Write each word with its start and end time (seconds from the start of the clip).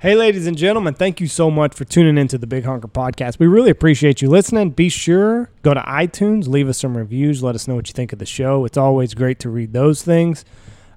Hey, 0.00 0.14
ladies 0.14 0.46
and 0.46 0.56
gentlemen, 0.56 0.94
thank 0.94 1.20
you 1.20 1.26
so 1.26 1.50
much 1.50 1.74
for 1.74 1.84
tuning 1.84 2.18
into 2.18 2.38
the 2.38 2.46
Big 2.46 2.64
Honker 2.64 2.86
Podcast. 2.86 3.40
We 3.40 3.48
really 3.48 3.70
appreciate 3.70 4.22
you 4.22 4.30
listening. 4.30 4.70
Be 4.70 4.88
sure, 4.88 5.50
go 5.62 5.74
to 5.74 5.80
iTunes, 5.80 6.46
leave 6.46 6.68
us 6.68 6.78
some 6.78 6.96
reviews, 6.96 7.42
let 7.42 7.56
us 7.56 7.66
know 7.66 7.74
what 7.74 7.88
you 7.88 7.94
think 7.94 8.12
of 8.12 8.20
the 8.20 8.24
show. 8.24 8.64
It's 8.64 8.76
always 8.76 9.14
great 9.14 9.40
to 9.40 9.50
read 9.50 9.72
those 9.72 10.04
things. 10.04 10.44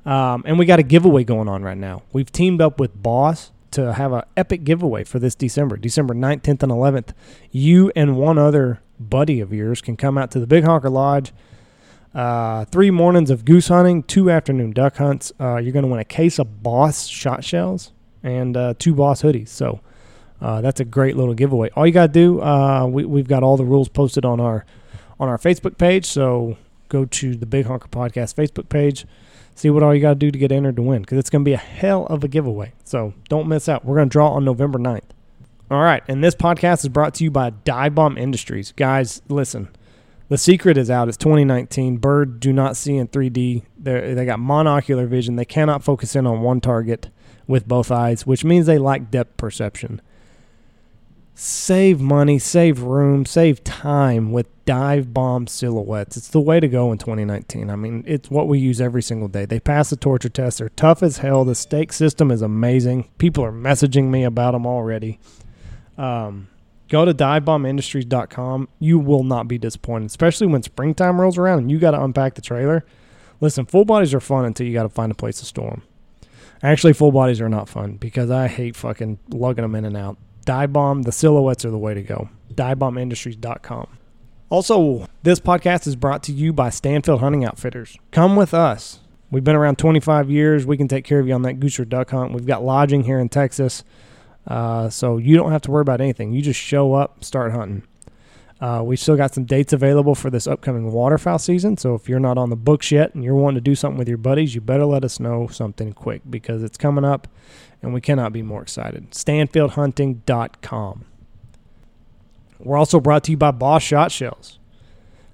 Um, 0.05 0.43
and 0.45 0.59
we 0.59 0.67
got 0.67 0.77
a 0.77 0.83
giveaway 0.83 1.23
going 1.23 1.49
on 1.49 1.63
right 1.63 1.79
now. 1.79 2.03
We've 2.13 2.31
teamed 2.31 2.61
up 2.61 2.79
with 2.79 3.01
Boss 3.01 3.51
to 3.71 3.93
have 3.93 4.13
an 4.13 4.21
epic 4.37 4.65
giveaway 4.65 5.03
for 5.03 5.17
this 5.17 5.33
December, 5.33 5.77
December 5.77 6.13
9th, 6.13 6.43
10th, 6.43 6.61
and 6.61 6.71
11th. 6.71 7.15
You 7.49 7.91
and 7.95 8.17
one 8.17 8.37
other 8.37 8.83
buddy 8.99 9.39
of 9.39 9.51
yours 9.51 9.81
can 9.81 9.97
come 9.97 10.15
out 10.15 10.29
to 10.29 10.39
the 10.39 10.45
Big 10.45 10.63
Honker 10.63 10.91
Lodge. 10.91 11.33
Uh, 12.13 12.65
three 12.65 12.91
mornings 12.91 13.31
of 13.31 13.45
goose 13.45 13.69
hunting, 13.69 14.03
two 14.03 14.29
afternoon 14.29 14.73
duck 14.73 14.97
hunts. 14.97 15.31
Uh, 15.39 15.57
you're 15.57 15.73
going 15.73 15.85
to 15.85 15.89
win 15.89 15.99
a 15.99 16.05
case 16.05 16.37
of 16.37 16.61
Boss 16.61 17.07
shot 17.07 17.43
shells 17.43 17.93
and 18.23 18.55
uh, 18.55 18.73
two 18.77 18.93
Boss 18.93 19.21
hoodies. 19.21 19.49
So 19.49 19.81
uh, 20.41 20.61
that's 20.61 20.79
a 20.79 20.85
great 20.85 21.15
little 21.15 21.33
giveaway. 21.33 21.69
All 21.75 21.85
you 21.85 21.93
got 21.93 22.07
to 22.07 22.13
do, 22.13 22.41
uh, 22.41 22.85
we, 22.87 23.05
we've 23.05 23.27
got 23.27 23.43
all 23.43 23.57
the 23.57 23.65
rules 23.65 23.89
posted 23.89 24.25
on 24.25 24.39
our 24.39 24.65
on 25.19 25.29
our 25.29 25.37
Facebook 25.37 25.77
page. 25.77 26.05
So 26.05 26.57
go 26.89 27.05
to 27.05 27.35
the 27.35 27.45
Big 27.45 27.67
Honker 27.67 27.87
Podcast 27.87 28.33
Facebook 28.33 28.69
page, 28.69 29.05
see 29.55 29.69
what 29.69 29.83
all 29.83 29.93
you 29.93 30.01
got 30.01 30.09
to 30.09 30.15
do 30.15 30.31
to 30.31 30.39
get 30.39 30.51
entered 30.51 30.75
to 30.77 30.81
win 30.81 31.01
because 31.01 31.19
it's 31.19 31.29
to 31.43 31.45
be 31.45 31.53
a 31.53 31.57
hell 31.57 32.07
of 32.07 32.23
a 32.23 32.27
giveaway. 32.27 32.73
So 32.83 33.13
don't 33.29 33.47
miss 33.47 33.69
out. 33.69 33.85
We're 33.85 33.95
to 34.09 34.11
draw 34.11 34.31
on 34.31 34.43
November 34.43 34.79
9th. 34.79 35.01
All 35.69 35.81
right, 35.81 36.03
and 36.09 36.21
this 36.21 36.35
podcast 36.35 36.79
is 36.79 36.89
brought 36.89 37.13
to 37.15 37.23
you 37.23 37.31
by 37.31 37.51
Dive 37.51 37.95
Bomb 37.95 38.17
Industries. 38.17 38.73
Guys, 38.73 39.21
listen. 39.29 39.69
The 40.27 40.37
secret 40.37 40.77
is 40.77 40.89
out. 40.89 41.07
It's 41.07 41.17
2019. 41.17 41.97
Bird 41.97 42.39
do 42.41 42.51
not 42.51 42.75
see 42.75 42.97
in 42.97 43.07
3D. 43.07 43.63
They 43.77 44.13
they 44.13 44.25
got 44.25 44.39
monocular 44.39 45.07
vision. 45.07 45.35
They 45.37 45.45
cannot 45.45 45.83
focus 45.83 46.15
in 46.15 46.25
on 46.25 46.41
one 46.41 46.59
target 46.61 47.09
with 47.51 47.67
both 47.67 47.91
eyes, 47.91 48.25
which 48.25 48.43
means 48.43 48.65
they 48.65 48.79
lack 48.79 49.11
depth 49.11 49.37
perception. 49.37 50.01
Save 51.35 51.99
money, 51.99 52.39
save 52.39 52.81
room, 52.81 53.25
save 53.25 53.63
time 53.63 54.31
with 54.31 54.47
dive 54.65 55.13
bomb 55.13 55.47
silhouettes. 55.47 56.15
It's 56.17 56.29
the 56.29 56.39
way 56.39 56.59
to 56.59 56.67
go 56.67 56.91
in 56.91 56.97
2019. 56.97 57.69
I 57.69 57.75
mean, 57.75 58.03
it's 58.07 58.29
what 58.29 58.47
we 58.47 58.59
use 58.59 58.79
every 58.79 59.01
single 59.01 59.27
day. 59.27 59.45
They 59.45 59.59
pass 59.59 59.89
the 59.89 59.95
torture 59.95 60.29
test. 60.29 60.59
They're 60.59 60.69
tough 60.69 61.03
as 61.03 61.17
hell. 61.17 61.43
The 61.43 61.55
stake 61.55 61.93
system 61.93 62.31
is 62.31 62.41
amazing. 62.41 63.09
People 63.17 63.43
are 63.43 63.51
messaging 63.51 64.05
me 64.05 64.23
about 64.23 64.51
them 64.51 64.65
already. 64.65 65.19
Um, 65.97 66.47
go 66.89 67.05
to 67.05 67.13
divebombindustries.com. 67.13 68.69
You 68.79 68.99
will 68.99 69.23
not 69.23 69.47
be 69.47 69.57
disappointed, 69.57 70.07
especially 70.07 70.47
when 70.47 70.63
springtime 70.63 71.19
rolls 71.19 71.37
around 71.37 71.59
and 71.59 71.71
you 71.71 71.79
got 71.79 71.91
to 71.91 72.03
unpack 72.03 72.35
the 72.35 72.41
trailer. 72.41 72.85
Listen, 73.39 73.65
full 73.65 73.85
bodies 73.85 74.13
are 74.13 74.19
fun 74.19 74.45
until 74.45 74.67
you 74.67 74.73
got 74.73 74.83
to 74.83 74.89
find 74.89 75.11
a 75.11 75.15
place 75.15 75.39
to 75.39 75.45
store 75.45 75.71
them. 75.71 75.83
Actually, 76.63 76.93
full 76.93 77.11
bodies 77.11 77.41
are 77.41 77.49
not 77.49 77.69
fun 77.69 77.93
because 77.93 78.29
I 78.29 78.47
hate 78.47 78.75
fucking 78.75 79.19
lugging 79.29 79.63
them 79.63 79.75
in 79.75 79.85
and 79.85 79.97
out. 79.97 80.17
Dive 80.45 80.73
bomb, 80.73 81.03
the 81.03 81.11
silhouettes 81.11 81.65
are 81.65 81.71
the 81.71 81.77
way 81.77 81.93
to 81.93 82.01
go. 82.01 82.29
Divebombindustries.com. 82.53 83.87
Also, 84.49 85.07
this 85.23 85.39
podcast 85.39 85.87
is 85.87 85.95
brought 85.95 86.23
to 86.23 86.31
you 86.31 86.51
by 86.51 86.69
Stanfield 86.69 87.21
Hunting 87.21 87.45
Outfitters. 87.45 87.97
Come 88.11 88.35
with 88.35 88.53
us. 88.53 88.99
We've 89.31 89.43
been 89.43 89.55
around 89.55 89.77
25 89.77 90.29
years. 90.29 90.65
We 90.65 90.75
can 90.75 90.89
take 90.89 91.05
care 91.05 91.19
of 91.19 91.27
you 91.27 91.33
on 91.33 91.43
that 91.43 91.59
goose 91.59 91.79
or 91.79 91.85
duck 91.85 92.11
hunt. 92.11 92.33
We've 92.33 92.45
got 92.45 92.63
lodging 92.63 93.03
here 93.03 93.19
in 93.19 93.29
Texas. 93.29 93.83
Uh, 94.45 94.89
so 94.89 95.17
you 95.17 95.37
don't 95.37 95.51
have 95.51 95.61
to 95.61 95.71
worry 95.71 95.81
about 95.81 96.01
anything. 96.01 96.33
You 96.33 96.41
just 96.41 96.59
show 96.59 96.93
up, 96.93 97.23
start 97.23 97.53
hunting. 97.53 97.83
Uh, 98.61 98.83
we've 98.83 98.99
still 98.99 99.15
got 99.17 99.33
some 99.33 99.43
dates 99.43 99.73
available 99.73 100.13
for 100.13 100.29
this 100.29 100.45
upcoming 100.45 100.91
waterfowl 100.91 101.39
season. 101.39 101.77
So 101.77 101.95
if 101.95 102.07
you're 102.07 102.19
not 102.19 102.37
on 102.37 102.51
the 102.51 102.55
books 102.55 102.91
yet 102.91 103.15
and 103.15 103.23
you're 103.23 103.33
wanting 103.33 103.55
to 103.55 103.61
do 103.61 103.73
something 103.73 103.97
with 103.97 104.07
your 104.07 104.19
buddies, 104.19 104.53
you 104.53 104.61
better 104.61 104.85
let 104.85 105.03
us 105.03 105.19
know 105.19 105.47
something 105.47 105.93
quick 105.93 106.21
because 106.29 106.61
it's 106.61 106.77
coming 106.77 107.03
up 107.03 107.27
and 107.81 107.91
we 107.91 108.01
cannot 108.01 108.31
be 108.33 108.43
more 108.43 108.61
excited. 108.61 109.09
StanfieldHunting.com. 109.11 111.05
We're 112.59 112.77
also 112.77 112.99
brought 112.99 113.23
to 113.23 113.31
you 113.31 113.37
by 113.37 113.49
Boss 113.49 113.81
Shot 113.81 114.11
Shells, 114.11 114.59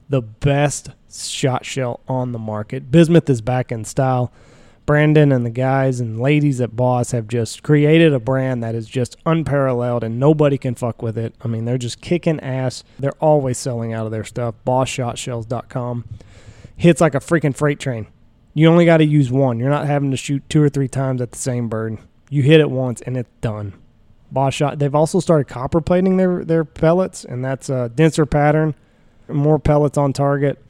the 0.08 0.22
best 0.22 0.92
shot 1.12 1.66
shell 1.66 2.00
on 2.08 2.32
the 2.32 2.40
market. 2.40 2.90
Bismuth 2.90 3.30
is 3.30 3.42
back 3.42 3.74
in 3.74 3.84
style. 3.84 4.32
Brandon 4.88 5.34
and 5.34 5.46
the 5.46 5.52
guys 5.52 6.00
and 6.00 6.18
ladies 6.18 6.62
at 6.62 6.74
Boss 6.76 7.12
have 7.12 7.28
just 7.28 7.62
created 7.62 8.14
a 8.14 8.22
brand 8.22 8.64
that 8.64 8.74
is 8.74 8.88
just 8.88 9.18
unparalleled 9.26 10.02
and 10.02 10.18
nobody 10.18 10.58
can 10.58 10.76
fuck 10.76 11.02
with 11.02 11.18
it. 11.18 11.36
I 11.42 11.50
mean, 11.50 11.66
they're 11.66 11.78
just 11.78 12.00
kicking 12.00 12.40
ass. 12.40 12.86
They're 12.98 13.12
always 13.20 13.58
selling 13.58 13.94
out 13.94 14.06
of 14.06 14.14
their 14.14 14.24
stuff. 14.24 14.56
BossShotShells.com 14.66 16.06
hits 16.78 17.02
like 17.02 17.16
a 17.16 17.20
freaking 17.20 17.54
freight 17.54 17.82
train. 17.82 18.08
You 18.54 18.70
only 18.70 18.86
got 18.86 18.98
to 18.98 19.06
use 19.06 19.30
one. 19.30 19.60
You're 19.60 19.70
not 19.70 19.88
having 19.88 20.10
to 20.12 20.18
shoot 20.18 20.42
two 20.50 20.64
or 20.64 20.70
three 20.70 20.88
times 20.88 21.22
at 21.22 21.34
the 21.34 21.38
same 21.38 21.68
bird. 21.68 21.98
You 22.30 22.42
hit 22.44 22.62
it 22.62 22.72
once 22.72 23.02
and 23.02 23.18
it's 23.18 23.30
done. 23.42 23.74
Boss 24.32 24.54
shot. 24.54 24.80
They've 24.80 24.96
also 24.96 25.20
started 25.20 25.50
copper 25.50 25.82
plating 25.82 26.16
their 26.16 26.44
their 26.46 26.66
pellets, 26.66 27.24
and 27.24 27.44
that's 27.44 27.70
a 27.70 27.90
denser 27.94 28.26
pattern, 28.26 28.74
more 29.28 29.60
pellets 29.60 29.98
on 29.98 30.12
target. 30.12 30.62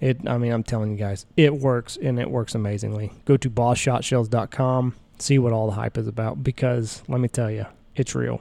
It, 0.00 0.28
I 0.28 0.38
mean, 0.38 0.52
I'm 0.52 0.62
telling 0.62 0.92
you 0.92 0.96
guys, 0.96 1.26
it 1.36 1.54
works 1.54 1.98
and 2.00 2.18
it 2.18 2.30
works 2.30 2.54
amazingly. 2.54 3.12
Go 3.24 3.36
to 3.36 3.50
bossshotshells.com, 3.50 4.94
see 5.18 5.38
what 5.38 5.52
all 5.52 5.66
the 5.66 5.72
hype 5.72 5.98
is 5.98 6.06
about 6.06 6.44
because 6.44 7.02
let 7.08 7.20
me 7.20 7.28
tell 7.28 7.50
you, 7.50 7.66
it's 7.96 8.14
real. 8.14 8.40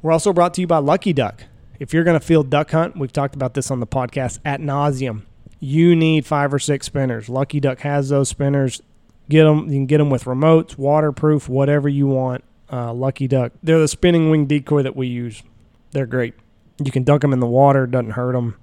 We're 0.00 0.12
also 0.12 0.32
brought 0.32 0.54
to 0.54 0.60
you 0.60 0.66
by 0.66 0.78
Lucky 0.78 1.12
Duck. 1.12 1.44
If 1.78 1.92
you're 1.92 2.04
going 2.04 2.18
to 2.18 2.24
field 2.24 2.48
duck 2.48 2.70
hunt, 2.70 2.96
we've 2.96 3.12
talked 3.12 3.34
about 3.34 3.54
this 3.54 3.70
on 3.70 3.80
the 3.80 3.86
podcast 3.86 4.38
at 4.44 4.60
nauseum. 4.60 5.22
You 5.60 5.94
need 5.94 6.26
five 6.26 6.52
or 6.52 6.58
six 6.58 6.86
spinners. 6.86 7.28
Lucky 7.28 7.60
Duck 7.60 7.80
has 7.80 8.08
those 8.08 8.28
spinners. 8.28 8.82
Get 9.28 9.44
them. 9.44 9.66
You 9.66 9.74
can 9.74 9.86
get 9.86 9.98
them 9.98 10.10
with 10.10 10.24
remotes, 10.24 10.76
waterproof, 10.76 11.48
whatever 11.48 11.88
you 11.88 12.06
want. 12.08 12.42
Uh, 12.70 12.92
Lucky 12.92 13.28
Duck. 13.28 13.52
They're 13.62 13.78
the 13.78 13.86
spinning 13.86 14.30
wing 14.30 14.46
decoy 14.46 14.82
that 14.82 14.96
we 14.96 15.06
use. 15.06 15.42
They're 15.92 16.06
great. 16.06 16.34
You 16.82 16.90
can 16.90 17.04
dunk 17.04 17.22
them 17.22 17.32
in 17.32 17.40
the 17.40 17.46
water; 17.46 17.86
doesn't 17.86 18.10
hurt 18.10 18.32
them 18.32 18.56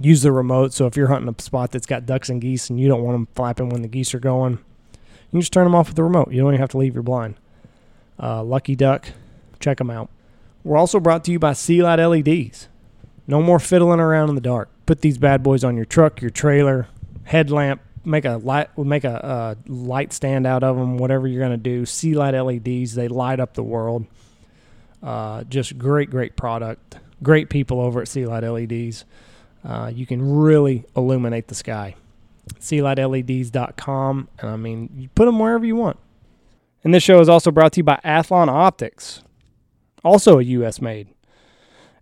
use 0.00 0.22
the 0.22 0.32
remote. 0.32 0.72
So 0.72 0.86
if 0.86 0.96
you're 0.96 1.08
hunting 1.08 1.34
a 1.36 1.42
spot 1.42 1.70
that's 1.70 1.86
got 1.86 2.06
ducks 2.06 2.28
and 2.28 2.40
geese 2.40 2.70
and 2.70 2.80
you 2.80 2.88
don't 2.88 3.02
want 3.02 3.14
them 3.14 3.28
flapping 3.34 3.68
when 3.68 3.82
the 3.82 3.88
geese 3.88 4.14
are 4.14 4.20
going, 4.20 4.52
you 4.52 5.30
can 5.32 5.40
just 5.40 5.52
turn 5.52 5.64
them 5.64 5.74
off 5.74 5.88
with 5.88 5.96
the 5.96 6.04
remote. 6.04 6.32
You 6.32 6.40
don't 6.40 6.52
even 6.52 6.60
have 6.60 6.70
to 6.70 6.78
leave 6.78 6.94
your 6.94 7.02
blind. 7.02 7.36
Uh, 8.20 8.42
Lucky 8.42 8.76
Duck, 8.76 9.08
check 9.60 9.78
them 9.78 9.90
out. 9.90 10.10
We're 10.64 10.76
also 10.76 11.00
brought 11.00 11.24
to 11.24 11.32
you 11.32 11.38
by 11.38 11.54
Sea 11.54 11.82
Light 11.82 12.04
LEDs. 12.04 12.68
No 13.26 13.40
more 13.40 13.58
fiddling 13.58 14.00
around 14.00 14.28
in 14.28 14.34
the 14.34 14.40
dark. 14.40 14.68
Put 14.86 15.00
these 15.00 15.16
bad 15.16 15.42
boys 15.42 15.62
on 15.62 15.76
your 15.76 15.84
truck, 15.84 16.20
your 16.20 16.30
trailer, 16.30 16.88
headlamp. 17.24 17.80
Make 18.04 18.24
a 18.24 18.36
light, 18.38 18.76
make 18.76 19.04
a 19.04 19.24
uh, 19.24 19.54
light 19.66 20.12
stand 20.12 20.46
out 20.46 20.64
of 20.64 20.76
them. 20.76 20.98
Whatever 20.98 21.28
you're 21.28 21.42
gonna 21.42 21.56
do. 21.56 21.86
Sea 21.86 22.14
Light 22.14 22.34
LEDs. 22.34 22.94
They 22.94 23.08
light 23.08 23.40
up 23.40 23.54
the 23.54 23.62
world. 23.62 24.06
Uh, 25.02 25.44
just 25.44 25.78
great, 25.78 26.10
great 26.10 26.34
product. 26.36 26.98
Great 27.22 27.50
people 27.50 27.80
over 27.80 28.00
at 28.00 28.08
Sea 28.08 28.26
Light 28.26 28.42
LEDs. 28.42 29.04
Uh, 29.64 29.90
you 29.94 30.06
can 30.06 30.38
really 30.38 30.84
illuminate 30.96 31.48
the 31.48 31.54
sky. 31.54 31.96
SealightLEDs.com. 32.58 34.28
And 34.38 34.50
I 34.50 34.56
mean, 34.56 34.90
you 34.96 35.08
put 35.10 35.26
them 35.26 35.38
wherever 35.38 35.64
you 35.64 35.76
want. 35.76 35.98
And 36.82 36.94
this 36.94 37.02
show 37.02 37.20
is 37.20 37.28
also 37.28 37.50
brought 37.50 37.72
to 37.74 37.80
you 37.80 37.84
by 37.84 38.00
Athlon 38.04 38.48
Optics, 38.48 39.22
also 40.02 40.38
a 40.38 40.42
U.S. 40.42 40.80
made. 40.80 41.08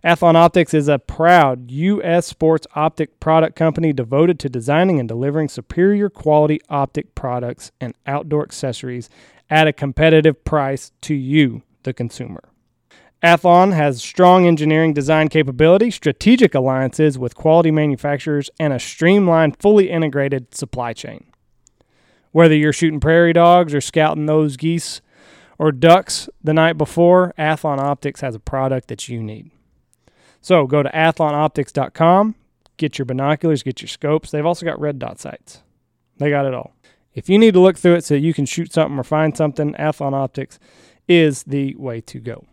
Athlon 0.03 0.35
Optics 0.35 0.73
is 0.73 0.87
a 0.87 0.97
proud 0.97 1.69
U.S. 1.69 2.25
sports 2.25 2.65
optic 2.73 3.19
product 3.19 3.57
company 3.57 3.91
devoted 3.91 4.39
to 4.39 4.49
designing 4.49 4.97
and 4.97 5.09
delivering 5.09 5.49
superior 5.49 6.09
quality 6.09 6.61
optic 6.69 7.13
products 7.15 7.73
and 7.81 7.93
outdoor 8.07 8.43
accessories 8.43 9.09
at 9.49 9.67
a 9.67 9.73
competitive 9.73 10.45
price 10.45 10.93
to 11.01 11.13
you, 11.13 11.63
the 11.83 11.91
consumer. 11.91 12.43
Athlon 13.21 13.73
has 13.73 14.01
strong 14.01 14.47
engineering 14.47 14.93
design 14.93 15.27
capability, 15.27 15.91
strategic 15.91 16.55
alliances 16.55 17.19
with 17.19 17.35
quality 17.35 17.69
manufacturers, 17.69 18.49
and 18.59 18.71
a 18.71 18.79
streamlined, 18.79 19.57
fully 19.59 19.89
integrated 19.89 20.55
supply 20.55 20.93
chain. 20.93 21.25
Whether 22.31 22.55
you're 22.55 22.71
shooting 22.71 23.01
prairie 23.01 23.33
dogs 23.33 23.73
or 23.73 23.81
scouting 23.81 24.25
those 24.25 24.55
geese 24.55 25.01
or 25.57 25.73
ducks 25.73 26.29
the 26.41 26.53
night 26.53 26.77
before, 26.77 27.33
Athlon 27.37 27.79
Optics 27.79 28.21
has 28.21 28.35
a 28.35 28.39
product 28.39 28.87
that 28.87 29.09
you 29.09 29.21
need. 29.21 29.51
So 30.39 30.65
go 30.65 30.81
to 30.81 30.89
athlonoptics.com, 30.89 32.35
get 32.77 32.97
your 32.97 33.05
binoculars, 33.05 33.63
get 33.63 33.81
your 33.81 33.89
scopes. 33.89 34.31
They've 34.31 34.45
also 34.45 34.65
got 34.65 34.79
red 34.79 34.97
dot 34.97 35.19
sights. 35.19 35.61
They 36.17 36.29
got 36.29 36.45
it 36.45 36.53
all. 36.53 36.73
If 37.13 37.27
you 37.27 37.37
need 37.37 37.53
to 37.55 37.59
look 37.59 37.77
through 37.77 37.95
it 37.95 38.05
so 38.05 38.15
you 38.15 38.33
can 38.33 38.45
shoot 38.45 38.71
something 38.71 38.97
or 38.97 39.03
find 39.03 39.35
something, 39.35 39.73
Athlon 39.73 40.13
Optics 40.13 40.57
is 41.09 41.43
the 41.43 41.75
way 41.75 41.99
to 42.01 42.19
go. 42.19 42.45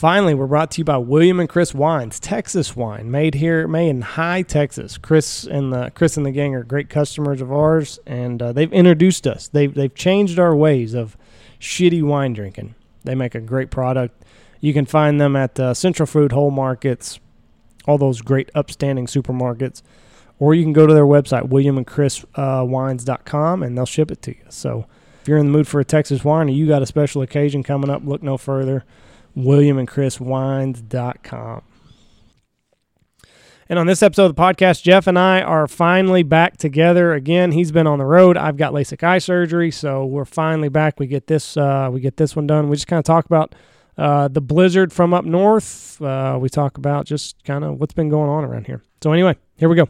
Finally, 0.00 0.32
we're 0.32 0.46
brought 0.46 0.70
to 0.70 0.80
you 0.80 0.84
by 0.84 0.96
William 0.96 1.40
and 1.40 1.48
Chris 1.50 1.74
Wines, 1.74 2.18
Texas 2.18 2.74
wine, 2.74 3.10
made 3.10 3.34
here, 3.34 3.68
made 3.68 3.90
in 3.90 4.00
Hye 4.00 4.40
Texas. 4.40 4.96
Chris 4.96 5.44
and 5.44 5.74
the 5.74 5.92
Chris 5.94 6.16
and 6.16 6.24
the 6.24 6.30
gang 6.30 6.54
are 6.54 6.64
great 6.64 6.88
customers 6.88 7.42
of 7.42 7.52
ours, 7.52 7.98
and 8.06 8.40
uh, 8.40 8.50
they've 8.50 8.72
introduced 8.72 9.26
us. 9.26 9.48
They've 9.48 9.74
they've 9.74 9.94
changed 9.94 10.38
our 10.38 10.56
ways 10.56 10.94
of 10.94 11.18
shitty 11.60 12.02
wine 12.02 12.32
drinking. 12.32 12.76
They 13.04 13.14
make 13.14 13.34
a 13.34 13.40
great 13.40 13.70
product. 13.70 14.24
You 14.62 14.72
can 14.72 14.86
find 14.86 15.20
them 15.20 15.36
at 15.36 15.60
uh, 15.60 15.74
Central 15.74 16.06
Food, 16.06 16.32
Whole 16.32 16.50
Markets, 16.50 17.20
all 17.86 17.98
those 17.98 18.22
great 18.22 18.50
upstanding 18.54 19.04
supermarkets, 19.04 19.82
or 20.38 20.54
you 20.54 20.62
can 20.62 20.72
go 20.72 20.86
to 20.86 20.94
their 20.94 21.04
website, 21.04 21.50
williamandchriswines.com, 21.50 23.62
and 23.62 23.76
they'll 23.76 23.84
ship 23.84 24.10
it 24.10 24.22
to 24.22 24.30
you. 24.30 24.44
So 24.48 24.86
If 25.20 25.28
you're 25.28 25.36
in 25.36 25.44
the 25.44 25.52
mood 25.52 25.68
for 25.68 25.78
a 25.78 25.84
Texas 25.84 26.24
wine 26.24 26.48
or 26.48 26.52
you 26.52 26.66
got 26.66 26.80
a 26.80 26.86
special 26.86 27.20
occasion 27.20 27.62
coming 27.62 27.90
up, 27.90 28.02
look 28.02 28.22
no 28.22 28.38
further. 28.38 28.86
WilliamandChrisWines.com. 29.36 31.62
And 33.68 33.78
on 33.78 33.86
this 33.86 34.02
episode 34.02 34.24
of 34.24 34.34
the 34.34 34.42
podcast, 34.42 34.82
Jeff 34.82 35.06
and 35.06 35.16
I 35.16 35.42
are 35.42 35.68
finally 35.68 36.24
back 36.24 36.56
together 36.56 37.12
again. 37.12 37.52
He's 37.52 37.70
been 37.70 37.86
on 37.86 38.00
the 38.00 38.04
road. 38.04 38.36
I've 38.36 38.56
got 38.56 38.72
LASIK 38.72 39.04
eye 39.04 39.18
surgery, 39.18 39.70
so 39.70 40.04
we're 40.04 40.24
finally 40.24 40.68
back. 40.68 40.98
We 40.98 41.06
get 41.06 41.28
this 41.28 41.56
uh, 41.56 41.88
we 41.92 42.00
get 42.00 42.16
this 42.16 42.34
one 42.34 42.48
done. 42.48 42.68
We 42.68 42.74
just 42.74 42.88
kind 42.88 42.98
of 42.98 43.04
talk 43.04 43.26
about 43.26 43.54
uh, 43.96 44.26
the 44.26 44.40
blizzard 44.40 44.92
from 44.92 45.14
up 45.14 45.24
north. 45.24 46.02
Uh, 46.02 46.36
we 46.40 46.48
talk 46.48 46.78
about 46.78 47.06
just 47.06 47.44
kind 47.44 47.62
of 47.62 47.78
what's 47.78 47.94
been 47.94 48.08
going 48.08 48.28
on 48.28 48.44
around 48.44 48.66
here. 48.66 48.82
So 49.02 49.12
anyway, 49.12 49.36
here 49.56 49.68
we 49.68 49.76
go. 49.76 49.88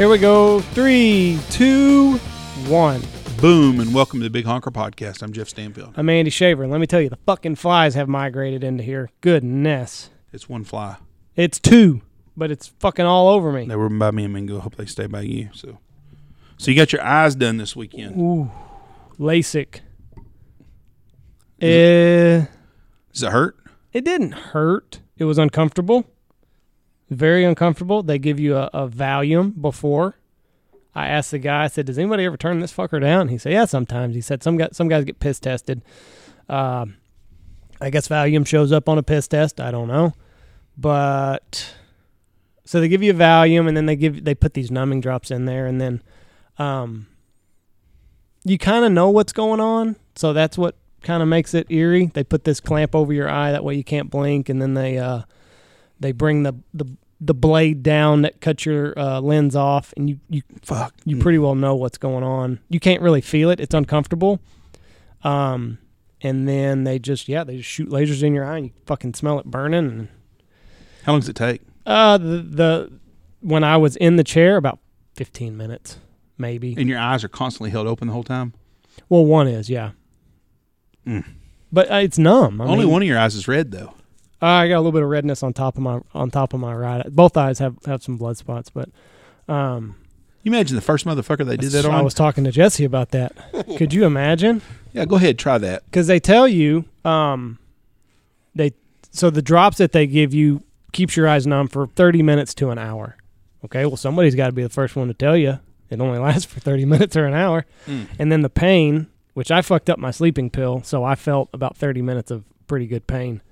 Here 0.00 0.08
we 0.08 0.16
go. 0.16 0.60
Three, 0.60 1.38
two, 1.50 2.16
one. 2.68 3.02
Boom, 3.38 3.80
and 3.80 3.92
welcome 3.92 4.18
to 4.20 4.24
the 4.24 4.30
Big 4.30 4.46
Honker 4.46 4.70
Podcast. 4.70 5.20
I'm 5.20 5.30
Jeff 5.30 5.50
Stanfield. 5.50 5.92
I'm 5.94 6.08
Andy 6.08 6.30
Shaver. 6.30 6.62
And 6.62 6.72
let 6.72 6.80
me 6.80 6.86
tell 6.86 7.02
you, 7.02 7.10
the 7.10 7.18
fucking 7.26 7.56
flies 7.56 7.94
have 7.96 8.08
migrated 8.08 8.64
into 8.64 8.82
here. 8.82 9.10
Goodness. 9.20 10.08
It's 10.32 10.48
one 10.48 10.64
fly. 10.64 10.96
It's 11.36 11.58
two, 11.58 12.00
but 12.34 12.50
it's 12.50 12.68
fucking 12.78 13.04
all 13.04 13.28
over 13.28 13.52
me. 13.52 13.66
They 13.66 13.76
were 13.76 13.90
by 13.90 14.10
me 14.10 14.24
and 14.24 14.32
Mingo. 14.32 14.60
Hope 14.60 14.76
they 14.76 14.86
stay 14.86 15.06
by 15.06 15.20
you. 15.20 15.50
So, 15.52 15.76
so 16.56 16.70
you 16.70 16.78
got 16.78 16.94
your 16.94 17.02
eyes 17.04 17.34
done 17.34 17.58
this 17.58 17.76
weekend. 17.76 18.18
Ooh, 18.18 18.50
LASIK. 19.18 19.80
Is 21.58 22.42
Eh, 22.42 22.46
Does 23.12 23.22
it 23.22 23.32
hurt? 23.32 23.58
it 23.92 24.06
didn't 24.06 24.32
hurt. 24.32 25.00
It 25.18 25.24
was 25.24 25.36
uncomfortable. 25.36 26.06
Very 27.10 27.44
uncomfortable. 27.44 28.02
They 28.02 28.18
give 28.18 28.38
you 28.38 28.56
a, 28.56 28.70
a 28.72 28.88
Valium 28.88 29.60
before. 29.60 30.16
I 30.94 31.08
asked 31.08 31.32
the 31.32 31.38
guy. 31.38 31.64
I 31.64 31.66
said, 31.68 31.86
"Does 31.86 31.98
anybody 31.98 32.24
ever 32.24 32.36
turn 32.36 32.60
this 32.60 32.72
fucker 32.72 33.00
down?" 33.00 33.28
He 33.28 33.38
said, 33.38 33.52
"Yeah, 33.52 33.64
sometimes." 33.64 34.14
He 34.14 34.20
said, 34.20 34.42
"Some 34.42 34.56
guys, 34.56 34.70
some 34.72 34.88
guys 34.88 35.04
get 35.04 35.20
piss 35.20 35.40
tested. 35.40 35.82
Um, 36.48 36.96
I 37.80 37.90
guess 37.90 38.08
Valium 38.08 38.46
shows 38.46 38.72
up 38.72 38.88
on 38.88 38.98
a 38.98 39.02
piss 39.02 39.28
test. 39.28 39.60
I 39.60 39.70
don't 39.70 39.88
know, 39.88 40.14
but 40.76 41.74
so 42.64 42.80
they 42.80 42.88
give 42.88 43.02
you 43.02 43.10
a 43.10 43.14
Valium, 43.14 43.66
and 43.66 43.76
then 43.76 43.86
they 43.86 43.96
give 43.96 44.24
they 44.24 44.34
put 44.34 44.54
these 44.54 44.70
numbing 44.70 45.00
drops 45.00 45.30
in 45.30 45.44
there, 45.44 45.66
and 45.66 45.80
then 45.80 46.02
um, 46.58 47.06
you 48.44 48.58
kind 48.58 48.84
of 48.84 48.92
know 48.92 49.10
what's 49.10 49.32
going 49.32 49.60
on. 49.60 49.96
So 50.14 50.32
that's 50.32 50.58
what 50.58 50.76
kind 51.02 51.22
of 51.22 51.28
makes 51.28 51.54
it 51.54 51.66
eerie. 51.70 52.06
They 52.06 52.24
put 52.24 52.44
this 52.44 52.60
clamp 52.60 52.94
over 52.94 53.12
your 53.12 53.28
eye 53.28 53.52
that 53.52 53.64
way 53.64 53.74
you 53.74 53.84
can't 53.84 54.10
blink, 54.10 54.48
and 54.48 54.60
then 54.60 54.74
they 54.74 54.98
uh, 54.98 55.22
they 55.98 56.12
bring 56.12 56.42
the 56.42 56.54
the 56.74 56.86
the 57.20 57.34
blade 57.34 57.82
down 57.82 58.22
that 58.22 58.40
cuts 58.40 58.64
your 58.64 58.98
uh, 58.98 59.20
lens 59.20 59.54
off, 59.54 59.92
and 59.96 60.08
you 60.08 60.20
you 60.28 60.42
Fuck. 60.62 60.94
you 61.04 61.18
pretty 61.18 61.38
well 61.38 61.54
know 61.54 61.74
what's 61.74 61.98
going 61.98 62.24
on. 62.24 62.60
You 62.68 62.80
can't 62.80 63.02
really 63.02 63.20
feel 63.20 63.50
it; 63.50 63.60
it's 63.60 63.74
uncomfortable. 63.74 64.40
Um, 65.22 65.78
and 66.22 66.48
then 66.48 66.84
they 66.84 66.98
just 66.98 67.28
yeah, 67.28 67.44
they 67.44 67.58
just 67.58 67.68
shoot 67.68 67.88
lasers 67.90 68.22
in 68.22 68.34
your 68.34 68.44
eye, 68.44 68.56
and 68.56 68.66
you 68.66 68.72
fucking 68.86 69.14
smell 69.14 69.38
it 69.38 69.46
burning. 69.46 69.84
And 69.86 70.08
How 71.04 71.12
long 71.12 71.20
does 71.20 71.28
it 71.28 71.36
take? 71.36 71.60
uh, 71.86 72.16
the 72.18 72.38
the 72.42 72.92
when 73.40 73.64
I 73.64 73.76
was 73.76 73.96
in 73.96 74.16
the 74.16 74.24
chair, 74.24 74.56
about 74.56 74.78
fifteen 75.14 75.56
minutes, 75.56 75.98
maybe. 76.38 76.74
And 76.78 76.88
your 76.88 76.98
eyes 76.98 77.22
are 77.24 77.28
constantly 77.28 77.70
held 77.70 77.86
open 77.86 78.08
the 78.08 78.14
whole 78.14 78.24
time. 78.24 78.54
Well, 79.08 79.24
one 79.26 79.46
is 79.48 79.68
yeah, 79.70 79.90
Mm. 81.06 81.24
but 81.72 81.90
uh, 81.90 81.96
it's 81.96 82.18
numb. 82.18 82.60
I 82.60 82.64
Only 82.64 82.84
mean, 82.84 82.92
one 82.92 83.02
of 83.02 83.08
your 83.08 83.18
eyes 83.18 83.34
is 83.34 83.46
red 83.48 83.72
though. 83.72 83.94
Uh, 84.42 84.46
I 84.46 84.68
got 84.68 84.76
a 84.76 84.80
little 84.80 84.92
bit 84.92 85.02
of 85.02 85.08
redness 85.08 85.42
on 85.42 85.52
top 85.52 85.76
of 85.76 85.82
my 85.82 86.00
on 86.14 86.30
top 86.30 86.54
of 86.54 86.60
my 86.60 86.74
right. 86.74 87.04
Both 87.10 87.36
eyes 87.36 87.58
have 87.58 87.76
have 87.86 88.02
some 88.02 88.16
blood 88.16 88.36
spots, 88.36 88.70
but 88.70 88.88
um, 89.48 89.96
You 90.42 90.50
imagine 90.52 90.76
the 90.76 90.80
first 90.82 91.04
motherfucker 91.06 91.44
they 91.46 91.56
did 91.56 91.72
that 91.72 91.84
on. 91.84 91.92
I 91.94 92.02
was 92.02 92.14
talking 92.14 92.44
to 92.44 92.50
Jesse 92.50 92.84
about 92.84 93.10
that. 93.10 93.32
Could 93.76 93.92
you 93.92 94.04
imagine? 94.04 94.62
yeah, 94.92 95.04
go 95.04 95.16
ahead, 95.16 95.38
try 95.38 95.58
that. 95.58 95.84
Because 95.84 96.06
they 96.06 96.18
tell 96.20 96.48
you, 96.48 96.84
um, 97.04 97.58
they 98.54 98.72
so 99.10 99.28
the 99.30 99.42
drops 99.42 99.76
that 99.78 99.92
they 99.92 100.06
give 100.06 100.32
you 100.34 100.62
keeps 100.92 101.16
your 101.16 101.28
eyes 101.28 101.46
numb 101.46 101.68
for 101.68 101.86
thirty 101.88 102.22
minutes 102.22 102.54
to 102.54 102.70
an 102.70 102.78
hour. 102.78 103.16
Okay, 103.64 103.84
well 103.84 103.96
somebody's 103.96 104.34
got 104.34 104.46
to 104.46 104.52
be 104.52 104.62
the 104.62 104.68
first 104.70 104.96
one 104.96 105.08
to 105.08 105.14
tell 105.14 105.36
you 105.36 105.58
it 105.90 106.00
only 106.00 106.18
lasts 106.26 106.46
for 106.46 106.60
thirty 106.60 106.84
minutes 106.86 107.14
or 107.16 107.26
an 107.26 107.34
hour, 107.34 107.66
Mm. 107.86 108.06
and 108.18 108.32
then 108.32 108.40
the 108.42 108.48
pain, 108.48 109.08
which 109.34 109.50
I 109.50 109.60
fucked 109.60 109.90
up 109.90 109.98
my 109.98 110.10
sleeping 110.10 110.48
pill, 110.48 110.82
so 110.82 111.04
I 111.04 111.14
felt 111.14 111.50
about 111.52 111.76
thirty 111.76 112.00
minutes 112.00 112.30
of 112.30 112.44
pretty 112.66 112.86
good 112.86 113.06
pain. 113.06 113.42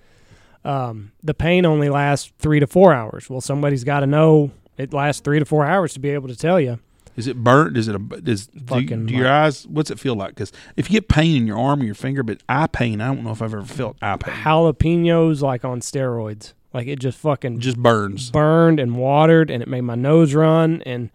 Um, 0.64 1.12
the 1.22 1.34
pain 1.34 1.64
only 1.64 1.88
lasts 1.88 2.32
three 2.38 2.60
to 2.60 2.66
four 2.66 2.93
hours. 2.93 3.31
Well, 3.31 3.40
somebody's 3.40 3.84
got 3.84 4.00
to 4.00 4.06
know 4.06 4.50
it 4.76 4.93
lasts 4.93 5.20
three 5.22 5.38
to 5.38 5.44
four 5.44 5.64
hours 5.64 5.93
to 5.94 6.00
be 6.00 6.10
able 6.10 6.28
to 6.28 6.37
tell 6.37 6.60
you. 6.60 6.78
Is 7.16 7.26
it 7.26 7.37
burnt? 7.43 7.76
Is 7.76 7.88
it 7.88 7.96
a? 7.96 7.99
Does 7.99 8.46
do, 8.46 8.78
you- 8.81 8.87
do 9.06 9.14
your 9.14 9.28
eyes? 9.28 9.66
What's 9.66 9.90
it 9.90 9.99
feel 9.99 10.14
like? 10.14 10.31
Because 10.31 10.52
if 10.76 10.88
you 10.90 11.00
get 11.00 11.08
pain 11.08 11.37
in 11.37 11.46
your 11.49 11.58
arm 11.58 11.81
or 11.81 11.84
your 11.84 11.94
finger, 11.96 12.22
but 12.22 12.43
eye 12.49 12.69
pain, 12.69 13.00
I 13.00 13.08
don't 13.08 13.25
know 13.25 13.31
if 13.32 13.43
I've 13.43 13.52
ever 13.52 13.64
felt 13.64 13.96
eye 14.00 14.16
pain. 14.16 14.34
Jalapenos 14.34 15.40
like 15.43 15.64
on 15.64 15.81
steroids. 15.81 16.52
Like 16.72 16.87
it 16.87 17.00
just 17.00 17.19
fucking 17.19 17.58
just 17.60 17.76
burns. 17.78 18.31
burned 18.31 18.78
and 18.78 18.96
watered, 18.96 19.50
and 19.50 19.62
it 19.62 19.69
made 19.69 19.81
my 19.81 19.94
nose 19.96 20.32
run. 20.34 20.82
And 20.82 21.10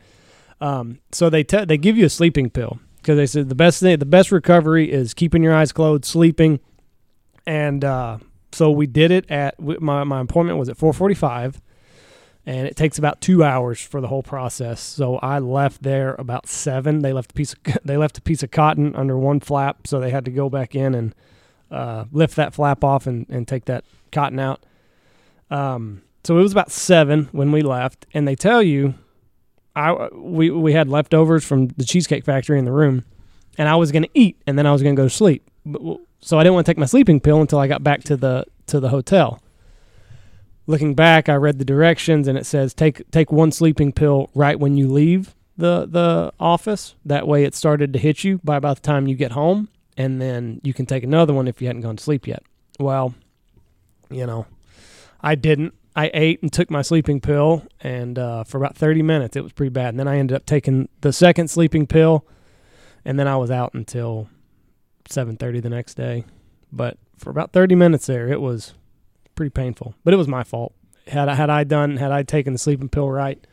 um, 0.59 0.99
so 1.11 1.29
they 1.29 1.43
te- 1.43 1.65
they 1.65 1.77
give 1.77 1.95
you 1.97 2.05
a 2.07 2.09
sleeping 2.09 2.49
pill 2.49 2.79
because 2.97 3.15
they 3.17 3.27
said 3.27 3.47
the 3.47 3.55
best 3.55 3.79
thing, 3.79 3.97
the 3.99 4.05
best 4.05 4.31
recovery 4.31 4.91
is 4.91 5.13
keeping 5.13 5.41
your 5.43 5.53
eyes 5.53 5.71
closed, 5.71 6.03
sleeping. 6.05 6.59
And 7.45 7.85
uh, 7.85 8.17
so 8.53 8.71
we 8.71 8.87
did 8.87 9.11
it 9.11 9.29
at 9.29 9.59
my 9.59 10.03
my 10.03 10.21
appointment 10.21 10.59
was 10.59 10.69
at 10.69 10.77
four 10.77 10.93
forty 10.93 11.15
five, 11.15 11.61
and 12.45 12.67
it 12.67 12.75
takes 12.75 12.97
about 12.97 13.21
two 13.21 13.43
hours 13.43 13.81
for 13.81 13.99
the 13.99 14.07
whole 14.07 14.23
process. 14.23 14.79
So 14.79 15.17
I 15.17 15.39
left 15.39 15.83
there 15.83 16.15
about 16.15 16.47
seven. 16.47 16.99
They 17.01 17.13
left 17.13 17.31
a 17.31 17.33
piece 17.33 17.53
of 17.53 17.59
they 17.83 17.97
left 17.97 18.17
a 18.17 18.21
piece 18.21 18.43
of 18.43 18.51
cotton 18.51 18.95
under 18.95 19.17
one 19.17 19.39
flap, 19.39 19.87
so 19.87 19.99
they 19.99 20.11
had 20.11 20.25
to 20.25 20.31
go 20.31 20.49
back 20.49 20.75
in 20.75 20.93
and 20.93 21.15
uh, 21.71 22.05
lift 22.11 22.35
that 22.35 22.53
flap 22.53 22.83
off 22.83 23.07
and, 23.07 23.25
and 23.29 23.47
take 23.47 23.65
that 23.65 23.83
cotton 24.11 24.39
out. 24.39 24.63
Um, 25.49 26.03
so 26.23 26.37
it 26.37 26.41
was 26.41 26.51
about 26.51 26.71
seven 26.71 27.29
when 27.31 27.51
we 27.51 27.61
left, 27.61 28.05
and 28.13 28.27
they 28.27 28.35
tell 28.35 28.61
you, 28.61 28.93
I 29.75 30.09
we 30.13 30.51
we 30.51 30.73
had 30.73 30.87
leftovers 30.87 31.43
from 31.43 31.67
the 31.69 31.85
cheesecake 31.85 32.23
factory 32.23 32.59
in 32.59 32.65
the 32.65 32.71
room, 32.71 33.03
and 33.57 33.67
I 33.67 33.75
was 33.75 33.91
gonna 33.91 34.07
eat, 34.13 34.41
and 34.45 34.57
then 34.57 34.67
I 34.67 34.71
was 34.71 34.83
gonna 34.83 34.95
go 34.95 35.05
to 35.05 35.09
sleep. 35.09 35.49
But, 35.65 35.99
so 36.23 36.39
I 36.39 36.43
didn't 36.43 36.55
want 36.55 36.65
to 36.65 36.69
take 36.71 36.77
my 36.77 36.85
sleeping 36.85 37.19
pill 37.19 37.41
until 37.41 37.59
I 37.59 37.67
got 37.67 37.83
back 37.83 38.03
to 38.05 38.15
the 38.15 38.45
to 38.67 38.79
the 38.79 38.89
hotel. 38.89 39.41
Looking 40.65 40.95
back, 40.95 41.27
I 41.27 41.35
read 41.35 41.59
the 41.59 41.65
directions, 41.65 42.27
and 42.27 42.37
it 42.37 42.45
says 42.45 42.73
take 42.73 43.09
take 43.11 43.31
one 43.31 43.51
sleeping 43.51 43.91
pill 43.91 44.29
right 44.33 44.57
when 44.57 44.77
you 44.77 44.87
leave 44.87 45.35
the 45.57 45.85
the 45.85 46.33
office. 46.39 46.95
That 47.05 47.27
way, 47.27 47.43
it 47.43 47.53
started 47.53 47.91
to 47.93 47.99
hit 47.99 48.23
you 48.23 48.39
by 48.43 48.55
about 48.55 48.77
the 48.77 48.81
time 48.81 49.07
you 49.07 49.15
get 49.15 49.33
home, 49.33 49.67
and 49.97 50.21
then 50.21 50.61
you 50.63 50.73
can 50.73 50.85
take 50.85 51.03
another 51.03 51.33
one 51.33 51.47
if 51.47 51.61
you 51.61 51.67
hadn't 51.67 51.81
gone 51.81 51.97
to 51.97 52.03
sleep 52.03 52.25
yet. 52.25 52.43
Well, 52.79 53.13
you 54.09 54.25
know, 54.25 54.47
I 55.21 55.35
didn't. 55.35 55.73
I 55.95 56.09
ate 56.13 56.41
and 56.41 56.51
took 56.51 56.71
my 56.71 56.81
sleeping 56.81 57.19
pill, 57.19 57.67
and 57.81 58.17
uh, 58.17 58.45
for 58.45 58.57
about 58.57 58.75
30 58.75 59.03
minutes, 59.03 59.35
it 59.35 59.43
was 59.43 59.53
pretty 59.53 59.69
bad. 59.69 59.89
And 59.89 59.99
then 59.99 60.07
I 60.07 60.17
ended 60.17 60.35
up 60.35 60.45
taking 60.45 60.89
the 61.01 61.13
second 61.13 61.49
sleeping 61.49 61.85
pill, 61.85 62.25
and 63.05 63.19
then 63.19 63.27
I 63.27 63.35
was 63.35 63.51
out 63.51 63.75
until 63.75 64.27
7:30 65.09 65.61
the 65.61 65.69
next 65.69 65.95
day. 65.95 66.25
But 66.71 66.97
for 67.17 67.29
about 67.29 67.53
30 67.53 67.75
minutes 67.75 68.05
there, 68.07 68.27
it 68.27 68.41
was 68.41 68.73
pretty 69.35 69.51
painful. 69.51 69.95
But 70.03 70.13
it 70.13 70.17
was 70.17 70.27
my 70.27 70.43
fault. 70.43 70.73
Had 71.07 71.29
I, 71.29 71.35
had 71.35 71.49
I 71.49 71.63
done 71.63 71.97
had 71.97 72.11
I 72.11 72.23
taken 72.23 72.53
the 72.53 72.59
sleeping 72.59 72.89
pill 72.89 73.09
right, 73.11 73.45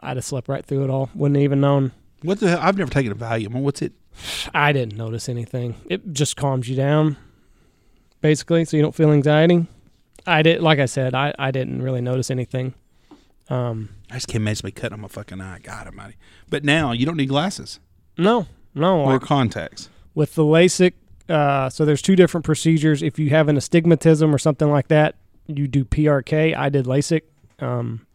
I'd 0.00 0.16
have 0.16 0.24
slept 0.24 0.48
right 0.48 0.64
through 0.64 0.84
it 0.84 0.90
all. 0.90 1.10
Wouldn't 1.14 1.36
have 1.36 1.42
even 1.44 1.60
known. 1.60 1.92
What 2.22 2.40
the 2.40 2.50
hell? 2.50 2.60
I've 2.62 2.76
never 2.78 2.90
taken 2.90 3.10
a 3.12 3.14
Valium. 3.14 3.52
What's 3.52 3.82
it? 3.82 3.92
I 4.54 4.72
didn't 4.72 4.96
notice 4.96 5.28
anything. 5.28 5.74
It 5.86 6.12
just 6.12 6.36
calms 6.36 6.68
you 6.68 6.76
down, 6.76 7.16
basically, 8.20 8.64
so 8.64 8.76
you 8.76 8.82
don't 8.82 8.94
feel 8.94 9.10
anxiety. 9.10 9.66
I 10.26 10.42
did, 10.42 10.60
like 10.60 10.78
I 10.78 10.86
said, 10.86 11.14
I, 11.14 11.34
I 11.38 11.50
didn't 11.50 11.82
really 11.82 12.00
notice 12.00 12.30
anything. 12.30 12.74
Um, 13.48 13.88
I 14.10 14.14
just 14.14 14.28
can't 14.28 14.42
imagine 14.42 14.66
me 14.66 14.70
cutting 14.70 14.94
on 14.94 15.00
my 15.00 15.08
fucking 15.08 15.40
eye. 15.40 15.58
God 15.62 15.86
almighty. 15.86 16.16
But 16.48 16.64
now 16.64 16.92
you 16.92 17.04
don't 17.06 17.16
need 17.16 17.28
glasses 17.28 17.80
no, 18.16 18.46
no. 18.74 19.00
or 19.00 19.12
Like 19.14 19.22
contacts. 19.22 19.88
With 20.14 20.34
the 20.34 20.44
LASIK 20.44 20.94
Uh, 21.28 21.70
so 21.70 21.84
there's 21.84 22.02
two 22.02 22.16
different 22.16 22.44
procedures. 22.44 23.02
If 23.02 23.18
you 23.18 23.30
have 23.30 23.48
an 23.48 23.56
astigmatism 23.56 24.34
or 24.34 24.38
something 24.38 24.68
like 24.68 24.88
that, 24.88 25.14
you 25.46 25.68
do 25.68 25.84
PRK. 25.84 26.54
I 26.56 26.68
did 26.68 26.84
LASIK. 26.86 27.22
Um, 27.60 28.06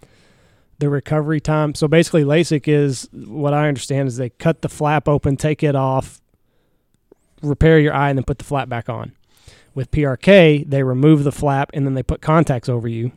the 0.79 0.89
recovery 0.89 1.39
time. 1.39 1.73
So 1.73 1.87
basically, 1.87 2.23
LASIK 2.23 2.67
is 2.67 3.09
what 3.11 3.53
I 3.53 3.67
understand 3.67 4.07
is 4.07 4.17
they 4.17 4.29
cut 4.29 4.61
the 4.61 4.69
flap 4.69 5.07
open, 5.07 5.35
take 5.37 5.63
it 5.63 5.75
off, 5.75 6.21
repair 7.41 7.79
your 7.79 7.93
eye, 7.93 8.09
and 8.09 8.17
then 8.17 8.23
put 8.23 8.37
the 8.37 8.45
flap 8.45 8.69
back 8.69 8.89
on. 8.89 9.13
With 9.73 9.91
PRK, 9.91 10.69
they 10.69 10.83
remove 10.83 11.23
the 11.23 11.31
flap 11.31 11.69
and 11.73 11.85
then 11.85 11.93
they 11.93 12.03
put 12.03 12.21
contacts 12.21 12.69
over 12.69 12.87
you, 12.87 13.11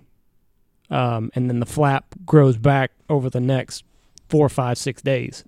um, 0.90 1.30
and 1.34 1.48
then 1.48 1.60
the 1.60 1.66
flap 1.66 2.06
grows 2.26 2.58
back 2.58 2.92
over 3.08 3.30
the 3.30 3.40
next 3.40 3.84
four, 4.28 4.48
five, 4.48 4.76
six 4.78 5.02
days. 5.02 5.44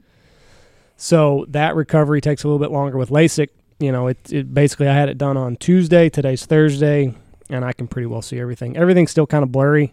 So 0.96 1.46
that 1.48 1.74
recovery 1.74 2.20
takes 2.20 2.44
a 2.44 2.48
little 2.48 2.58
bit 2.58 2.70
longer 2.70 2.96
with 2.96 3.10
LASIK. 3.10 3.48
You 3.78 3.90
know, 3.90 4.06
it, 4.06 4.32
it 4.32 4.54
basically 4.54 4.88
I 4.88 4.94
had 4.94 5.08
it 5.08 5.18
done 5.18 5.36
on 5.36 5.56
Tuesday. 5.56 6.08
Today's 6.08 6.46
Thursday, 6.46 7.14
and 7.50 7.64
I 7.64 7.72
can 7.72 7.88
pretty 7.88 8.06
well 8.06 8.22
see 8.22 8.38
everything. 8.38 8.76
Everything's 8.76 9.10
still 9.10 9.26
kind 9.26 9.42
of 9.42 9.50
blurry, 9.50 9.92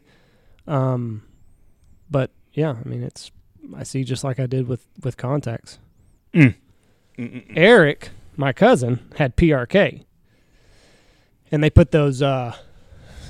um, 0.67 1.23
but 2.09 2.29
yeah, 2.53 2.75
I 2.83 2.87
mean 2.87 3.01
it's 3.01 3.31
I 3.75 3.83
see 3.83 4.03
just 4.03 4.23
like 4.23 4.39
I 4.39 4.45
did 4.45 4.67
with 4.67 4.85
with 5.03 5.17
contacts. 5.17 5.79
Mm. 6.33 6.55
Eric, 7.55 8.09
my 8.37 8.53
cousin, 8.53 8.99
had 9.17 9.35
PRK, 9.35 10.05
and 11.51 11.63
they 11.63 11.69
put 11.69 11.91
those 11.91 12.21
uh, 12.21 12.55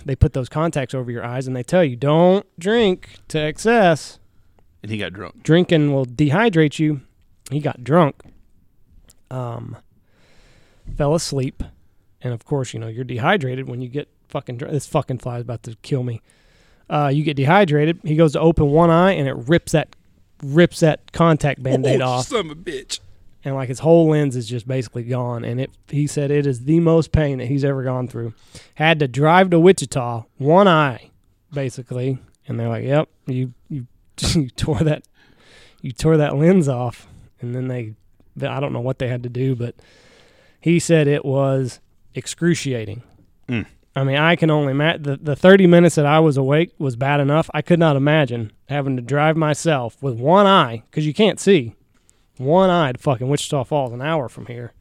they 0.05 0.15
put 0.15 0.33
those 0.33 0.49
contacts 0.49 0.93
over 0.93 1.11
your 1.11 1.25
eyes, 1.25 1.47
and 1.47 1.55
they 1.55 1.63
tell 1.63 1.83
you 1.83 1.95
don't 1.95 2.45
drink 2.59 3.19
to 3.29 3.39
excess. 3.39 4.19
And 4.81 4.91
he 4.91 4.97
got 4.97 5.13
drunk. 5.13 5.43
Drinking 5.43 5.93
will 5.93 6.05
dehydrate 6.05 6.79
you. 6.79 7.01
He 7.49 7.59
got 7.59 7.83
drunk, 7.83 8.21
um, 9.31 9.77
fell 10.95 11.15
asleep, 11.15 11.63
and 12.21 12.33
of 12.33 12.45
course, 12.45 12.73
you 12.73 12.79
know 12.79 12.87
you're 12.87 13.03
dehydrated 13.03 13.67
when 13.67 13.81
you 13.81 13.89
get 13.89 14.07
fucking 14.27 14.57
drunk. 14.57 14.73
This 14.73 14.87
fucking 14.87 15.19
fly 15.19 15.37
is 15.37 15.41
about 15.41 15.63
to 15.63 15.75
kill 15.81 16.03
me. 16.03 16.21
Uh, 16.89 17.11
you 17.13 17.23
get 17.23 17.35
dehydrated. 17.35 17.99
He 18.03 18.15
goes 18.15 18.33
to 18.33 18.39
open 18.39 18.67
one 18.67 18.89
eye, 18.89 19.11
and 19.11 19.27
it 19.27 19.35
rips 19.35 19.73
that 19.73 19.95
rips 20.43 20.79
that 20.79 21.11
contact 21.11 21.61
band-aid 21.61 22.01
oh, 22.01 22.07
off 22.07 22.27
Son 22.27 22.45
of 22.45 22.51
a 22.51 22.55
bitch. 22.55 22.99
and 23.43 23.55
like 23.55 23.67
his 23.67 23.79
whole 23.79 24.09
lens 24.09 24.35
is 24.35 24.47
just 24.47 24.67
basically 24.67 25.03
gone. 25.03 25.43
And 25.43 25.59
it, 25.59 25.71
he 25.89 26.07
said 26.07 26.31
it 26.31 26.47
is 26.47 26.63
the 26.63 26.79
most 26.79 27.11
pain 27.11 27.39
that 27.39 27.47
he's 27.47 27.65
ever 27.65 27.83
gone 27.83 28.07
through. 28.07 28.33
Had 28.75 28.99
to 28.99 29.07
drive 29.07 29.49
to 29.49 29.59
Wichita, 29.59 30.25
one 30.37 30.67
eye, 30.67 31.09
basically, 31.51 32.19
and 32.47 32.59
they're 32.59 32.69
like, 32.69 32.85
"Yep, 32.85 33.09
you 33.27 33.53
you 33.69 33.87
you 34.33 34.49
tore 34.49 34.79
that 34.79 35.03
you 35.81 35.91
tore 35.91 36.17
that 36.17 36.35
lens 36.35 36.67
off." 36.67 37.07
And 37.41 37.55
then 37.55 37.67
they, 37.67 37.93
I 38.47 38.59
don't 38.59 38.73
know 38.73 38.81
what 38.81 38.99
they 38.99 39.07
had 39.07 39.23
to 39.23 39.29
do, 39.29 39.55
but 39.55 39.75
he 40.59 40.79
said 40.79 41.07
it 41.07 41.23
was 41.25 41.79
excruciating. 42.15 43.01
Mm. 43.47 43.65
I 43.95 44.03
mean, 44.03 44.17
I 44.17 44.35
can 44.35 44.49
only 44.51 44.71
imagine 44.71 45.03
the, 45.03 45.17
the 45.17 45.35
30 45.35 45.67
minutes 45.67 45.95
that 45.95 46.05
I 46.05 46.19
was 46.19 46.37
awake 46.37 46.73
was 46.77 46.95
bad 46.95 47.19
enough. 47.19 47.49
I 47.53 47.61
could 47.61 47.79
not 47.79 47.95
imagine 47.95 48.51
having 48.67 48.95
to 48.95 49.01
drive 49.01 49.35
myself 49.35 50.01
with 50.01 50.15
one 50.19 50.45
eye 50.45 50.83
because 50.89 51.05
you 51.05 51.13
can't 51.13 51.39
see 51.39 51.75
one 52.37 52.69
eye 52.69 52.91
to 52.93 52.97
fucking 52.97 53.27
Wichita 53.27 53.63
Falls, 53.65 53.91
an 53.91 54.01
hour 54.01 54.29
from 54.29 54.45
here, 54.45 54.73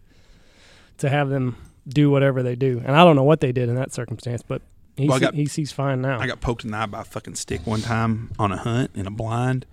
to 0.99 1.09
have 1.09 1.29
them 1.31 1.57
do 1.89 2.11
whatever 2.11 2.43
they 2.43 2.55
do. 2.55 2.83
And 2.85 2.95
I 2.95 3.05
don't 3.05 3.17
know 3.17 3.25
what 3.25 3.41
they 3.41 3.51
did 3.51 3.69
in 3.69 3.75
that 3.77 3.93
circumstance, 3.93 4.43
but 4.43 4.63
he, 4.97 5.09
Well, 5.09 5.19
got- 5.19 5.35
he 5.35 5.47
sees 5.47 5.73
fine 5.73 6.01
now. 6.03 6.21
I 6.21 6.27
got 6.27 6.41
poked 6.41 6.65
in 6.65 6.71
the 6.71 6.77
eye 6.77 6.87
by 6.87 7.01
a 7.01 7.05
fucking 7.05 7.35
stick 7.37 7.67
one 7.67 7.81
time 7.81 8.31
on 8.39 8.53
a 8.53 8.57
hunt 8.59 8.91
in 8.95 9.07
a 9.07 9.11
blind. 9.11 9.65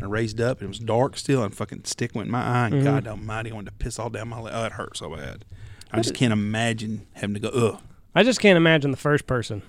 And 0.00 0.08
I 0.08 0.10
raised 0.10 0.40
up 0.40 0.58
and 0.58 0.66
it 0.66 0.68
was 0.68 0.78
dark 0.78 1.16
still 1.18 1.42
and 1.42 1.54
fucking 1.54 1.84
stick 1.84 2.14
went 2.14 2.26
in 2.26 2.32
my 2.32 2.42
eye 2.42 2.66
and 2.66 2.74
Mhm. 2.76 2.84
God 2.84 3.06
almighty 3.06 3.50
I 3.50 3.54
wanted 3.54 3.70
to 3.70 3.76
piss 3.76 3.98
all 3.98 4.08
down 4.10 4.28
my 4.28 4.40
leg. 4.40 4.52
Oh, 4.56 4.64
it 4.64 4.72
hurt 4.72 4.96
so 4.96 5.14
bad. 5.14 5.44
I 5.92 6.00
just 6.00 6.14
can't 6.14 6.32
imagine 6.32 7.06
having 7.14 7.34
to 7.34 7.40
go, 7.40 7.48
ugh. 7.48 7.80
I 8.14 8.22
just 8.22 8.40
can't 8.40 8.56
imagine 8.56 8.90
the 8.92 8.96
first 8.96 9.26
person. 9.26 9.62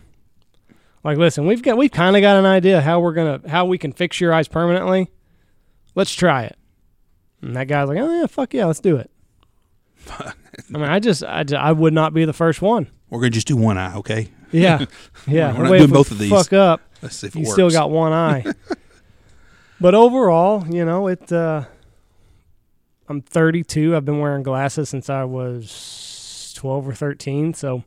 Like, 1.04 1.18
listen, 1.18 1.48
we've 1.48 1.62
got 1.64 1.78
we've 1.78 1.92
kind 1.92 2.16
of 2.16 2.22
got 2.22 2.38
an 2.38 2.46
idea 2.46 2.80
how 2.82 3.00
we're 3.00 3.14
gonna 3.14 3.42
how 3.48 3.66
we 3.66 3.78
can 3.78 3.92
fix 3.92 4.22
your 4.22 4.34
eyes 4.34 4.48
permanently. 4.48 5.10
Let's 5.96 6.14
try 6.14 6.44
it. 6.44 6.56
And 7.42 7.56
that 7.56 7.68
guy's 7.68 7.88
like, 7.88 7.98
oh 7.98 8.22
yeah, 8.22 8.28
fuck 8.28 8.54
yeah, 8.54 8.66
let's 8.66 8.80
do 8.80 8.98
it. 8.98 9.10
I 10.20 10.34
mean, 10.70 10.84
I 10.84 11.00
just 11.00 11.24
I, 11.24 11.44
I 11.58 11.72
would 11.72 11.94
not 11.94 12.14
be 12.14 12.24
the 12.26 12.34
first 12.34 12.62
one. 12.62 12.88
We're 13.10 13.20
gonna 13.20 13.32
just 13.32 13.48
do 13.48 13.58
one 13.58 13.78
eye, 13.78 13.96
okay? 13.98 14.30
Yeah, 14.52 14.86
yeah. 15.28 15.54
We're 15.58 15.64
not 15.64 15.72
Wait, 15.72 15.78
doing 15.80 15.90
both 15.92 16.12
of 16.12 16.20
these. 16.20 16.30
Fuck 16.30 16.54
up. 16.54 16.82
Let's 17.02 17.16
see 17.18 17.28
if 17.28 17.36
it 17.36 17.40
you 17.40 17.46
works. 17.46 17.54
still 17.54 17.70
got 17.72 17.90
one 17.90 18.14
eye. 18.14 18.46
but 19.82 19.96
overall, 19.96 20.66
you 20.68 20.86
know, 20.86 21.08
it. 21.08 21.32
Uh, 21.32 21.66
I'm 23.10 23.22
32. 23.22 23.94
I've 23.94 24.06
been 24.06 24.20
wearing 24.20 24.42
glasses 24.42 24.88
since 24.88 25.10
I 25.10 25.26
was 25.26 26.54
12 26.56 26.88
or 26.88 26.94
13. 26.94 27.54
So, 27.54 27.84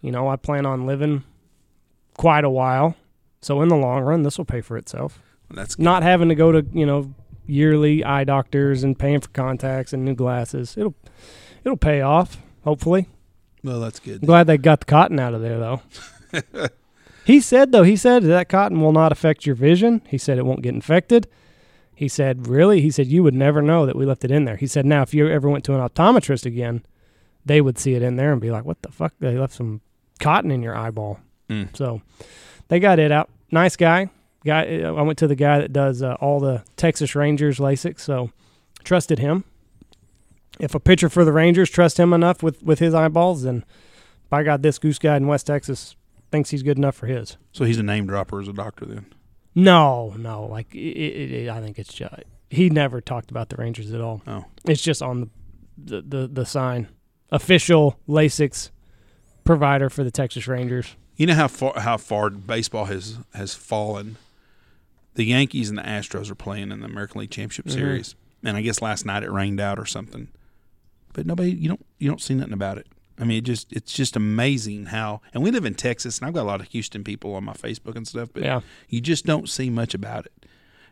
you 0.00 0.10
know, 0.10 0.26
I 0.26 0.34
plan 0.34 0.66
on 0.66 0.84
living 0.84 1.22
quite 2.14 2.42
a 2.42 2.50
while. 2.50 2.96
So 3.40 3.62
in 3.62 3.68
the 3.68 3.76
long 3.76 4.02
run, 4.02 4.24
this 4.24 4.38
will 4.38 4.44
pay 4.44 4.60
for 4.60 4.76
itself. 4.76 5.22
That's 5.48 5.78
Not 5.78 6.02
having 6.02 6.28
to 6.28 6.34
go 6.34 6.50
to 6.50 6.66
you 6.72 6.86
know 6.86 7.14
yearly 7.46 8.02
eye 8.04 8.24
doctors 8.24 8.82
and 8.82 8.98
paying 8.98 9.20
for 9.20 9.28
contacts 9.28 9.92
and 9.92 10.04
new 10.04 10.14
glasses. 10.14 10.76
It'll 10.76 10.94
it'll 11.64 11.76
pay 11.76 12.00
off. 12.00 12.38
Hopefully. 12.64 13.08
well, 13.62 13.80
that's 13.80 13.98
good. 14.00 14.22
I'm 14.22 14.26
glad 14.26 14.46
they 14.46 14.56
got 14.56 14.80
the 14.80 14.86
cotton 14.86 15.18
out 15.18 15.34
of 15.34 15.42
there, 15.42 15.58
though. 15.58 15.82
he 17.24 17.40
said, 17.40 17.72
though, 17.72 17.82
he 17.82 17.96
said 17.96 18.24
that 18.24 18.48
cotton 18.48 18.80
will 18.80 18.92
not 18.92 19.12
affect 19.12 19.46
your 19.46 19.54
vision. 19.54 20.02
He 20.08 20.18
said 20.18 20.38
it 20.38 20.46
won't 20.46 20.62
get 20.62 20.74
infected. 20.74 21.28
He 21.94 22.08
said, 22.08 22.48
really? 22.48 22.80
He 22.80 22.90
said, 22.90 23.06
you 23.06 23.22
would 23.22 23.34
never 23.34 23.62
know 23.62 23.86
that 23.86 23.96
we 23.96 24.04
left 24.04 24.24
it 24.24 24.30
in 24.30 24.44
there. 24.44 24.56
He 24.56 24.66
said, 24.66 24.84
now, 24.84 25.02
if 25.02 25.14
you 25.14 25.28
ever 25.28 25.48
went 25.48 25.64
to 25.64 25.74
an 25.74 25.88
optometrist 25.88 26.46
again, 26.46 26.84
they 27.44 27.60
would 27.60 27.78
see 27.78 27.94
it 27.94 28.02
in 28.02 28.16
there 28.16 28.32
and 28.32 28.40
be 28.40 28.50
like, 28.50 28.64
what 28.64 28.82
the 28.82 28.90
fuck? 28.90 29.14
They 29.20 29.38
left 29.38 29.54
some 29.54 29.80
cotton 30.18 30.50
in 30.50 30.62
your 30.62 30.76
eyeball. 30.76 31.20
Mm. 31.48 31.76
So 31.76 32.02
they 32.68 32.80
got 32.80 32.98
it 32.98 33.12
out. 33.12 33.30
Nice 33.50 33.76
guy. 33.76 34.08
Guy. 34.44 34.82
uh, 34.82 34.94
I 34.94 35.02
went 35.02 35.18
to 35.18 35.28
the 35.28 35.36
guy 35.36 35.58
that 35.58 35.72
does 35.72 36.02
uh, 36.02 36.14
all 36.14 36.40
the 36.40 36.64
Texas 36.76 37.14
Rangers 37.14 37.58
LASIK, 37.58 38.00
so 38.00 38.30
trusted 38.82 39.18
him. 39.18 39.44
If 40.58 40.74
a 40.74 40.80
pitcher 40.80 41.08
for 41.08 41.24
the 41.24 41.32
Rangers 41.32 41.70
trust 41.70 41.98
him 41.98 42.12
enough 42.12 42.42
with, 42.42 42.62
with 42.62 42.78
his 42.78 42.94
eyeballs, 42.94 43.42
then 43.42 43.64
by 44.28 44.42
God, 44.42 44.62
this 44.62 44.78
goose 44.78 44.98
guy 44.98 45.16
in 45.16 45.26
West 45.26 45.46
Texas 45.46 45.96
thinks 46.32 46.50
he's 46.50 46.62
good 46.64 46.78
enough 46.78 46.96
for 46.96 47.06
his. 47.06 47.36
So 47.52 47.64
he's 47.64 47.78
a 47.78 47.82
name 47.82 48.06
dropper 48.06 48.40
as 48.40 48.48
a 48.48 48.52
doctor 48.52 48.84
then. 48.86 49.06
No, 49.54 50.14
no, 50.18 50.46
like 50.46 50.74
it, 50.74 50.78
it, 50.78 51.30
it, 51.32 51.48
I 51.50 51.60
think 51.60 51.78
it's 51.78 51.92
just 51.92 52.14
he 52.50 52.68
never 52.70 53.00
talked 53.00 53.30
about 53.30 53.50
the 53.50 53.56
Rangers 53.56 53.92
at 53.92 54.00
all. 54.00 54.22
Oh. 54.26 54.44
It's 54.64 54.82
just 54.82 55.02
on 55.02 55.20
the 55.20 56.00
the 56.00 56.02
the, 56.02 56.28
the 56.28 56.46
sign, 56.46 56.88
official 57.30 57.98
LASIK's 58.08 58.70
provider 59.44 59.90
for 59.90 60.02
the 60.04 60.10
Texas 60.10 60.48
Rangers. 60.48 60.96
You 61.16 61.26
know 61.26 61.34
how 61.34 61.48
far 61.48 61.74
how 61.78 61.98
far 61.98 62.30
baseball 62.30 62.86
has 62.86 63.18
has 63.34 63.54
fallen. 63.54 64.16
The 65.14 65.24
Yankees 65.24 65.68
and 65.68 65.76
the 65.76 65.82
Astros 65.82 66.30
are 66.30 66.34
playing 66.34 66.72
in 66.72 66.80
the 66.80 66.86
American 66.86 67.20
League 67.20 67.30
Championship 67.30 67.66
Mhm. 67.66 67.72
Series, 67.72 68.14
and 68.42 68.56
I 68.56 68.62
guess 68.62 68.80
last 68.80 69.04
night 69.04 69.22
it 69.22 69.30
rained 69.30 69.60
out 69.60 69.78
or 69.78 69.84
something. 69.84 70.28
But 71.12 71.26
nobody, 71.26 71.52
you 71.52 71.68
don't 71.68 71.84
you 71.98 72.08
don't 72.08 72.22
see 72.22 72.32
nothing 72.34 72.54
about 72.54 72.78
it. 72.78 72.86
I 73.22 73.24
mean, 73.24 73.38
it 73.38 73.44
just 73.44 73.72
it's 73.72 73.92
just 73.92 74.16
amazing 74.16 74.86
how. 74.86 75.20
And 75.32 75.44
we 75.44 75.52
live 75.52 75.64
in 75.64 75.74
Texas, 75.76 76.18
and 76.18 76.26
I've 76.26 76.34
got 76.34 76.42
a 76.42 76.50
lot 76.50 76.60
of 76.60 76.66
Houston 76.68 77.04
people 77.04 77.36
on 77.36 77.44
my 77.44 77.52
Facebook 77.52 77.94
and 77.94 78.06
stuff, 78.06 78.30
but 78.34 78.42
Yeah, 78.42 78.62
you 78.88 79.00
just 79.00 79.24
don't 79.24 79.48
see 79.48 79.70
much 79.70 79.94
about 79.94 80.26
it. 80.26 80.46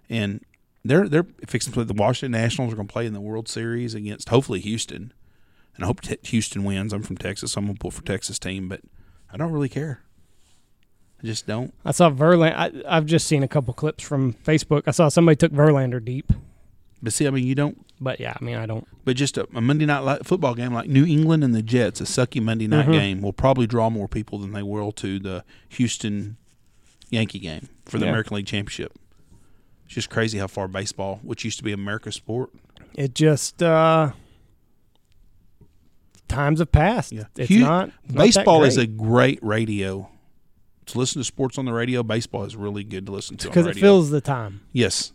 And 0.08 0.44
they're 0.84 1.08
they're 1.08 1.26
fixing 1.49 1.72
to 1.72 1.75
play. 1.75 1.84
The 1.84 1.92
Washington 1.92 2.40
Nationals 2.40 2.72
are 2.72 2.76
going 2.76 2.87
to 2.87 2.92
play 2.92 3.04
in 3.04 3.14
the 3.14 3.20
World 3.20 3.49
Series 3.49 3.94
against 3.94 4.28
hopefully 4.28 4.60
Houston, 4.60 5.12
and 5.75 5.84
I 5.84 5.88
hope 5.88 6.02
te- 6.02 6.18
Houston 6.22 6.62
wins. 6.62 6.92
I'm 6.92 7.02
from 7.02 7.16
Texas, 7.16 7.50
so 7.50 7.58
I'm 7.58 7.64
going 7.64 7.75
to 7.75 7.80
pull 7.80 7.90
for 7.90 8.04
Texas 8.04 8.38
team, 8.38 8.68
but 8.68 8.80
I 9.32 9.37
don't 9.37 9.50
really 9.50 9.68
care. 9.68 10.02
I 11.20 11.26
just 11.26 11.49
don't. 11.49 11.75
I 11.84 11.90
saw 11.90 12.10
Verlander. 12.10 12.54
I, 12.54 12.96
I've 12.96 13.06
just 13.06 13.26
seen 13.26 13.42
a 13.42 13.49
couple 13.49 13.75
clips 13.75 14.04
from 14.04 14.34
Facebook. 14.34 14.84
I 14.87 14.92
saw 14.92 15.08
somebody 15.08 15.34
took 15.34 15.50
Verlander 15.52 16.02
deep, 16.02 16.32
But 17.02 17.12
see, 17.14 17.26
I 17.26 17.30
mean, 17.30 17.47
you 17.47 17.54
don't. 17.54 17.85
but 18.00 18.21
yeah, 18.21 18.35
I 18.38 18.45
mean, 18.45 18.57
I 18.57 18.66
don't. 18.66 18.87
But 19.04 19.16
just 19.16 19.38
a, 19.38 19.49
a 19.54 19.61
Monday 19.61 19.87
night 19.87 20.26
football 20.26 20.54
game 20.54 20.73
like 20.75 20.88
New 20.88 21.04
England 21.07 21.42
and 21.42 21.54
the 21.54 21.62
Jets, 21.62 22.00
a 22.00 22.04
sucky 22.04 22.42
Monday 22.42 22.66
night 22.66 22.87
Mhm. 22.87 22.92
game, 22.92 23.23
will 23.23 23.33
probably 23.33 23.66
draw 23.66 23.88
more 23.90 24.07
people 24.09 24.38
than 24.38 24.52
they 24.52 24.62
will 24.62 24.92
to 24.92 25.19
the 25.19 25.45
Houston 25.71 26.37
Yankee 27.11 27.38
game 27.38 27.69
for 27.87 27.99
the 27.99 28.04
Yeah. 28.04 28.11
American 28.11 28.37
League 28.37 28.47
Championship. 28.47 28.99
It's 29.87 29.95
just 29.95 30.11
crazy 30.11 30.38
how 30.38 30.47
far 30.47 30.69
baseball, 30.69 31.21
which 31.23 31.45
used 31.45 31.57
to 31.59 31.64
be 31.64 31.73
America's 31.73 32.14
sport, 32.16 32.50
It 32.95 33.14
just 33.14 33.62
uh 33.62 34.12
times 36.28 36.61
have 36.61 36.71
passed. 36.73 37.12
Yeah. 37.12 37.25
It's 37.37 37.49
Hu- 37.49 37.61
not, 37.61 37.90
baseball 38.12 38.62
is 38.64 38.76
a 38.76 38.87
great 38.87 39.38
radio. 39.42 40.09
To 40.87 40.99
listen 40.99 41.21
to 41.21 41.25
sports 41.25 41.57
on 41.57 41.66
the 41.66 41.73
radio, 41.73 42.02
baseball 42.02 42.45
is 42.45 42.57
really 42.57 42.83
good 42.85 43.07
to 43.07 43.12
listen 43.12 43.37
to 43.38 43.49
because 43.49 43.66
it 43.66 43.76
fills 43.76 44.11
the 44.11 44.21
time. 44.21 44.61
yes, 44.73 45.12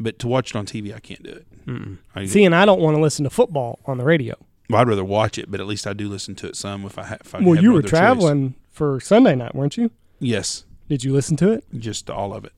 but 0.00 0.18
to 0.18 0.26
watch 0.28 0.50
it 0.50 0.56
on 0.56 0.66
TV, 0.66 0.92
I 0.94 0.98
can't 0.98 1.22
do 1.22 1.30
it. 1.30 1.46
Mm-mm. 1.66 1.98
I, 2.16 2.24
See, 2.26 2.44
and 2.44 2.54
I 2.54 2.64
don't 2.64 2.80
want 2.80 2.96
to 2.96 3.00
listen 3.02 3.22
to 3.24 3.30
football 3.30 3.78
on 3.86 3.98
the 3.98 4.04
radio. 4.04 4.34
well, 4.68 4.80
I'd 4.80 4.88
rather 4.88 5.04
watch 5.04 5.38
it, 5.38 5.50
but 5.50 5.60
at 5.60 5.66
least 5.66 5.86
I 5.86 5.92
do 5.92 6.08
listen 6.08 6.34
to 6.36 6.48
it 6.48 6.56
some 6.56 6.84
if 6.86 6.98
I, 6.98 7.04
ha- 7.04 7.18
if 7.20 7.34
I 7.34 7.38
well, 7.40 7.54
have 7.54 7.62
you 7.62 7.68
no 7.68 7.74
were 7.74 7.78
other 7.80 7.88
choice. 7.88 7.98
traveling 7.98 8.54
for 8.70 8.98
Sunday 8.98 9.34
night, 9.36 9.54
weren't 9.54 9.76
you? 9.76 9.90
Yes, 10.18 10.64
Did 10.88 11.04
you 11.04 11.12
listen 11.12 11.36
to 11.36 11.52
it? 11.52 11.64
just 11.78 12.10
all 12.10 12.34
of 12.34 12.44
it. 12.44 12.52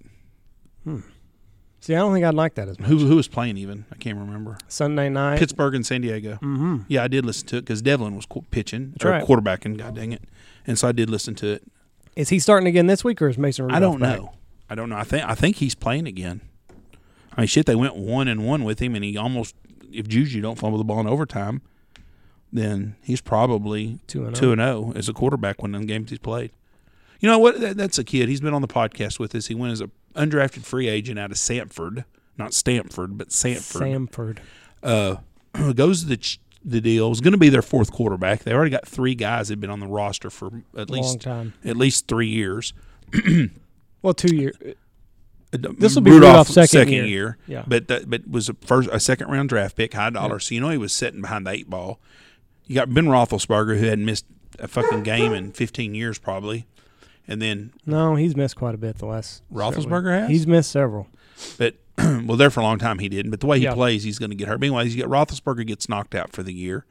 See, 1.81 1.95
I 1.97 1.99
don't 1.99 2.13
think 2.13 2.25
I'd 2.25 2.35
like 2.35 2.55
that 2.55 2.69
as 2.69 2.79
much. 2.79 2.89
Who 2.89 2.99
who 2.99 3.17
was 3.17 3.27
playing 3.27 3.57
even? 3.57 3.87
I 3.91 3.97
can't 3.97 4.17
remember. 4.17 4.57
Sunday 4.69 5.09
night. 5.09 5.39
Pittsburgh 5.41 5.75
and 5.75 5.85
San 5.85 6.01
Diego. 6.01 6.35
mm-hmm. 6.35 6.79
Yeah, 6.87 7.03
I 7.03 7.09
did 7.09 7.27
listen 7.27 7.47
to 7.49 7.57
it 7.57 7.63
because 7.63 7.83
Devlin 7.83 8.15
was 8.15 8.25
qu- 8.27 8.43
pitching 8.53 8.93
That's 8.93 9.05
or 9.05 9.11
right. 9.11 9.25
quarterbacking. 9.25 9.79
God 9.79 9.97
dang 9.97 10.13
it! 10.13 10.23
And 10.67 10.79
so 10.79 10.87
I 10.89 10.93
did 10.93 11.11
listen 11.11 11.35
to 11.37 11.49
it. 11.55 11.65
Is 12.15 12.29
he 12.29 12.39
starting 12.39 12.69
again 12.69 12.87
this 12.87 13.03
week, 13.03 13.21
or 13.21 13.29
is 13.29 13.37
Mason? 13.37 13.71
I 13.71 13.81
don't 13.81 13.99
back? 13.99 14.19
know. 14.19 14.33
I 14.71 14.75
don't 14.77 14.91
know. 14.91 14.97
I 14.97 15.03
think 15.05 15.25
I 15.29 15.35
think 15.35 15.57
he's 15.57 15.75
playing 15.75 16.07
again. 16.07 16.41
I 17.37 17.43
mean, 17.43 17.49
shit, 17.49 17.67
they 17.67 17.75
went 17.75 17.97
one 17.97 18.29
and 18.29 18.47
one 18.47 18.65
with 18.65 18.81
him, 18.81 18.95
and 18.95 19.05
he 19.05 19.17
almost 19.17 19.55
if 19.93 20.09
Juju 20.09 20.41
don't 20.41 20.59
fumble 20.59 20.79
the 20.79 20.85
ball 20.85 21.01
in 21.01 21.07
overtime, 21.07 21.63
then 22.53 22.97
he's 23.03 23.21
probably 23.21 23.99
Two 24.07 24.27
and 24.27 24.37
oh. 24.37 24.41
two 24.41 24.53
and 24.53 24.61
zero 24.61 24.93
as 24.95 25.09
a 25.09 25.13
quarterback 25.13 25.63
when 25.63 25.73
the 25.73 25.85
games 25.85 26.11
he's 26.11 26.19
played. 26.19 26.53
You 27.21 27.29
know 27.29 27.39
what? 27.39 27.61
That, 27.61 27.77
that's 27.77 27.99
a 27.99 28.05
kid. 28.05 28.29
He's 28.29 28.41
been 28.41 28.55
on 28.55 28.63
the 28.63 28.69
podcast 28.69 29.19
with 29.19 29.35
us. 29.35 29.47
He 29.47 29.55
went 29.55 29.73
as 29.73 29.81
a 29.81 29.91
undrafted 30.15 30.65
free 30.65 30.89
agent 30.89 31.19
out 31.19 31.31
of 31.31 31.37
Samford, 31.37 32.05
not 32.37 32.53
Stanford, 32.53 33.17
but 33.17 33.29
Samford. 33.29 34.09
Samford 34.11 34.39
uh, 34.83 35.73
goes 35.73 36.03
to 36.03 36.09
the 36.09 36.17
ch- 36.17 36.41
the 36.65 36.81
deal. 36.81 37.09
Was 37.09 37.21
going 37.21 37.33
to 37.33 37.39
be 37.39 37.49
their 37.49 37.63
fourth 37.63 37.93
quarterback. 37.93 38.41
They 38.43 38.53
already 38.53 38.71
got 38.71 38.87
three 38.87 39.15
guys 39.15 39.49
that 39.49 39.53
had 39.53 39.61
been 39.61 39.71
on 39.71 39.81
the 39.81 39.87
roster 39.87 40.31
for 40.31 40.63
at 40.77 40.91
Long 40.91 41.03
least 41.03 41.21
time. 41.21 41.55
at 41.65 41.77
least 41.77 42.09
three 42.09 42.29
years. 42.29 42.75
Well, 44.03 44.15
two 44.15 44.35
years. 44.35 44.57
This 45.53 45.95
will 45.95 46.03
be 46.03 46.11
Rudolph's 46.11 46.55
second 46.71 46.93
year. 46.93 47.37
Yeah. 47.47 47.65
but 47.67 47.89
that, 47.89 48.09
but 48.09 48.29
was 48.29 48.49
a 48.49 48.55
first 48.63 48.89
a 48.91 48.99
second 48.99 49.29
round 49.29 49.51
draft 49.51 49.77
pick, 49.77 49.93
high 49.95 50.11
dollar. 50.11 50.39
So 50.39 50.55
you 50.55 50.61
know 50.61 50.71
he 50.71 50.79
was 50.79 50.93
sitting 50.93 51.21
behind 51.21 51.47
the 51.47 51.51
eight 51.51 51.69
ball. 51.69 52.01
You 52.67 52.75
got 52.77 52.93
Ben 52.93 53.07
Roethlisberger 53.07 53.79
who 53.79 53.87
hadn't 53.87 54.05
missed 54.05 54.25
a 54.59 54.69
fucking 54.69 55.03
game 55.03 55.33
in 55.33 55.53
15 55.53 55.95
years 55.95 56.19
probably, 56.19 56.67
and 57.29 57.43
then 57.43 57.73
No, 57.85 58.15
he's 58.15 58.35
missed 58.37 58.57
quite 58.57 58.75
a 58.75 58.79
bit 58.79 58.97
the 58.99 59.07
last. 59.07 59.43
Roethlisberger 59.53 60.21
has? 60.21 60.31
He's 60.31 60.47
missed 60.47 60.71
several. 60.71 61.09
but 61.59 61.75
well 61.99 62.37
there 62.37 62.51
for 62.51 62.61
a 62.61 62.63
long 62.63 62.79
time 62.79 62.99
he 62.99 63.09
didn't. 63.09 63.31
But 63.31 63.41
the 63.41 63.47
way 63.47 63.59
he 63.59 63.65
Yeah. 63.65 63.75
plays, 63.75 64.05
he's 64.05 64.19
going 64.19 64.31
to 64.31 64.37
get 64.37 64.49
hurt. 64.49 64.61
But 64.61 64.67
anyways, 64.67 64.95
you 64.97 65.03
got 65.07 65.11
Roethlisberger 65.11 65.67
gets 65.67 65.89
knocked 65.89 66.15
out 66.15 66.33
for 66.33 66.43
the 66.43 66.55
year. 66.55 66.87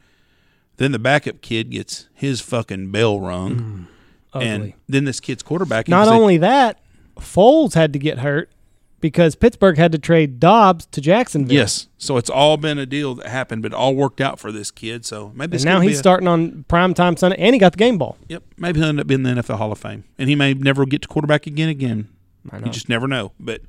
Then 0.78 0.92
the 0.92 1.00
backup 1.00 1.42
kid 1.42 1.70
gets 1.72 2.08
his 2.14 2.42
fucking 2.42 2.92
bell 2.92 3.20
rung, 3.20 3.56
mm. 3.56 3.86
Ugly. 4.34 4.48
and 4.48 4.74
then 4.88 5.06
this 5.06 5.20
kid's 5.20 5.44
quarterback. 5.44 5.88
Not 5.88 6.08
only 6.08 6.38
that, 6.38 6.80
Foles 7.22 7.74
had 7.74 7.94
to 7.94 8.00
get 8.00 8.20
hurt 8.20 8.52
because 9.00 9.36
Pittsburgh 9.36 9.78
had 9.78 9.92
to 9.94 9.98
trade 9.98 10.40
Dobbs 10.40 10.86
to 10.88 11.02
Jacksonville. 11.02 11.56
Yes. 11.56 11.88
So 11.98 12.18
it's 12.18 12.30
all 12.30 12.58
been 12.58 12.78
a 12.78 12.86
deal 12.86 13.16
that 13.16 13.28
happened, 13.28 13.62
but 13.64 13.72
it 13.72 13.76
all 13.76 13.96
worked 13.96 14.22
out 14.22 14.40
for 14.40 14.52
this 14.52 14.70
kid. 14.72 15.06
So 15.06 15.32
maybe 15.36 15.58
And 15.58 15.66
now 15.66 15.80
he's 15.80 15.96
a- 15.96 16.00
starting 16.00 16.28
on 16.28 16.66
prime 16.68 16.94
time 16.94 17.18
Sunday, 17.18 17.38
and 17.40 17.54
he 17.56 17.60
got 17.60 17.72
the 17.72 17.78
game 17.80 17.98
ball. 17.98 18.18
Yep. 18.28 18.44
Maybe 18.58 18.80
he'll 18.80 18.90
end 18.90 19.00
up 19.00 19.08
being 19.08 19.26
in 19.26 19.36
the 19.36 19.42
NFL 19.42 19.58
Hall 19.58 19.72
of 19.72 19.80
Fame, 19.80 20.04
and 20.18 20.30
he 20.30 20.36
may 20.36 20.54
never 20.54 20.86
get 20.86 21.02
to 21.04 21.08
quarterback 21.08 21.48
again. 21.48 21.70
Again, 21.70 22.10
I 22.52 22.60
know. 22.60 22.66
you 22.68 22.72
just 22.72 22.90
never 22.90 23.08
know. 23.08 23.32
But 23.40 23.62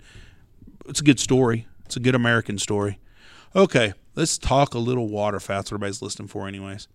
it's 0.86 1.00
a 1.00 1.04
good 1.04 1.20
story. 1.20 1.66
It's 1.86 1.96
a 1.96 2.00
good 2.00 2.14
American 2.14 2.58
story. 2.58 2.98
Okay, 3.56 3.92
let's 4.14 4.36
talk 4.38 4.74
a 4.74 4.78
little 4.78 5.08
waterfowl. 5.08 5.58
That's 5.58 5.70
what 5.70 5.76
everybody's 5.76 6.02
listening 6.02 6.28
for, 6.28 6.46
anyways. 6.48 6.88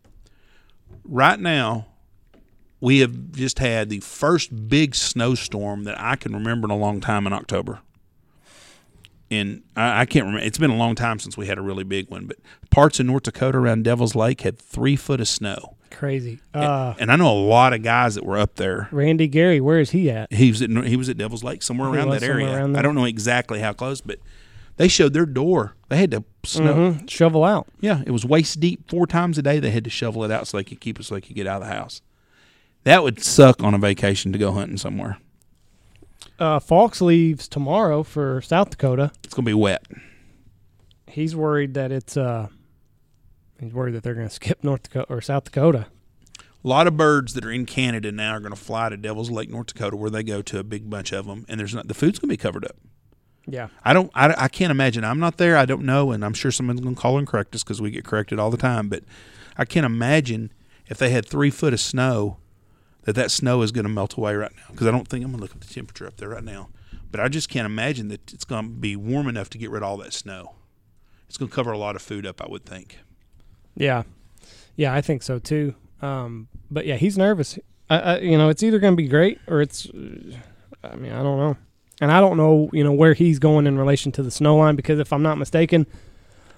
Right 1.03 1.39
now, 1.39 1.87
we 2.79 2.99
have 2.99 3.31
just 3.31 3.59
had 3.59 3.89
the 3.89 3.99
first 4.01 4.67
big 4.69 4.93
snowstorm 4.95 5.83
that 5.85 5.99
I 5.99 6.15
can 6.15 6.33
remember 6.33 6.65
in 6.67 6.71
a 6.71 6.77
long 6.77 7.01
time 7.01 7.25
in 7.27 7.33
October. 7.33 7.79
And 9.29 9.63
I, 9.75 10.01
I 10.01 10.05
can't 10.05 10.25
remember. 10.25 10.45
It's 10.45 10.57
been 10.57 10.71
a 10.71 10.75
long 10.77 10.95
time 10.95 11.19
since 11.19 11.35
we 11.35 11.47
had 11.47 11.57
a 11.57 11.61
really 11.61 11.83
big 11.83 12.09
one, 12.09 12.25
but 12.27 12.37
parts 12.69 12.99
of 12.99 13.05
North 13.05 13.23
Dakota 13.23 13.57
around 13.57 13.83
Devil's 13.83 14.15
Lake 14.15 14.41
had 14.41 14.57
three 14.57 14.95
foot 14.95 15.19
of 15.19 15.27
snow. 15.27 15.75
Crazy. 15.91 16.39
Uh, 16.53 16.93
and 16.99 17.11
I 17.11 17.15
know 17.15 17.31
a 17.31 17.39
lot 17.39 17.73
of 17.73 17.81
guys 17.81 18.15
that 18.15 18.25
were 18.25 18.37
up 18.37 18.55
there. 18.55 18.87
Randy 18.91 19.27
Gary, 19.27 19.59
where 19.59 19.79
is 19.79 19.91
he 19.91 20.09
at? 20.11 20.31
He 20.31 20.49
was 20.49 20.61
at 20.61 20.69
he 20.85 20.95
was 20.95 21.09
at 21.09 21.17
Devil's 21.17 21.43
Lake 21.43 21.63
somewhere 21.63 21.89
around 21.89 22.09
that 22.11 22.21
somewhere 22.21 22.39
area. 22.41 22.55
around. 22.57 22.77
I 22.77 22.81
don't 22.81 22.95
know 22.95 23.05
exactly 23.05 23.59
how 23.59 23.73
close, 23.73 23.99
but 24.01 24.19
they 24.75 24.87
showed 24.87 25.13
their 25.13 25.25
door. 25.25 25.75
They 25.89 25.97
had 25.97 26.11
to 26.11 26.23
snow. 26.43 26.73
Mhm. 26.93 27.09
Shovel 27.09 27.43
out. 27.43 27.67
Yeah, 27.81 28.03
it 28.05 28.11
was 28.11 28.25
waist 28.25 28.59
deep 28.59 28.89
four 28.89 29.07
times 29.07 29.37
a 29.37 29.41
day. 29.41 29.59
They 29.59 29.71
had 29.71 29.83
to 29.85 29.89
shovel 29.89 30.23
it 30.23 30.31
out 30.31 30.47
so 30.47 30.57
they 30.57 30.63
could 30.63 30.79
keep 30.79 30.99
it 30.99 31.03
so 31.03 31.15
they 31.15 31.21
could 31.21 31.35
get 31.35 31.47
out 31.47 31.61
of 31.61 31.67
the 31.67 31.73
house. 31.73 32.01
That 32.87 33.03
would 33.03 33.21
suck 33.21 33.61
on 33.63 33.73
a 33.73 33.77
vacation 33.77 34.31
to 34.31 34.37
go 34.37 34.53
hunting 34.53 34.77
somewhere. 34.77 35.17
Uh, 36.39 36.57
Falks 36.61 37.01
leaves 37.01 37.45
tomorrow 37.49 38.01
for 38.01 38.39
South 38.39 38.69
Dakota. 38.69 39.11
It's 39.25 39.33
gonna 39.33 39.45
be 39.45 39.53
wet. 39.53 39.85
He's 41.05 41.35
worried 41.35 41.73
that 41.73 41.91
it's 41.91 42.15
uh, 42.15 42.47
he's 43.59 43.73
worried 43.73 43.93
that 43.95 44.03
they're 44.03 44.13
going 44.13 44.29
to 44.29 44.33
skip 44.33 44.63
North 44.63 44.83
Dakota 44.83 45.11
or 45.11 45.19
South 45.19 45.43
Dakota. 45.43 45.87
A 46.39 46.67
lot 46.67 46.87
of 46.87 46.95
birds 46.95 47.33
that 47.33 47.43
are 47.43 47.51
in 47.51 47.65
Canada 47.65 48.09
now 48.09 48.31
are 48.31 48.39
going 48.39 48.53
to 48.53 48.59
fly 48.59 48.87
to 48.87 48.95
Devil's 48.95 49.29
Lake, 49.29 49.49
North 49.49 49.67
Dakota, 49.67 49.97
where 49.97 50.09
they 50.09 50.23
go 50.23 50.41
to 50.43 50.57
a 50.57 50.63
big 50.63 50.89
bunch 50.89 51.11
of 51.11 51.25
them, 51.25 51.45
and 51.49 51.59
there's 51.59 51.75
not 51.75 51.89
the 51.89 51.93
food's 51.93 52.19
going 52.19 52.29
to 52.29 52.33
be 52.33 52.37
covered 52.37 52.63
up. 52.63 52.77
Yeah. 53.45 53.67
I 53.83 53.91
don't. 53.91 54.09
I, 54.15 54.33
I 54.37 54.47
can't 54.47 54.71
imagine. 54.71 55.03
I'm 55.03 55.19
not 55.19 55.35
there. 55.35 55.57
I 55.57 55.65
don't 55.65 55.83
know, 55.83 56.11
and 56.11 56.23
I'm 56.23 56.33
sure 56.33 56.51
someone's 56.51 56.79
going 56.79 56.95
to 56.95 57.01
call 57.01 57.17
and 57.17 57.27
correct 57.27 57.53
us 57.53 57.65
because 57.65 57.81
we 57.81 57.91
get 57.91 58.05
corrected 58.05 58.39
all 58.39 58.49
the 58.49 58.55
time. 58.55 58.87
But 58.87 59.03
I 59.57 59.65
can't 59.65 59.85
imagine 59.85 60.53
if 60.87 60.97
they 60.97 61.09
had 61.09 61.25
three 61.25 61.49
foot 61.49 61.73
of 61.73 61.81
snow 61.81 62.37
that 63.07 63.15
that 63.15 63.31
snow 63.31 63.61
is 63.61 63.71
going 63.71 63.85
to 63.85 63.89
melt 63.89 64.15
away 64.17 64.35
right 64.35 64.51
now. 64.53 64.63
Because 64.69 64.85
I 64.85 64.91
don't 64.91 65.07
think 65.07 65.23
I'm 65.23 65.31
going 65.31 65.39
to 65.39 65.43
look 65.43 65.55
at 65.55 65.61
the 65.61 65.73
temperature 65.73 66.05
up 66.05 66.17
there 66.17 66.27
right 66.27 66.43
now. 66.43 66.67
But 67.09 67.21
I 67.21 67.29
just 67.29 67.47
can't 67.47 67.65
imagine 67.65 68.09
that 68.09 68.33
it's 68.33 68.43
going 68.43 68.65
to 68.65 68.69
be 68.69 68.97
warm 68.97 69.29
enough 69.29 69.49
to 69.51 69.57
get 69.57 69.69
rid 69.71 69.81
of 69.81 69.87
all 69.87 69.95
that 69.97 70.11
snow. 70.11 70.55
It's 71.29 71.37
going 71.37 71.47
to 71.47 71.55
cover 71.55 71.71
a 71.71 71.77
lot 71.77 71.95
of 71.95 72.01
food 72.01 72.25
up. 72.25 72.41
I 72.41 72.47
would 72.49 72.65
think. 72.65 72.99
Yeah, 73.75 74.03
yeah, 74.75 74.93
I 74.93 74.99
think 74.99 75.23
so 75.23 75.39
too. 75.39 75.73
Um, 76.01 76.49
but 76.69 76.85
yeah, 76.85 76.95
he's 76.97 77.17
nervous. 77.17 77.57
I, 77.89 77.97
I, 77.99 78.17
you 78.19 78.37
know, 78.37 78.49
it's 78.49 78.61
either 78.61 78.77
going 78.79 78.93
to 78.93 79.01
be 79.01 79.07
great 79.07 79.39
or 79.47 79.61
it's. 79.61 79.87
I 80.83 80.95
mean, 80.97 81.13
I 81.13 81.23
don't 81.23 81.37
know, 81.37 81.55
and 82.01 82.11
I 82.11 82.19
don't 82.19 82.35
know, 82.35 82.69
you 82.73 82.83
know, 82.83 82.91
where 82.91 83.13
he's 83.13 83.39
going 83.39 83.67
in 83.67 83.77
relation 83.77 84.11
to 84.13 84.23
the 84.23 84.31
snow 84.31 84.57
line 84.57 84.75
because 84.75 84.99
if 84.99 85.13
I'm 85.13 85.23
not 85.23 85.37
mistaken, 85.37 85.87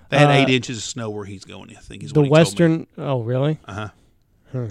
They 0.10 0.18
had 0.18 0.30
Uh, 0.30 0.34
eight 0.34 0.50
inches 0.50 0.78
of 0.80 0.84
snow 0.84 1.10
where 1.12 1.26
he's 1.26 1.46
going. 1.46 1.70
I 1.78 1.80
think 1.80 2.04
is 2.04 2.12
the 2.12 2.22
what 2.22 2.26
he 2.26 2.30
told 2.30 2.38
me. 2.38 2.40
western. 2.42 2.88
Oh, 2.98 3.22
really? 3.22 3.60
Uh 3.68 3.74
huh. 4.54 4.68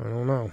I 0.00 0.04
don't 0.08 0.26
know. 0.26 0.50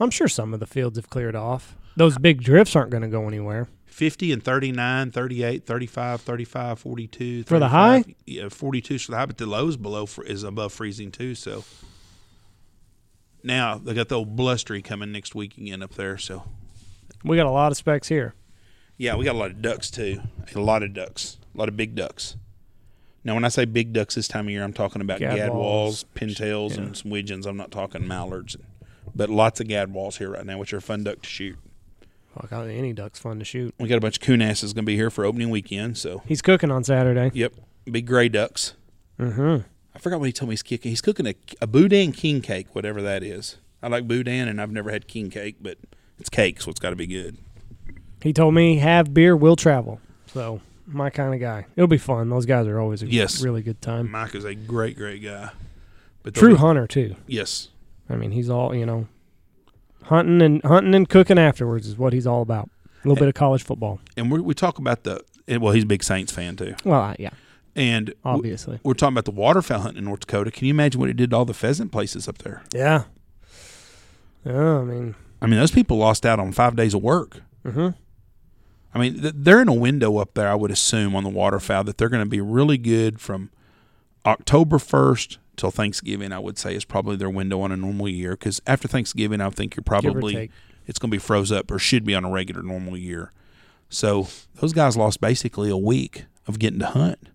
I'm 0.00 0.10
sure 0.10 0.26
some 0.28 0.52
of 0.52 0.60
the 0.60 0.66
fields 0.66 0.98
have 0.98 1.08
cleared 1.08 1.36
off. 1.36 1.76
Those 1.96 2.18
big 2.18 2.42
drifts 2.42 2.74
aren't 2.74 2.90
going 2.90 3.02
to 3.04 3.08
go 3.08 3.28
anywhere. 3.28 3.68
50 3.86 4.32
and 4.32 4.42
39, 4.42 5.12
38, 5.12 5.64
35, 5.64 6.20
35, 6.20 6.78
42. 6.80 7.44
For 7.44 7.60
the 7.60 7.68
high? 7.68 8.04
Yeah, 8.26 8.48
42 8.48 8.94
is 8.94 9.02
for 9.04 9.12
the 9.12 9.18
high, 9.18 9.26
but 9.26 9.38
the 9.38 9.46
low's 9.46 9.76
below 9.76 10.08
is 10.26 10.42
above 10.42 10.72
freezing 10.72 11.12
too. 11.12 11.36
So 11.36 11.62
now 13.44 13.78
they 13.78 13.94
got 13.94 14.08
the 14.08 14.16
old 14.16 14.34
blustery 14.34 14.82
coming 14.82 15.12
next 15.12 15.36
week 15.36 15.56
again 15.56 15.82
up 15.82 15.94
there. 15.94 16.18
So 16.18 16.42
We 17.22 17.36
got 17.36 17.46
a 17.46 17.50
lot 17.50 17.70
of 17.70 17.78
specs 17.78 18.08
here. 18.08 18.34
yeah, 18.96 19.14
we 19.14 19.24
got 19.24 19.36
a 19.36 19.38
lot 19.38 19.52
of 19.52 19.62
ducks 19.62 19.90
too. 19.92 20.20
A 20.54 20.60
lot 20.60 20.82
of 20.82 20.92
ducks, 20.92 21.38
a 21.54 21.58
lot 21.58 21.68
of 21.68 21.76
big 21.76 21.94
ducks. 21.94 22.36
Now, 23.24 23.34
when 23.34 23.44
I 23.44 23.48
say 23.48 23.64
big 23.64 23.92
ducks 23.92 24.14
this 24.14 24.28
time 24.28 24.46
of 24.46 24.50
year, 24.50 24.62
I'm 24.62 24.72
talking 24.74 25.00
about 25.00 25.18
Gadwalls. 25.20 25.38
gadwalls, 25.50 26.04
pintails, 26.14 26.76
Yeah. 26.76 26.82
and 26.82 26.96
some 26.96 27.10
widgeons. 27.10 27.46
I'm 27.46 27.56
not 27.56 27.70
talking 27.70 28.06
mallards, 28.06 28.56
but 29.14 29.30
lots 29.30 29.60
of 29.60 29.66
gadwalls 29.68 30.18
here 30.18 30.30
right 30.30 30.44
now, 30.44 30.58
which 30.58 30.72
are 30.74 30.78
a 30.78 30.82
fun 30.82 31.04
duck 31.04 31.22
to 31.22 31.28
shoot. 31.28 31.56
Fuck, 32.38 32.52
I- 32.52 32.68
any 32.70 32.92
duck's 32.92 33.18
fun 33.18 33.38
to 33.38 33.44
shoot. 33.44 33.74
We 33.78 33.88
got 33.88 33.96
a 33.96 34.00
bunch 34.00 34.16
of 34.18 34.22
coon 34.22 34.42
asses 34.42 34.72
going 34.74 34.84
to 34.84 34.86
be 34.86 34.96
here 34.96 35.08
for 35.10 35.24
opening 35.24 35.50
weekend. 35.50 35.96
So 35.96 36.22
He's 36.26 36.42
cooking 36.42 36.70
on 36.70 36.84
Saturday. 36.84 37.30
yep, 37.32 37.54
big 37.90 38.06
gray 38.06 38.28
ducks. 38.28 38.74
Mm-hmm. 39.18 39.66
I 39.94 39.98
forgot 40.00 40.18
what 40.20 40.26
he 40.26 40.32
told 40.32 40.48
me 40.48 40.54
he's 40.54 40.62
cooking. 40.64 40.90
He's 40.90 41.00
cooking 41.00 41.26
a, 41.26 41.34
a 41.62 41.66
boudin 41.68 42.10
king 42.12 42.40
cake, 42.42 42.74
whatever 42.74 43.00
that 43.02 43.22
is. 43.22 43.56
I 43.82 43.88
like 43.88 44.08
boudin, 44.08 44.48
and 44.48 44.60
I've 44.60 44.72
never 44.72 44.90
had 44.90 45.06
king 45.06 45.30
cake, 45.30 45.56
but 45.62 45.78
it's 46.18 46.28
cake, 46.28 46.60
so 46.60 46.70
it's 46.70 46.80
got 46.80 46.90
to 46.90 46.96
be 46.96 47.06
good. 47.06 47.36
He 48.22 48.32
told 48.32 48.54
me 48.54 48.78
have 48.78 49.14
beer, 49.14 49.36
will 49.36 49.54
travel. 49.56 50.00
So 50.26 50.60
my 50.86 51.10
kind 51.10 51.34
of 51.34 51.40
guy. 51.40 51.66
It'll 51.76 51.86
be 51.88 51.98
fun. 51.98 52.28
Those 52.28 52.46
guys 52.46 52.66
are 52.66 52.78
always 52.80 53.02
a 53.02 53.06
Yes. 53.06 53.42
really 53.42 53.62
good 53.62 53.80
time. 53.80 54.10
Mike 54.10 54.34
is 54.34 54.44
a 54.44 54.54
great, 54.54 54.96
great 54.96 55.22
guy. 55.22 55.50
But 56.22 56.34
True 56.34 56.50
be- 56.54 56.60
hunter 56.60 56.86
too. 56.86 57.16
yes, 57.26 57.68
I 58.08 58.16
mean, 58.16 58.30
he's 58.32 58.48
all 58.50 58.74
you 58.74 58.86
know, 58.86 59.08
hunting 60.04 60.40
and 60.42 60.62
hunting 60.64 60.94
and 60.94 61.08
cooking 61.08 61.38
afterwards 61.38 61.86
is 61.86 61.96
what 61.98 62.12
he's 62.12 62.26
all 62.26 62.42
about. 62.42 62.68
A 63.04 63.08
little 63.08 63.20
bit 63.20 63.28
of 63.28 63.34
college 63.34 63.62
football. 63.62 64.00
and 64.16 64.30
we 64.30 64.40
we 64.40 64.54
talk 64.54 64.78
about 64.78 65.04
the 65.04 65.20
and, 65.46 65.60
well, 65.60 65.72
he's 65.74 65.82
a 65.84 65.86
big 65.86 66.02
Saints 66.02 66.32
fan 66.32 66.56
too, 66.56 66.74
Well, 66.84 67.00
I- 67.00 67.16
yeah, 67.18 67.30
and 67.76 68.14
obviously. 68.24 68.80
we're 68.82 68.94
talking 68.94 69.12
about 69.14 69.26
the 69.26 69.30
waterfowl 69.30 69.80
hunting 69.80 69.98
in 69.98 70.04
North 70.06 70.20
Dakota. 70.20 70.50
Can 70.50 70.66
you 70.66 70.70
imagine 70.72 70.98
what 71.00 71.10
it 71.10 71.16
did 71.18 71.30
to 71.30 71.36
all 71.36 71.44
the 71.44 71.52
pheasant 71.52 71.92
places 71.92 72.26
up 72.28 72.38
there? 72.38 72.62
Yeah. 72.74 73.04
Yeah, 74.46 74.78
I 74.78 74.84
mean, 74.84 75.14
I 75.42 75.46
mean, 75.46 75.58
those 75.58 75.70
people 75.70 75.96
lost 75.98 76.24
out 76.26 76.38
on 76.38 76.52
five 76.52 76.76
days 76.76 76.94
of 76.94 77.02
work. 77.02 77.42
hmm 77.62 77.88
I 78.94 78.98
mean, 79.00 79.18
they're 79.20 79.60
in 79.60 79.68
a 79.68 79.74
window 79.74 80.18
up 80.18 80.34
there. 80.34 80.48
I 80.48 80.54
would 80.54 80.70
assume 80.70 81.16
on 81.16 81.24
the 81.24 81.30
waterfowl 81.30 81.82
that 81.84 81.98
they're 81.98 82.08
going 82.08 82.22
to 82.22 82.28
be 82.30 82.40
really 82.40 82.78
good 82.78 83.20
from 83.20 83.50
October 84.24 84.78
first 84.78 85.38
till 85.56 85.70
Thanksgiving. 85.72 86.32
I 86.32 86.38
would 86.38 86.58
say 86.58 86.76
is 86.76 86.84
probably 86.84 87.16
their 87.16 87.28
window 87.30 87.60
on 87.60 87.72
a 87.72 87.76
normal 87.76 88.08
year 88.08 88.32
because 88.32 88.60
after 88.66 88.86
Thanksgiving, 88.86 89.40
I 89.40 89.50
think 89.50 89.74
you're 89.76 89.82
probably 89.82 90.50
it's 90.86 90.98
going 90.98 91.10
to 91.10 91.14
be 91.14 91.18
froze 91.18 91.50
up 91.50 91.70
or 91.70 91.78
should 91.78 92.04
be 92.04 92.14
on 92.14 92.24
a 92.24 92.30
regular 92.30 92.62
normal 92.62 92.96
year. 92.96 93.32
So 93.88 94.28
those 94.56 94.72
guys 94.72 94.96
lost 94.96 95.20
basically 95.20 95.70
a 95.70 95.76
week 95.76 96.26
of 96.46 96.58
getting 96.58 96.78
to 96.80 96.86
hunt, 96.86 97.28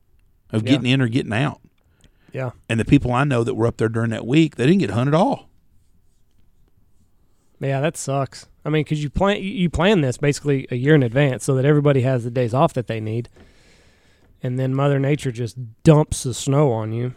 of 0.52 0.64
Yeah. 0.64 0.72
getting 0.74 0.86
in 0.92 1.02
or 1.02 1.08
getting 1.08 1.34
out. 1.34 1.60
Yeah. 2.32 2.52
And 2.70 2.80
the 2.80 2.86
people 2.86 3.12
I 3.12 3.24
know 3.24 3.44
that 3.44 3.56
were 3.56 3.68
up 3.68 3.78
there 3.78 3.90
during 3.90 4.12
that 4.12 4.26
week, 4.26 4.56
they 4.56 4.66
didn't 4.66 4.80
get 4.80 4.88
to 4.88 4.94
hunt 4.94 5.08
at 5.08 5.14
all. 5.14 5.50
Yeah, 7.60 7.82
that 7.82 7.98
sucks. 7.98 8.48
I 8.66 8.70
mean, 8.70 8.84
because 8.84 9.02
you 9.02 9.10
plan 9.10 9.42
you 9.42 9.70
plan 9.70 10.02
this 10.02 10.18
basically 10.18 10.68
a 10.72 10.76
year 10.76 10.94
in 10.96 11.04
advance 11.04 11.44
so 11.46 11.56
that 11.56 11.66
everybody 11.66 12.02
has 12.02 12.24
the 12.24 12.32
days 12.32 12.54
off 12.54 12.74
that 12.74 12.88
they 12.88 13.00
need, 13.00 13.30
and 14.44 14.60
then 14.60 14.74
Mother 14.76 15.00
Nature 15.00 15.32
just 15.32 15.58
dumps 15.84 16.24
the 16.24 16.34
snow 16.34 16.72
on 16.72 16.92
you, 16.92 17.14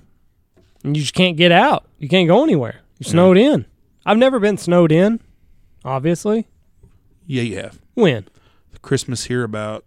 and 0.85 0.97
you 0.97 1.03
just 1.03 1.15
can't 1.15 1.37
get 1.37 1.53
out. 1.53 1.87
You 1.99 2.09
can't 2.09 2.29
go 2.29 2.43
anywhere. 2.43 2.81
You're 2.99 3.07
Yeah. 3.07 3.11
snowed 3.11 3.37
in. 3.39 3.67
I've 4.07 4.19
never 4.19 4.39
been 4.41 4.57
snowed 4.59 4.93
in, 4.93 5.21
obviously. 5.85 6.47
Yeah, 7.27 7.43
you 7.43 7.57
have. 7.59 7.81
When? 7.95 8.25
Christmas 8.83 9.25
here 9.27 9.45
about 9.45 9.85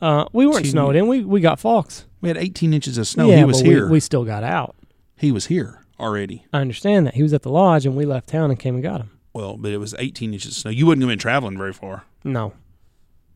Uh, 0.00 0.26
we 0.32 0.46
weren't 0.46 0.64
Two- 0.64 0.70
snowed 0.72 0.96
in. 0.96 1.06
We 1.08 1.24
we 1.24 1.40
got 1.40 1.58
Fox. 1.58 2.04
we 2.20 2.28
had 2.28 2.36
18 2.36 2.74
inches 2.74 2.98
of 2.98 3.06
snow. 3.06 3.28
yeah, 3.28 3.38
he 3.38 3.44
was 3.44 3.58
but 3.62 3.68
we- 3.68 3.74
here. 3.74 3.88
We, 3.88 4.00
still 4.00 4.24
got 4.24 4.44
out. 4.44 4.74
he 5.16 5.32
was 5.32 5.46
here 5.46 5.80
already. 5.98 6.44
I 6.52 6.60
understand 6.60 7.06
that 7.06 7.14
he 7.14 7.22
was 7.22 7.32
at 7.32 7.42
the 7.42 7.50
lodge, 7.50 7.86
and 7.86 7.96
we 7.96 8.04
left 8.04 8.28
town 8.28 8.50
and 8.50 8.58
came 8.58 8.74
and 8.74 8.82
got 8.82 9.00
him. 9.00 9.10
Well, 9.34 9.56
but 9.56 9.72
it 9.72 9.78
was 9.78 9.94
18 9.98 10.32
inches 10.32 10.52
of 10.52 10.56
snow. 10.56 10.70
You 10.70 10.86
wouldn't 10.86 11.02
have 11.02 11.10
been 11.10 11.18
traveling 11.18 11.58
very 11.58 11.72
far. 11.72 12.04
No, 12.22 12.54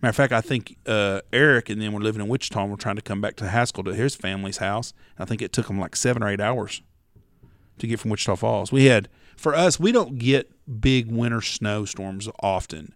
Matter 0.01 0.11
of 0.11 0.17
fact, 0.17 0.33
I 0.33 0.41
think 0.41 0.77
uh, 0.87 1.23
Eric 1.33 1.71
and 1.71 1.83
then 1.83 1.93
we're 1.93 2.01
living 2.01 2.23
in 2.23 2.29
Wichita 2.29 2.63
and 2.63 2.71
were 2.71 2.77
trying 2.77 2.97
to 2.97 3.03
come 3.03 3.21
back 3.21 3.35
to 3.37 3.49
Haskell 3.49 3.83
to 3.85 3.95
his 3.95 4.15
family's 4.15 4.59
house. 4.59 4.93
I 5.19 5.25
think 5.25 5.43
it 5.43 5.53
took 5.53 5.67
them 5.67 5.81
like 5.81 5.97
seven 5.97 6.23
or 6.23 6.29
eight 6.29 6.41
hours 6.41 6.83
to 7.79 7.87
get 7.89 7.99
from 7.99 8.13
Wichita 8.13 8.37
Falls. 8.37 8.71
We 8.71 8.85
had, 8.85 9.09
for 9.37 9.57
us, 9.57 9.81
we 9.81 9.91
don't 9.91 10.19
get 10.19 10.53
big 10.81 11.11
winter 11.11 11.41
snowstorms 11.41 12.29
often. 12.41 12.95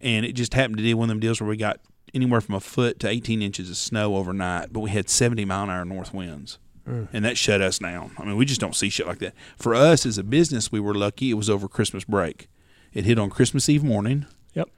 And 0.00 0.24
it 0.24 0.32
just 0.32 0.54
happened 0.54 0.78
to 0.78 0.82
be 0.82 0.94
one 0.94 1.04
of 1.04 1.08
them 1.10 1.20
deals 1.20 1.38
where 1.38 1.50
we 1.50 1.58
got 1.58 1.80
anywhere 2.14 2.40
from 2.40 2.54
a 2.54 2.60
foot 2.60 2.98
to 3.00 3.08
18 3.08 3.42
inches 3.42 3.68
of 3.68 3.76
snow 3.76 4.16
overnight, 4.16 4.72
but 4.72 4.80
we 4.80 4.90
had 4.90 5.10
70 5.10 5.44
mile 5.44 5.64
an 5.64 5.70
hour 5.70 5.84
north 5.84 6.14
winds. 6.14 6.58
Mm. 6.88 7.08
And 7.12 7.24
that 7.24 7.38
shut 7.38 7.60
us 7.60 7.78
down. 7.78 8.12
I 8.18 8.24
mean, 8.24 8.36
we 8.36 8.44
just 8.44 8.60
don't 8.60 8.74
see 8.74 8.88
shit 8.90 9.06
like 9.06 9.18
that. 9.20 9.34
For 9.56 9.74
us 9.74 10.04
as 10.04 10.18
a 10.18 10.24
business, 10.24 10.72
we 10.72 10.80
were 10.80 10.94
lucky 10.94 11.30
it 11.30 11.34
was 11.34 11.48
over 11.48 11.68
Christmas 11.68 12.04
break. 12.04 12.48
It 12.92 13.04
hit 13.04 13.18
on 13.18 13.30
Christmas 13.30 13.68
Eve 13.68 13.84
morning 13.84 14.26
Yep. 14.54 14.68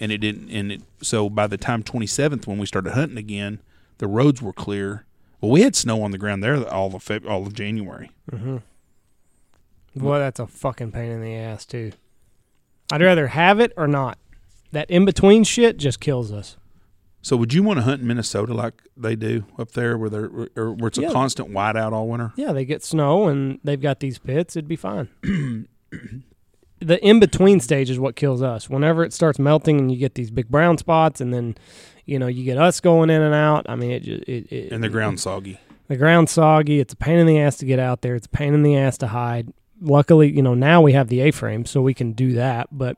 and 0.00 0.10
it 0.12 0.18
didn't 0.18 0.50
and 0.50 0.72
it 0.72 0.82
so 1.00 1.30
by 1.30 1.46
the 1.46 1.56
time 1.56 1.82
27th 1.82 2.46
when 2.46 2.58
we 2.58 2.66
started 2.66 2.92
hunting 2.92 3.16
again 3.16 3.60
the 3.98 4.06
roads 4.06 4.42
were 4.42 4.52
clear 4.52 5.06
well 5.40 5.50
we 5.50 5.62
had 5.62 5.74
snow 5.74 6.02
on 6.02 6.10
the 6.10 6.18
ground 6.18 6.42
there 6.44 6.68
all 6.68 6.94
of 6.94 7.02
Feb- 7.02 7.26
all 7.26 7.46
of 7.46 7.54
january 7.54 8.10
mm-hmm. 8.30 8.58
Well, 9.94 10.20
that's 10.20 10.40
a 10.40 10.46
fucking 10.46 10.92
pain 10.92 11.10
in 11.12 11.20
the 11.22 11.34
ass 11.34 11.66
too. 11.66 11.92
I'd 12.90 13.02
rather 13.02 13.28
have 13.28 13.60
it 13.60 13.72
or 13.76 13.86
not. 13.86 14.18
That 14.72 14.90
in 14.90 15.04
between 15.04 15.44
shit 15.44 15.76
just 15.76 16.00
kills 16.00 16.32
us. 16.32 16.56
So 17.22 17.36
would 17.36 17.54
you 17.54 17.62
want 17.62 17.78
to 17.78 17.82
hunt 17.84 18.02
in 18.02 18.06
minnesota 18.06 18.52
like 18.52 18.82
they 18.96 19.14
do 19.16 19.44
up 19.58 19.70
there 19.72 19.96
where 19.96 20.10
they're 20.10 20.48
or 20.56 20.72
where 20.72 20.88
it's 20.88 20.98
a 20.98 21.02
Yeah. 21.02 21.12
constant 21.12 21.50
whiteout 21.50 21.92
all 21.92 22.08
winter 22.08 22.32
Yeah, 22.36 22.52
they 22.52 22.64
get 22.64 22.82
snow 22.84 23.28
and 23.28 23.58
they've 23.64 23.80
got 23.80 24.00
these 24.00 24.18
pits. 24.18 24.56
It'd 24.56 24.68
be 24.68 24.76
fine. 24.76 25.08
the 26.80 26.98
in 27.06 27.20
between 27.20 27.60
stage 27.60 27.90
is 27.90 27.98
what 27.98 28.16
kills 28.16 28.42
us. 28.42 28.68
Whenever 28.68 29.04
it 29.04 29.12
starts 29.12 29.38
melting 29.38 29.78
and 29.78 29.90
you 29.92 29.98
get 29.98 30.14
these 30.14 30.30
big 30.30 30.48
brown 30.48 30.78
spots, 30.78 31.20
and 31.20 31.32
then 31.32 31.56
you 32.06 32.18
know 32.18 32.26
you 32.26 32.44
get 32.44 32.58
us 32.58 32.80
going 32.80 33.10
in 33.10 33.22
and 33.22 33.34
out. 33.34 33.66
I 33.68 33.76
mean, 33.76 33.90
it 33.92 34.00
just 34.02 34.24
it, 34.24 34.52
it 34.52 34.72
and 34.72 34.82
the 34.82 34.88
ground 34.88 35.20
soggy 35.20 35.60
the 35.88 35.96
ground 35.96 36.28
soggy. 36.30 36.80
It's 36.80 36.92
a 36.92 36.96
pain 36.96 37.18
in 37.18 37.26
the 37.26 37.38
ass 37.38 37.56
to 37.58 37.66
get 37.66 37.78
out 37.78 38.00
there. 38.02 38.14
It's 38.14 38.26
a 38.26 38.30
pain 38.30 38.54
in 38.54 38.62
the 38.62 38.76
ass 38.76 38.96
to 38.98 39.08
hide. 39.08 39.52
Luckily, 39.80 40.30
you 40.30 40.42
know, 40.42 40.54
now 40.54 40.80
we 40.80 40.92
have 40.92 41.08
the 41.08 41.20
A-frame, 41.20 41.66
so 41.66 41.82
we 41.82 41.92
can 41.92 42.12
do 42.12 42.32
that. 42.34 42.68
But 42.72 42.96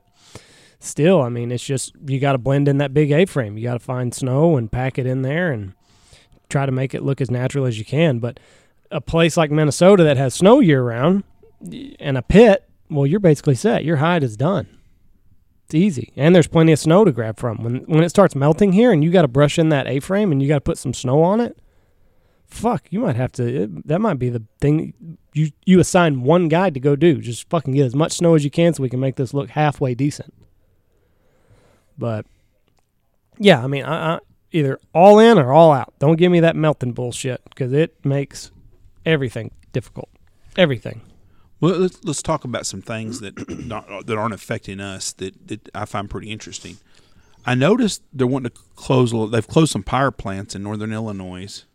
still, 0.85 1.21
I 1.21 1.29
mean, 1.29 1.51
it's 1.51 1.63
just 1.63 1.93
you 2.05 2.19
got 2.19 2.33
to 2.33 2.37
blend 2.37 2.67
in 2.67 2.77
that 2.77 2.93
big 2.93 3.11
A-frame. 3.11 3.57
You 3.57 3.63
got 3.63 3.73
to 3.73 3.79
find 3.79 4.13
snow 4.13 4.57
and 4.57 4.71
pack 4.71 4.97
it 4.97 5.05
in 5.05 5.21
there 5.21 5.51
and 5.51 5.73
try 6.49 6.65
to 6.65 6.71
make 6.71 6.93
it 6.93 7.03
look 7.03 7.21
as 7.21 7.31
natural 7.31 7.65
as 7.65 7.77
you 7.79 7.85
can. 7.85 8.19
But 8.19 8.39
a 8.91 9.01
place 9.01 9.37
like 9.37 9.51
Minnesota 9.51 10.03
that 10.03 10.17
has 10.17 10.33
snow 10.33 10.59
year 10.59 10.83
round 10.83 11.23
and 11.99 12.17
a 12.17 12.21
pit, 12.21 12.67
well, 12.89 13.05
you're 13.05 13.19
basically 13.19 13.55
set. 13.55 13.83
Your 13.83 13.97
hide 13.97 14.23
is 14.23 14.37
done. 14.37 14.67
It's 15.65 15.75
easy, 15.75 16.13
and 16.15 16.35
there's 16.35 16.47
plenty 16.47 16.71
of 16.73 16.79
snow 16.79 17.03
to 17.05 17.11
grab 17.11 17.39
from. 17.39 17.63
When 17.63 17.77
when 17.85 18.03
it 18.03 18.09
starts 18.09 18.35
melting 18.35 18.73
here, 18.73 18.91
and 18.91 19.03
you 19.03 19.09
got 19.09 19.23
to 19.23 19.27
brush 19.27 19.57
in 19.57 19.69
that 19.69 19.87
A-frame, 19.87 20.31
and 20.31 20.39
you 20.39 20.47
got 20.47 20.57
to 20.57 20.61
put 20.61 20.77
some 20.77 20.93
snow 20.93 21.23
on 21.23 21.41
it 21.41 21.57
fuck, 22.47 22.87
you 22.89 22.99
might 22.99 23.15
have 23.15 23.31
to. 23.33 23.63
It, 23.63 23.87
that 23.87 23.99
might 23.99 24.19
be 24.19 24.29
the 24.29 24.43
thing 24.59 25.17
you 25.33 25.51
you 25.65 25.79
assign 25.79 26.23
one 26.23 26.47
guy 26.47 26.69
to 26.69 26.79
go 26.79 26.95
do. 26.95 27.19
Just 27.19 27.49
fucking 27.49 27.73
get 27.73 27.85
as 27.85 27.95
much 27.95 28.13
snow 28.13 28.35
as 28.35 28.43
you 28.43 28.51
can 28.51 28.73
so 28.73 28.83
we 28.83 28.89
can 28.89 28.99
make 28.99 29.15
this 29.15 29.33
look 29.33 29.49
halfway 29.49 29.93
decent. 29.93 30.33
But 31.97 32.25
yeah, 33.37 33.63
I 33.63 33.67
mean, 33.67 33.83
I, 33.83 34.15
I 34.15 34.19
either 34.51 34.79
all 34.93 35.19
in 35.19 35.37
or 35.37 35.51
all 35.51 35.71
out. 35.71 35.93
Don't 35.99 36.15
give 36.17 36.31
me 36.31 36.39
that 36.41 36.55
melting 36.55 36.93
bullshit 36.93 37.41
because 37.49 37.73
it 37.73 38.03
makes 38.05 38.51
everything 39.05 39.51
difficult. 39.73 40.09
Everything. 40.57 41.01
well 41.59 41.77
let's, 41.77 42.01
let's 42.05 42.21
talk 42.21 42.45
about 42.45 42.65
some 42.65 42.81
things 42.81 43.19
that 43.19 43.49
not, 43.65 43.89
uh, 43.89 44.01
that 44.05 44.17
aren't 44.17 44.33
affecting 44.33 44.79
us 44.79 45.11
that, 45.11 45.47
that 45.49 45.67
i 45.75 45.83
find 45.83 46.09
pretty 46.09 46.31
interesting 46.31 46.77
i 47.45 47.53
noticed 47.53 48.01
they're 48.13 48.25
wanting 48.25 48.49
to 48.49 48.57
close 48.77 49.11
they've 49.31 49.49
closed 49.49 49.73
some 49.73 49.83
power 49.83 50.11
plants 50.11 50.55
in 50.55 50.63
northern 50.63 50.93
illinois 50.93 51.65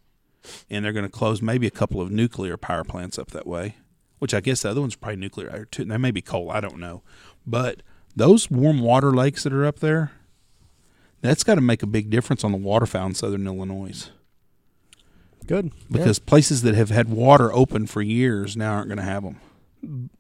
and 0.69 0.85
they're 0.85 0.93
going 0.93 1.05
to 1.05 1.11
close 1.11 1.43
maybe 1.43 1.67
a 1.67 1.71
couple 1.71 2.01
of 2.01 2.11
nuclear 2.11 2.57
power 2.57 2.85
plants 2.85 3.19
up 3.19 3.31
that 3.31 3.47
way, 3.47 3.77
which 4.19 4.35
I 4.35 4.41
guess 4.41 4.63
the 4.63 4.71
other 4.71 4.81
one's 4.81 4.95
are 4.95 4.99
probably 4.99 5.17
nuclear 5.17 5.67
too. 5.71 5.85
They 5.85 5.97
may 5.97 6.11
be 6.11 6.23
coal, 6.23 6.51
I 6.51 6.61
don't 6.61 6.79
know. 6.79 7.03
But 7.47 7.83
those 8.17 8.51
warm 8.51 8.81
water 8.81 9.13
lakes 9.13 9.43
that 9.45 9.53
are 9.53 9.65
up 9.67 9.81
there, 9.81 10.13
that's 11.21 11.45
got 11.45 11.57
to 11.57 11.61
make 11.61 11.83
a 11.83 11.87
big 11.87 12.11
difference 12.11 12.45
on 12.45 12.53
the 12.53 12.59
waterfowl 12.59 13.07
in 13.07 13.15
southern 13.15 13.47
Illinois 13.47 14.11
Good 15.47 15.73
because 15.91 16.19
places 16.21 16.63
that 16.63 16.75
have 16.75 16.91
had 16.91 17.09
water 17.09 17.53
open 17.53 17.87
for 17.87 18.03
years 18.03 18.57
now 18.57 18.75
aren't 18.75 18.89
going 18.89 18.99
to 18.99 19.05
have 19.05 19.25
them. 19.25 20.11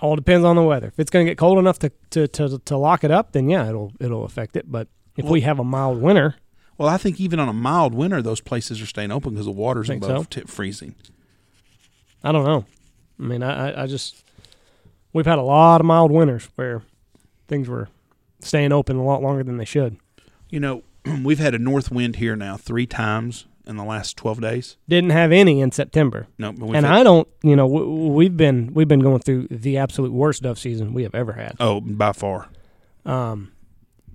all 0.00 0.16
depends 0.16 0.44
on 0.44 0.56
the 0.56 0.62
weather. 0.62 0.88
If 0.88 0.98
it's 0.98 1.10
going 1.10 1.24
to 1.24 1.30
get 1.30 1.38
cold 1.38 1.58
enough 1.58 1.78
to, 1.80 1.92
to, 2.10 2.26
to, 2.26 2.58
to 2.58 2.76
lock 2.76 3.04
it 3.04 3.12
up, 3.12 3.30
then 3.32 3.48
yeah, 3.48 3.68
it'll 3.68 3.92
it'll 4.00 4.24
affect 4.24 4.56
it. 4.56 4.70
But 4.70 4.88
if 5.16 5.24
we 5.26 5.42
have 5.42 5.58
a 5.60 5.64
mild 5.64 6.02
winter, 6.02 6.34
Well, 6.78 6.88
I 6.88 6.96
think 6.96 7.20
even 7.20 7.38
on 7.38 7.48
a 7.48 7.52
mild 7.52 7.94
winter, 7.94 8.22
those 8.22 8.40
places 8.40 8.82
are 8.82 8.86
staying 8.86 9.12
open 9.12 9.34
because 9.34 9.46
the 9.46 9.52
water's 9.52 9.88
above 9.88 10.26
so? 10.32 10.40
freezing. 10.46 10.96
I 12.24 12.32
don't 12.32 12.44
know. 12.44 12.64
I 13.20 13.22
mean, 13.22 13.42
I, 13.42 13.84
I 13.84 13.86
just 13.86 14.24
we've 15.12 15.26
had 15.26 15.38
a 15.38 15.42
lot 15.42 15.80
of 15.80 15.86
mild 15.86 16.10
winters 16.10 16.48
where 16.56 16.82
things 17.50 17.68
were 17.68 17.88
staying 18.40 18.72
open 18.72 18.96
a 18.96 19.04
lot 19.04 19.20
longer 19.22 19.44
than 19.44 19.58
they 19.58 19.66
should. 19.66 19.98
You 20.48 20.60
know, 20.60 20.82
we've 21.22 21.38
had 21.38 21.54
a 21.54 21.58
north 21.58 21.90
wind 21.90 22.16
here 22.16 22.34
now 22.36 22.56
three 22.56 22.86
times 22.86 23.44
in 23.66 23.76
the 23.76 23.84
last 23.84 24.16
twelve 24.16 24.40
days. 24.40 24.78
Didn't 24.88 25.10
have 25.10 25.30
any 25.32 25.60
in 25.60 25.70
September, 25.70 26.26
No, 26.38 26.52
but 26.52 26.66
we've 26.66 26.76
and 26.76 26.86
had- 26.86 26.94
I 27.00 27.02
don't. 27.02 27.28
You 27.42 27.54
know, 27.56 27.66
we've 27.66 28.36
been 28.36 28.72
we've 28.72 28.88
been 28.88 29.00
going 29.00 29.18
through 29.20 29.48
the 29.50 29.76
absolute 29.76 30.12
worst 30.12 30.42
dove 30.42 30.58
season 30.58 30.94
we 30.94 31.02
have 31.02 31.14
ever 31.14 31.34
had. 31.34 31.56
oh 31.60 31.80
by 31.82 32.12
far. 32.12 32.48
Um, 33.04 33.52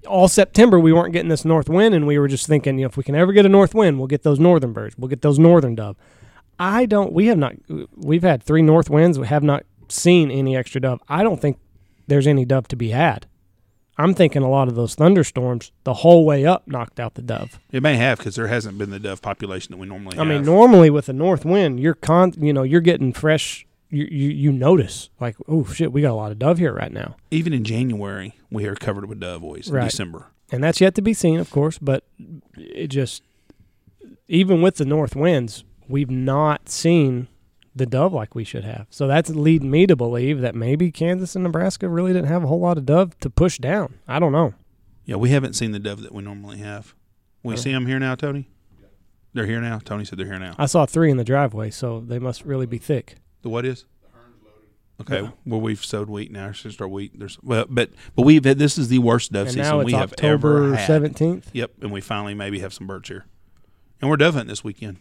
all 0.08 0.28
September 0.28 0.80
we 0.80 0.94
weren't 0.94 1.14
getting 1.14 1.30
this 1.30 1.46
north 1.46 1.70
wind, 1.70 1.96
and 1.96 2.06
we 2.06 2.18
were 2.20 2.28
just 2.28 2.48
thinking, 2.48 2.78
you 2.78 2.84
know, 2.86 2.90
if 2.90 2.98
we 2.98 3.04
can 3.04 3.16
ever 3.16 3.32
get 3.34 3.46
a 3.46 3.50
north 3.50 3.74
wind, 3.74 3.98
we'll 3.98 4.08
get 4.08 4.24
those 4.24 4.40
northern 4.40 4.74
birds, 4.74 4.96
we'll 4.98 5.08
get 5.08 5.22
those 5.22 5.40
northern 5.40 5.76
dove. 5.76 5.96
I 6.60 6.86
don't. 6.86 7.12
We 7.14 7.28
have 7.28 7.38
not. 7.38 7.54
We've 7.96 8.24
had 8.24 8.44
three 8.44 8.62
north 8.62 8.90
winds. 8.90 9.18
We 9.20 9.28
have 9.28 9.44
not 9.44 9.64
seen 9.90 10.32
any 10.32 10.56
extra 10.56 10.80
dove. 10.82 11.00
I 11.10 11.22
don't 11.24 11.42
think 11.42 11.58
there's 12.08 12.28
any 12.28 12.46
dove 12.46 12.68
to 12.70 12.76
be 12.76 12.90
had. 12.90 13.28
I'm 13.98 14.14
thinking 14.14 14.42
a 14.42 14.50
lot 14.50 14.68
of 14.68 14.76
those 14.76 14.94
thunderstorms 14.94 15.72
the 15.86 15.94
whole 15.94 16.26
way 16.26 16.46
up 16.46 16.68
knocked 16.68 17.00
out 17.00 17.16
the 17.16 17.22
dove. 17.22 17.60
It 17.72 17.82
may 17.82 17.96
have 17.96 18.18
because 18.18 18.36
there 18.36 18.48
hasn't 18.48 18.78
been 18.78 18.90
the 18.90 19.00
dove 19.00 19.22
population 19.22 19.72
that 19.72 19.78
we 19.78 19.88
normally 19.88 20.18
have. 20.18 20.28
I 20.28 20.34
have. 20.34 20.42
mean, 20.42 20.46
normally 20.46 20.90
with 20.90 21.08
a 21.08 21.14
north 21.14 21.46
wind, 21.46 21.80
you're 21.80 21.94
con, 21.94 22.34
you 22.38 22.52
know, 22.52 22.64
you're 22.64 22.82
getting 22.82 23.14
fresh. 23.14 23.66
You 23.90 24.06
you, 24.12 24.30
you 24.30 24.52
notice 24.52 25.10
like, 25.22 25.38
oh 25.48 25.64
shit, 25.66 25.94
we 25.94 26.02
got 26.02 26.12
a 26.12 26.16
lot 26.16 26.32
of 26.32 26.40
dove 26.40 26.58
here 26.58 26.74
right 26.74 26.92
now, 26.92 27.16
even 27.32 27.54
in 27.54 27.64
January, 27.64 28.36
we 28.52 28.66
are 28.66 28.76
covered 28.76 29.06
with 29.08 29.22
dove 29.22 29.44
always. 29.44 29.70
In 29.70 29.76
December. 29.80 30.26
and 30.52 30.62
that's 30.62 30.82
yet 30.82 30.94
to 30.96 31.02
be 31.02 31.14
seen, 31.14 31.40
of 31.40 31.50
course. 31.50 31.78
But 31.78 32.04
it 32.58 32.88
just, 32.88 33.24
even 34.28 34.62
with 34.62 34.76
the 34.76 34.86
north 34.86 35.16
winds, 35.16 35.64
we've 35.88 36.10
not 36.12 36.68
seen 36.68 37.30
the 37.76 37.86
dove 37.86 38.14
like 38.14 38.34
we 38.36 38.44
should 38.44 38.64
have. 38.64 38.88
So 38.90 39.06
that's 39.08 39.30
leading 39.30 39.70
me 39.70 39.86
to 39.88 39.96
believe 39.96 40.40
that 40.42 40.56
maybe 40.56 40.92
Kansas 40.92 41.36
and 41.36 41.44
Nebraska 41.44 41.90
really 41.90 42.14
didn't 42.14 42.30
have 42.30 42.44
a 42.44 42.48
whole 42.48 42.60
lot 42.62 42.78
of 42.78 42.86
dove 42.86 43.18
to 43.20 43.30
push 43.30 43.58
down. 43.58 43.96
I 44.08 44.20
don't 44.20 44.32
know. 44.32 44.54
Yeah, 45.06 45.18
we 45.18 45.30
haven't 45.30 45.54
seen 45.54 45.72
the 45.72 45.80
dove 45.80 46.02
that 46.02 46.14
we 46.14 46.24
normally 46.24 46.58
have. 46.60 46.96
We 47.44 47.54
Oh. 47.54 47.58
see 47.58 47.72
them 47.72 47.86
here 47.86 48.00
now, 48.00 48.16
Tony. 48.16 48.50
They're 49.34 49.46
here 49.46 49.60
now. 49.62 49.80
Tony 49.84 50.06
said 50.06 50.18
they're 50.18 50.26
here 50.26 50.40
now. 50.40 50.56
I 50.58 50.66
saw 50.66 50.86
three 50.86 51.12
in 51.12 51.18
the 51.18 51.24
driveway, 51.26 51.70
so 51.70 52.00
they 52.00 52.18
must 52.20 52.46
really 52.46 52.66
be 52.66 52.78
thick. 52.78 53.16
The 53.42 53.50
what 53.50 53.66
is? 53.66 53.86
The 54.02 54.08
Hern's 54.18 54.36
loaded. 54.42 54.62
Okay, 55.02 55.22
Yeah. 55.26 55.32
well 55.46 55.60
we've 55.60 55.84
sowed 55.84 56.10
wheat 56.10 56.32
now. 56.32 56.54
Since 56.54 56.80
our 56.80 56.88
wheat, 56.88 57.20
there's 57.20 57.38
well, 57.44 57.66
but 57.70 57.92
but 58.16 58.22
we've 58.26 58.46
had 58.46 58.58
this 58.58 58.78
is 58.78 58.88
the 58.88 59.00
worst 59.00 59.34
dove 59.34 59.48
and 59.48 59.56
season 59.56 59.64
now 59.64 59.80
it's 59.82 59.86
we 59.88 59.92
have 59.92 60.14
ever 60.24 60.36
October 60.64 60.76
had. 60.76 60.88
seventeenth. 60.88 61.50
Yep, 61.54 61.72
and 61.82 61.92
we 61.92 62.00
finally 62.00 62.34
maybe 62.34 62.60
have 62.60 62.74
some 62.74 62.88
birds 62.88 63.10
here, 63.10 63.26
and 64.02 64.10
we're 64.10 64.16
dove 64.18 64.36
hunting 64.36 64.48
this 64.48 64.64
weekend. 64.64 64.98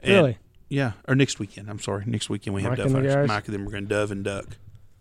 And- 0.00 0.12
Really? 0.14 0.38
Yeah, 0.70 0.92
or 1.06 1.14
next 1.14 1.38
weekend. 1.38 1.68
I'm 1.68 1.80
sorry, 1.80 2.04
next 2.06 2.30
weekend 2.30 2.54
we 2.54 2.62
have 2.62 2.70
Mike 2.70 2.78
dove 2.78 2.86
and 2.86 2.94
the 2.94 2.98
hunters. 3.00 3.14
guys? 3.16 3.28
Mike 3.28 3.46
and 3.46 3.54
them 3.54 3.64
we're 3.66 3.72
going 3.72 3.84
to 3.84 3.88
dove 3.88 4.10
and 4.10 4.24
duck. 4.24 4.46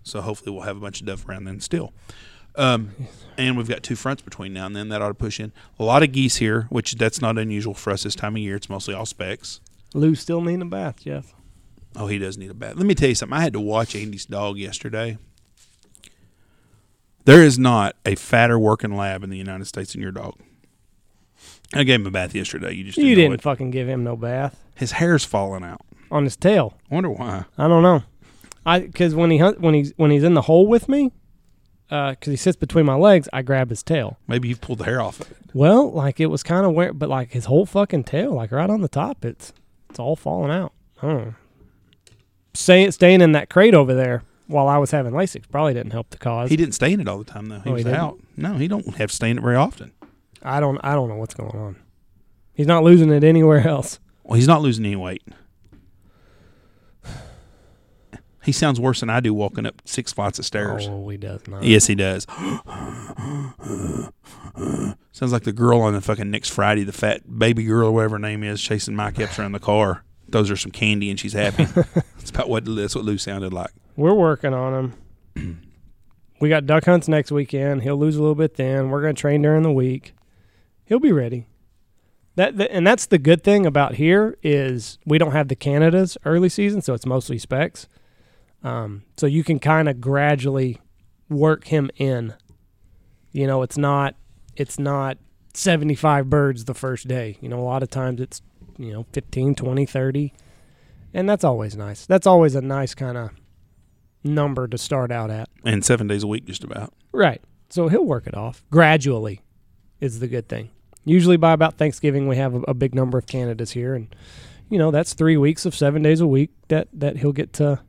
So 0.04 0.20
hopefully 0.20 0.52
we'll 0.52 0.64
have 0.64 0.76
a 0.76 0.80
bunch 0.80 1.00
of 1.00 1.08
dove 1.08 1.30
around 1.30 1.46
then 1.46 1.62
still. 1.62 1.94
Um, 2.56 2.96
and 3.38 3.56
we've 3.56 3.70
got 3.70 3.84
two 3.84 3.96
fronts 3.96 4.24
between 4.24 4.52
now 4.52 4.66
and 4.66 4.76
then 4.76 4.90
that 4.90 5.02
ought 5.02 5.10
to 5.10 5.14
push 5.14 5.40
in 5.40 5.54
a 5.78 5.84
lot 5.84 6.02
of 6.02 6.12
geese 6.12 6.38
here, 6.38 6.64
which 6.70 6.96
that's 6.96 7.22
not 7.22 7.38
unusual 7.38 7.76
for 7.76 7.92
us 7.92 8.04
this 8.04 8.16
time 8.16 8.36
of 8.36 8.42
year. 8.42 8.56
It's 8.56 8.70
mostly 8.70 8.96
all 8.96 9.06
specs. 9.06 9.62
Lou 9.94 10.16
still 10.16 10.42
needing 10.42 10.64
a 10.64 10.66
bath, 10.66 11.04
Jeff. 11.04 11.34
Oh, 11.96 12.08
he 12.08 12.18
does 12.18 12.38
need 12.38 12.50
a 12.50 12.56
bath. 12.56 12.76
Let 12.76 12.86
me 12.86 12.96
tell 12.96 13.10
you 13.10 13.16
something. 13.16 13.38
I 13.38 13.42
had 13.42 13.54
to 13.54 13.60
watch 13.60 13.96
Andy's 13.96 14.26
dog 14.26 14.58
yesterday. 14.58 15.18
There 17.26 17.44
is 17.44 17.60
not 17.60 17.96
a 18.06 18.16
fatter 18.16 18.58
working 18.58 18.96
lab 18.96 19.24
in 19.24 19.30
the 19.30 19.38
United 19.38 19.66
States 19.66 19.94
than 19.94 20.02
your 20.02 20.12
dog. 20.12 20.36
I 21.74 21.84
gave 21.84 22.02
him 22.02 22.08
a 22.08 22.12
bath 22.12 22.34
yesterday. 22.34 22.74
You 22.74 22.84
just 22.86 22.98
You 22.98 23.04
didn't, 23.16 23.18
know 23.18 23.22
didn't 23.32 23.34
it. 23.42 23.44
fucking 23.44 23.72
give 23.72 23.88
him 23.88 24.04
no 24.04 24.16
bath 24.16 24.60
His 24.76 24.94
hair's 24.94 25.24
falling 25.26 25.64
out. 25.64 25.82
on 26.12 26.24
his 26.24 26.36
tail. 26.36 26.78
I 26.90 26.96
wonder 26.96 27.10
why. 27.12 27.46
I 27.58 27.68
don't 27.68 27.84
know. 27.84 28.04
I 28.66 28.80
because 28.80 29.14
when 29.16 29.32
he 29.32 29.38
hunt, 29.38 29.62
when 29.62 29.74
he's 29.74 29.94
when 29.98 30.12
he's 30.12 30.24
in 30.24 30.34
the 30.34 30.42
hole 30.44 30.68
with 30.68 30.90
me, 30.90 31.12
uh, 31.92 32.12
because 32.12 32.32
he 32.32 32.38
sits 32.38 32.58
between 32.58 32.86
my 32.86 32.96
legs, 32.96 33.30
I 33.34 33.42
grab 33.42 33.70
his 33.70 33.84
tail. 33.84 34.18
Maybe 34.28 34.48
you've 34.50 34.62
pulled 34.62 34.80
the 34.80 34.86
hair 34.86 35.02
off 35.02 35.20
of 35.22 35.32
it. 35.32 35.38
Well, 35.54 35.92
like 35.92 36.20
it 36.20 36.28
was 36.28 36.44
kind 36.44 36.66
of 36.66 36.74
where, 36.74 36.94
but 36.94 37.10
like 37.10 37.32
his 37.32 37.46
whole 37.46 37.66
fucking 37.66 38.04
tail, 38.04 38.34
like 38.34 38.52
right 38.52 38.70
on 38.70 38.82
the 38.82 38.88
top, 38.90 39.24
it's 39.26 39.54
it's 39.90 40.00
all 40.00 40.16
falling 40.16 40.52
out. 40.52 40.74
I 41.02 41.08
don't. 41.08 41.36
Staying 42.54 42.92
staying 42.92 43.22
in 43.22 43.32
that 43.34 43.50
crate 43.50 43.74
over 43.74 43.94
there 43.94 44.24
while 44.48 44.68
I 44.68 44.78
was 44.78 44.92
having 44.92 45.14
LASIK 45.14 45.50
probably 45.52 45.74
didn't 45.74 45.92
help 45.92 46.10
the 46.10 46.18
cause. 46.18 46.50
He 46.50 46.58
didn't 46.58 46.74
stay 46.74 46.92
in 46.94 47.00
it 47.00 47.08
all 47.08 47.20
the 47.20 47.24
time 47.24 47.48
though. 47.48 47.60
He 47.60 47.70
Oh, 47.70 47.74
he 47.74 47.74
was 47.74 47.84
didn't? 47.86 48.00
out. 48.00 48.20
No, 48.36 48.56
he 48.56 48.68
don't 48.68 48.86
have 48.96 49.10
to 49.12 49.16
stay 49.16 49.30
in 49.30 49.38
it 49.38 49.42
very 49.42 49.56
often. 49.56 49.92
I 50.44 50.60
don't 50.60 50.80
I 50.84 50.94
don't 50.96 51.10
know 51.10 51.16
what's 51.16 51.34
going 51.34 51.56
on. 51.56 51.76
He's 52.54 52.68
not 52.68 52.84
losing 52.84 53.12
it 53.12 53.24
anywhere 53.24 53.68
else. 53.68 54.00
Well, 54.24 54.36
he's 54.36 54.48
not 54.48 54.62
losing 54.62 54.86
any 54.86 54.96
weight. 54.96 55.24
He 58.44 58.52
sounds 58.52 58.80
worse 58.80 59.02
than 59.02 59.10
I 59.10 59.20
do 59.20 59.34
walking 59.34 59.66
up 59.66 59.82
six 59.86 60.14
flights 60.14 60.40
of 60.40 60.46
stairs. 60.46 60.88
Oh, 60.90 61.08
he 61.10 61.18
does 61.18 61.48
not. 61.48 61.62
Yes, 61.64 61.88
he 61.88 61.96
does. 61.96 62.26
Sounds 65.12 65.34
like 65.34 65.44
the 65.44 65.52
girl 65.54 65.82
on 65.82 65.94
the 65.94 66.02
fucking 66.02 66.32
next 66.32 66.50
Friday, 66.50 66.84
the 66.84 66.92
fat 66.92 67.38
baby 67.38 67.64
girl 67.66 67.90
or 67.90 67.92
whatever 67.92 68.16
her 68.16 68.20
name 68.20 68.44
is, 68.44 68.62
chasing 68.62 68.96
Mike 68.96 69.20
Epps 69.20 69.38
around 69.38 69.52
the 69.52 69.60
car. 69.60 70.04
Throws 70.32 70.50
her 70.50 70.56
some 70.56 70.72
candy 70.72 71.10
and 71.10 71.20
she's 71.20 71.34
happy. 71.34 71.66
that's 71.66 72.30
about 72.30 72.50
what 72.50 72.64
that's 72.66 72.96
what 72.96 73.04
Lou 73.04 73.18
sounded 73.18 73.52
like. 73.52 73.72
We're 73.96 74.14
working 74.14 74.54
on 74.54 74.94
him. 75.36 75.62
we 76.40 76.50
got 76.50 76.66
duck 76.66 76.86
hunts 76.86 77.08
next 77.08 77.32
weekend. 77.32 77.84
He'll 77.84 77.98
lose 77.98 78.16
a 78.16 78.22
little 78.22 78.36
bit 78.36 78.56
then. 78.56 78.90
We're 78.90 79.02
going 79.02 79.16
to 79.16 79.22
train 79.22 79.42
during 79.42 79.64
the 79.64 79.72
week. 79.72 80.14
He'll 80.90 81.00
be 81.00 81.12
ready. 81.12 81.46
That, 82.36 82.58
that 82.58 82.72
and 82.72 82.86
that's 82.86 83.06
the 83.06 83.20
good 83.20 83.44
thing 83.44 83.66
about 83.66 83.96
here 83.96 84.38
is 84.42 84.98
we 85.06 85.20
don't 85.20 85.34
have 85.34 85.48
the 85.48 85.56
Canada's 85.56 86.18
early 86.26 86.50
season, 86.50 86.82
so 86.82 86.94
it's 86.94 87.06
mostly 87.06 87.38
specs. 87.38 87.88
Um, 88.64 89.04
so 89.16 89.28
you 89.28 89.44
can 89.44 89.60
kind 89.60 89.88
of 89.88 90.02
gradually 90.02 90.82
work 91.30 91.68
him 91.68 91.92
in. 91.96 92.34
You 93.32 93.46
know, 93.46 93.62
it's 93.62 93.78
not 93.78 94.16
it's 94.56 94.80
not 94.80 95.20
75 95.54 96.30
birds 96.30 96.66
the 96.66 96.74
first 96.74 97.08
day. 97.08 97.38
You 97.40 97.50
know, 97.50 97.60
a 97.60 97.64
lot 97.64 97.84
of 97.84 97.90
times 97.90 98.20
it's, 98.20 98.42
you 98.78 98.92
know, 98.92 99.06
15, 99.14 99.54
20, 99.54 99.86
30. 99.86 100.34
And 101.14 101.30
that's 101.30 101.44
always 101.44 101.76
nice. 101.76 102.08
That's 102.08 102.26
always 102.28 102.56
a 102.56 102.62
nice 102.62 102.96
kind 102.96 103.18
of 103.18 103.32
number 104.24 104.68
to 104.68 104.78
start 104.78 105.12
out 105.12 105.30
at. 105.30 105.50
And 105.64 105.86
seven 105.86 106.08
days 106.08 106.24
a 106.24 106.28
week, 106.28 106.46
just 106.46 106.64
about. 106.64 106.94
Right. 107.12 107.42
So 107.70 107.88
he'll 107.90 108.06
work 108.06 108.26
it 108.26 108.36
off 108.36 108.64
gradually, 108.72 109.42
is 110.00 110.20
the 110.20 110.28
good 110.28 110.50
thing. 110.50 110.72
Usually 111.06 111.38
by 111.38 111.54
about 111.54 111.78
Thanksgiving, 111.78 112.28
we 112.28 112.36
have 112.36 112.54
a, 112.56 112.60
a 112.68 112.74
big 112.74 112.94
number 112.94 113.18
of 113.18 113.26
candidates 113.26 113.72
here, 113.72 113.96
and 113.96 114.14
you 114.70 114.78
know 114.78 114.92
that's 114.92 115.14
three 115.14 115.38
weeks 115.38 115.66
of 115.66 115.74
seven 115.76 116.02
days 116.04 116.22
a 116.22 116.28
week 116.28 116.52
that 116.68 116.88
that 116.94 117.18
he'll 117.18 117.32
get 117.32 117.54
to 117.54 117.80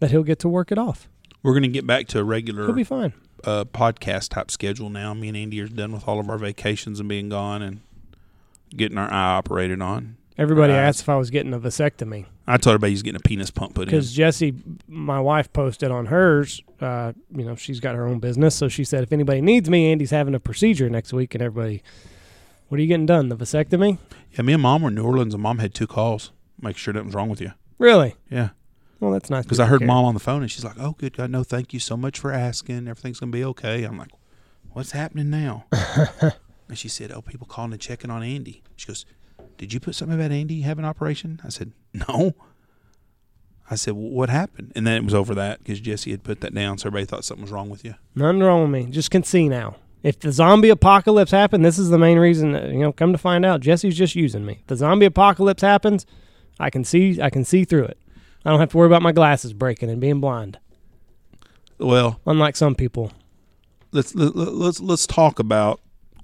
that 0.00 0.10
he'll 0.10 0.22
get 0.24 0.38
to 0.40 0.48
work 0.48 0.72
it 0.72 0.78
off. 0.78 1.08
We're 1.42 1.52
going 1.52 1.62
to 1.62 1.68
get 1.68 1.86
back 1.86 2.08
to 2.08 2.18
a 2.18 2.24
regular 2.24 2.66
He'll 2.66 2.74
be 2.74 2.82
fine. 2.84 3.12
uh, 3.44 3.64
podcast 3.66 4.30
type 4.30 4.50
schedule 4.50 4.90
now. 4.90 5.14
Me 5.14 5.28
and 5.28 5.36
Andy 5.36 5.60
are 5.60 5.68
done 5.68 5.92
with 5.92 6.08
all 6.08 6.18
of 6.18 6.28
our 6.28 6.38
vacations 6.38 6.98
and 6.98 7.08
being 7.08 7.28
gone 7.28 7.62
and 7.62 7.80
getting 8.74 8.98
our 8.98 9.08
eye 9.12 9.36
operated 9.36 9.80
on. 9.80 10.16
Everybody 10.38 10.72
Right. 10.74 10.78
asked 10.80 11.00
if 11.00 11.08
I 11.08 11.16
was 11.16 11.30
getting 11.30 11.54
a 11.54 11.58
vasectomy 11.58 12.26
I 12.46 12.58
told 12.58 12.74
everybody 12.74 12.92
he's 12.92 13.02
getting 13.02 13.16
a 13.16 13.26
penis 13.28 13.50
pump 13.50 13.74
put 13.74 13.82
in. 13.82 13.86
because 13.86 14.12
Jesse, 14.12 14.54
my 14.86 15.18
wife, 15.18 15.52
posted 15.52 15.90
on 15.90 16.06
hers. 16.06 16.62
Uh, 16.80 17.12
you 17.34 17.44
know, 17.44 17.56
she's 17.56 17.80
got 17.80 17.94
her 17.96 18.06
own 18.06 18.20
business, 18.20 18.54
so 18.54 18.68
she 18.68 18.84
said 18.84 19.02
if 19.02 19.12
anybody 19.12 19.40
needs 19.40 19.68
me, 19.70 19.90
Andy's 19.90 20.10
having 20.10 20.34
a 20.34 20.38
procedure 20.40 20.88
next 20.90 21.12
week, 21.12 21.34
and 21.34 21.42
everybody, 21.42 21.82
what 22.68 22.78
are 22.78 22.82
you 22.82 22.86
getting 22.86 23.06
done? 23.06 23.30
The 23.30 23.36
vasectomy? 23.36 23.98
Yeah, 24.34 24.42
me 24.42 24.52
and 24.52 24.62
mom 24.62 24.82
were 24.82 24.88
in 24.90 24.94
New 24.94 25.04
Orleans, 25.04 25.34
and 25.34 25.42
mom 25.42 25.58
had 25.58 25.74
two 25.74 25.86
calls. 25.88 26.30
Make 26.60 26.76
sure 26.76 26.92
nothing's 26.94 27.14
wrong 27.14 27.28
with 27.30 27.40
you. 27.40 27.52
Really? 27.78 28.14
Yeah, 28.30 28.50
Well, 29.00 29.10
that's 29.10 29.28
nice. 29.30 29.44
because 29.44 29.58
I 29.58 29.66
heard 29.66 29.80
care. 29.80 29.88
mom 29.88 30.04
on 30.04 30.14
the 30.14 30.20
phone, 30.20 30.42
and 30.42 30.50
she's 30.50 30.64
like, 30.64 30.78
"Oh, 30.78 30.94
good 30.98 31.16
God, 31.16 31.30
no, 31.30 31.42
thank 31.42 31.72
you 31.74 31.80
so 31.80 31.96
much 31.96 32.18
for 32.20 32.30
asking. 32.30 32.86
Everything's 32.88 33.18
gonna 33.18 33.32
be 33.32 33.44
okay." 33.44 33.82
I'm 33.84 33.98
like, 33.98 34.10
"What's 34.70 34.92
happening 34.92 35.30
now?" 35.30 35.64
and 36.68 36.78
she 36.78 36.88
said, 36.88 37.10
"Oh, 37.10 37.22
people 37.22 37.46
calling 37.48 37.72
and 37.72 37.80
checking 37.80 38.10
on 38.10 38.22
Andy." 38.22 38.62
She 38.76 38.86
goes, 38.86 39.04
"Did 39.58 39.72
you 39.72 39.80
put 39.80 39.94
something 39.94 40.18
about 40.18 40.32
Andy 40.32 40.60
having 40.62 40.84
an 40.84 40.88
operation?" 40.88 41.40
I 41.44 41.48
said, 41.48 41.72
"No." 42.08 42.34
I 43.70 43.74
said, 43.74 43.94
well, 43.94 44.10
"What 44.10 44.28
happened?" 44.30 44.72
And 44.76 44.86
then 44.86 44.96
it 44.96 45.04
was 45.04 45.14
over 45.14 45.34
that 45.34 45.58
because 45.58 45.80
Jesse 45.80 46.10
had 46.12 46.22
put 46.22 46.40
that 46.40 46.54
down, 46.54 46.78
so 46.78 46.88
everybody 46.88 47.06
thought 47.06 47.24
something 47.24 47.42
was 47.42 47.50
wrong 47.50 47.68
with 47.68 47.84
you. 47.84 47.94
Nothing 48.14 48.40
wrong 48.40 48.62
with 48.62 48.70
me. 48.70 48.90
Just 48.92 49.10
can 49.10 49.24
see 49.24 49.48
now. 49.48 49.76
If 50.04 50.20
the 50.20 50.30
zombie 50.30 50.68
apocalypse 50.68 51.32
happened, 51.32 51.64
this 51.64 51.78
is 51.78 51.88
the 51.88 51.98
main 51.98 52.18
reason. 52.18 52.52
that, 52.52 52.68
You 52.68 52.78
know, 52.78 52.92
come 52.92 53.10
to 53.10 53.18
find 53.18 53.44
out, 53.44 53.60
Jesse's 53.60 53.96
just 53.96 54.14
using 54.14 54.46
me. 54.46 54.58
If 54.60 54.66
the 54.68 54.76
zombie 54.76 55.06
apocalypse 55.06 55.62
happens, 55.62 56.06
I 56.60 56.70
can 56.70 56.84
see. 56.84 57.20
I 57.20 57.28
can 57.28 57.44
see 57.44 57.64
through 57.64 57.86
it. 57.86 57.98
I 58.44 58.50
don't 58.50 58.60
have 58.60 58.70
to 58.70 58.76
worry 58.76 58.86
about 58.86 59.02
my 59.02 59.10
glasses 59.10 59.52
breaking 59.52 59.90
and 59.90 60.00
being 60.00 60.20
blind. 60.20 60.58
Well, 61.78 62.20
Unlike 62.24 62.54
some 62.56 62.74
people, 62.76 63.12
let's 63.92 64.14
let, 64.14 64.36
let- 64.36 64.54
let's 64.54 64.80
let's 64.80 65.06
talk 65.06 65.38
about 65.40 65.80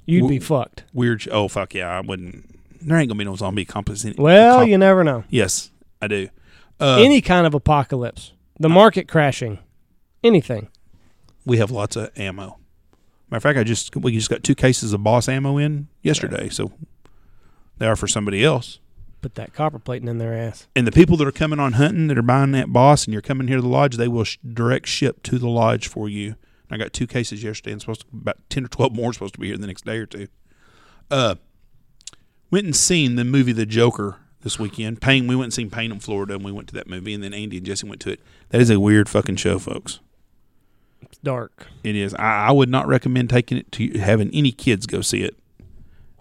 you'd 0.07 0.27
Wh- 0.27 0.29
be 0.29 0.39
fucked. 0.39 0.85
weird. 0.95 1.27
Oh 1.33 1.49
fuck 1.49 1.75
yeah, 1.75 1.89
I 1.89 2.01
wouldn't. 2.01 2.49
There 2.85 2.97
ain't 2.99 3.09
gonna 3.09 3.19
be 3.19 3.25
no 3.25 3.37
zombie. 3.37 3.67
In, 4.05 4.15
Well, 4.19 4.65
you 4.67 4.79
never 4.79 5.03
know. 5.05 5.25
yes, 5.29 5.71
I 6.01 6.09
do. 6.09 6.29
Uh, 6.81 6.99
Any 7.01 7.21
kind 7.21 7.47
of 7.47 7.55
apocalypse, 7.55 8.33
the 8.59 8.69
market 8.69 9.07
crashing, 9.09 9.59
anything. 10.25 10.69
we 11.45 11.59
have 11.59 11.71
lots 11.71 11.97
of 11.97 12.11
ammo. 12.17 12.59
Matter 13.31 13.37
of 13.39 13.43
fact, 13.43 13.59
I 13.59 13.65
just 13.65 13.95
we 13.97 14.13
just 14.13 14.29
got 14.31 14.43
two 14.43 14.55
cases 14.55 14.93
of 14.93 15.03
Boss 15.03 15.29
ammo 15.29 15.57
in 15.59 15.89
yesterday, 16.03 16.49
so 16.49 16.73
they 17.79 17.87
are 17.87 17.97
for 17.97 18.07
somebody 18.09 18.45
else. 18.45 18.79
Put 19.21 19.37
that 19.37 19.53
copper 19.55 19.79
plating 19.79 20.09
in 20.09 20.19
their 20.19 20.35
ass. 20.35 20.67
And 20.75 20.85
the 20.87 20.91
people 20.93 21.17
that 21.19 21.27
are 21.29 21.33
coming 21.33 21.61
on 21.61 21.75
hunting 21.75 22.09
that 22.09 22.19
are 22.19 22.23
buying 22.23 22.51
that 22.53 22.73
Boss, 22.73 23.05
and 23.05 23.13
you're 23.13 23.23
coming 23.23 23.47
here 23.47 23.57
to 23.57 23.63
the 23.63 23.69
lodge, 23.69 23.97
they 23.97 24.09
will 24.09 24.25
sh- 24.25 24.39
direct 24.53 24.89
ship 24.89 25.23
to 25.25 25.39
the 25.39 25.49
lodge 25.49 25.87
for 25.87 26.09
you. 26.09 26.35
I 26.71 26.77
got 26.77 26.93
two 26.93 27.07
cases 27.07 27.43
yesterday, 27.45 27.73
and 27.73 27.81
supposed 27.81 28.01
to 28.01 28.07
about 28.13 28.39
ten 28.51 28.65
or 28.65 28.69
twelve 28.69 28.95
more 28.97 29.13
supposed 29.13 29.35
to 29.35 29.41
be 29.41 29.47
here 29.47 29.55
in 29.55 29.61
the 29.61 29.67
next 29.69 29.85
day 29.85 29.99
or 29.99 30.07
two. 30.07 30.27
Uh, 31.11 31.37
went 32.53 32.67
and 32.67 32.77
seen 32.77 33.17
the 33.17 33.25
movie 33.25 33.51
The 33.51 33.67
Joker 33.67 34.19
this 34.43 34.59
weekend. 34.59 35.01
Payne, 35.01 35.27
we 35.27 35.35
went 35.35 35.47
and 35.47 35.55
seen 35.55 35.71
Payne 35.71 35.91
in 35.91 35.99
Florida, 35.99 36.35
and 36.35 36.45
we 36.45 36.53
went 36.53 36.69
to 36.69 36.75
that 36.75 36.87
movie, 36.87 37.15
and 37.15 37.25
then 37.25 37.35
Andy 37.35 37.57
and 37.57 37.67
Jesse 37.67 37.89
went 37.89 38.01
to 38.03 38.11
it. 38.11 38.21
That 38.51 38.61
is 38.61 38.71
a 38.71 38.79
weird 38.79 39.09
fucking 39.09 39.37
show, 39.37 39.59
folks. 39.59 39.99
It's 41.01 41.19
dark. 41.19 41.67
It 41.83 41.97
is. 41.97 42.15
I, 42.15 42.49
I 42.49 42.53
would 42.53 42.69
not 42.69 42.87
recommend 42.87 43.31
taking 43.31 43.59
it 43.59 43.73
to 43.73 43.99
having 43.99 44.31
any 44.33 44.53
kids 44.53 44.87
go 44.87 45.01
see 45.01 45.23
it. 45.23 45.37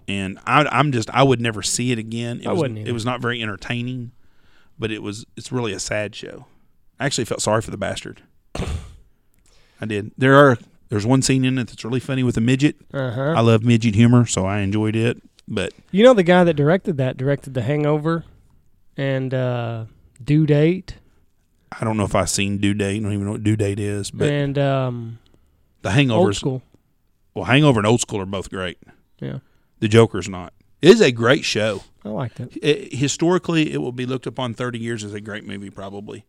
And 0.07 0.39
I, 0.47 0.65
I'm 0.71 0.91
just, 0.91 1.09
I 1.11 1.23
would 1.23 1.39
never 1.39 1.61
see 1.61 1.91
it 1.91 1.99
again. 1.99 2.39
It 2.39 2.47
I 2.47 2.51
was, 2.53 2.61
wouldn't 2.61 2.87
It 2.87 2.91
was 2.91 3.05
not 3.05 3.21
very 3.21 3.41
entertaining, 3.41 4.11
but 4.79 4.91
it 4.91 5.03
was. 5.03 5.25
It's 5.37 5.51
really 5.51 5.73
a 5.73 5.79
sad 5.79 6.15
show. 6.15 6.47
I 6.99 7.05
actually 7.05 7.25
felt 7.25 7.41
sorry 7.41 7.61
for 7.61 7.71
the 7.71 7.77
bastard. 7.77 8.21
I 8.55 9.85
did. 9.85 10.11
There 10.17 10.35
are. 10.35 10.57
There's 10.89 11.05
one 11.05 11.21
scene 11.21 11.45
in 11.45 11.57
it 11.57 11.69
that's 11.69 11.85
really 11.85 12.01
funny 12.01 12.21
with 12.21 12.35
a 12.35 12.41
midget. 12.41 12.75
Uh 12.93 13.11
huh. 13.11 13.33
I 13.37 13.39
love 13.39 13.63
midget 13.63 13.95
humor, 13.95 14.25
so 14.25 14.45
I 14.45 14.59
enjoyed 14.59 14.95
it. 14.95 15.21
But 15.47 15.73
You 15.91 16.03
know 16.03 16.13
the 16.13 16.23
guy 16.23 16.43
that 16.43 16.53
directed 16.53 16.97
that 16.97 17.17
directed 17.17 17.53
The 17.53 17.61
Hangover 17.61 18.25
and 18.97 19.33
uh, 19.33 19.85
Due 20.23 20.45
Date 20.45 20.95
I 21.71 21.85
don't 21.85 21.97
know 21.97 22.03
if 22.03 22.15
I've 22.15 22.29
seen 22.29 22.57
Due 22.57 22.73
Date. 22.73 22.97
I 22.97 22.99
don't 22.99 23.13
even 23.13 23.25
know 23.25 23.31
what 23.33 23.43
Due 23.43 23.55
Date 23.55 23.79
is. 23.79 24.11
But 24.11 24.29
and 24.29 24.57
um, 24.57 25.19
The 25.81 25.89
Old 25.89 25.95
Hangover, 25.95 26.33
School. 26.33 26.61
well, 27.33 27.45
Hangover 27.45 27.79
and 27.79 27.87
Old 27.87 28.01
School 28.01 28.19
are 28.19 28.25
both 28.25 28.49
great. 28.49 28.77
Yeah, 29.19 29.39
The 29.79 29.87
Joker's 29.87 30.27
not. 30.27 30.53
It 30.81 30.89
is 30.89 31.01
a 31.01 31.11
great 31.11 31.45
show. 31.45 31.83
I 32.03 32.09
liked 32.09 32.39
it. 32.39 32.57
it, 32.61 32.93
historically, 32.95 33.71
it 33.71 33.77
will 33.77 33.91
be 33.91 34.05
looked 34.05 34.25
upon 34.25 34.53
30 34.55 34.79
years 34.79 35.03
as 35.03 35.13
a 35.13 35.21
great 35.21 35.45
movie, 35.45 35.69
probably. 35.69 36.25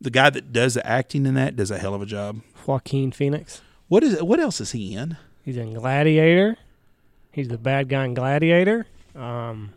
The 0.00 0.10
guy 0.10 0.30
that 0.30 0.52
does 0.52 0.74
the 0.74 0.86
acting 0.86 1.26
in 1.26 1.34
that 1.34 1.56
does 1.56 1.70
a 1.70 1.78
hell 1.78 1.94
of 1.94 2.02
a 2.02 2.06
job. 2.06 2.40
Joaquin 2.66 3.12
Phoenix. 3.12 3.60
What 3.88 4.02
is 4.02 4.20
what 4.22 4.40
else 4.40 4.60
is 4.60 4.72
he 4.72 4.94
in? 4.94 5.16
He's 5.42 5.56
in 5.56 5.74
Gladiator. 5.74 6.56
He's 7.36 7.48
the 7.48 7.58
bad 7.58 7.90
guy 7.90 8.06
in 8.06 8.14
Gladiator. 8.14 8.86
Um, 9.14 9.74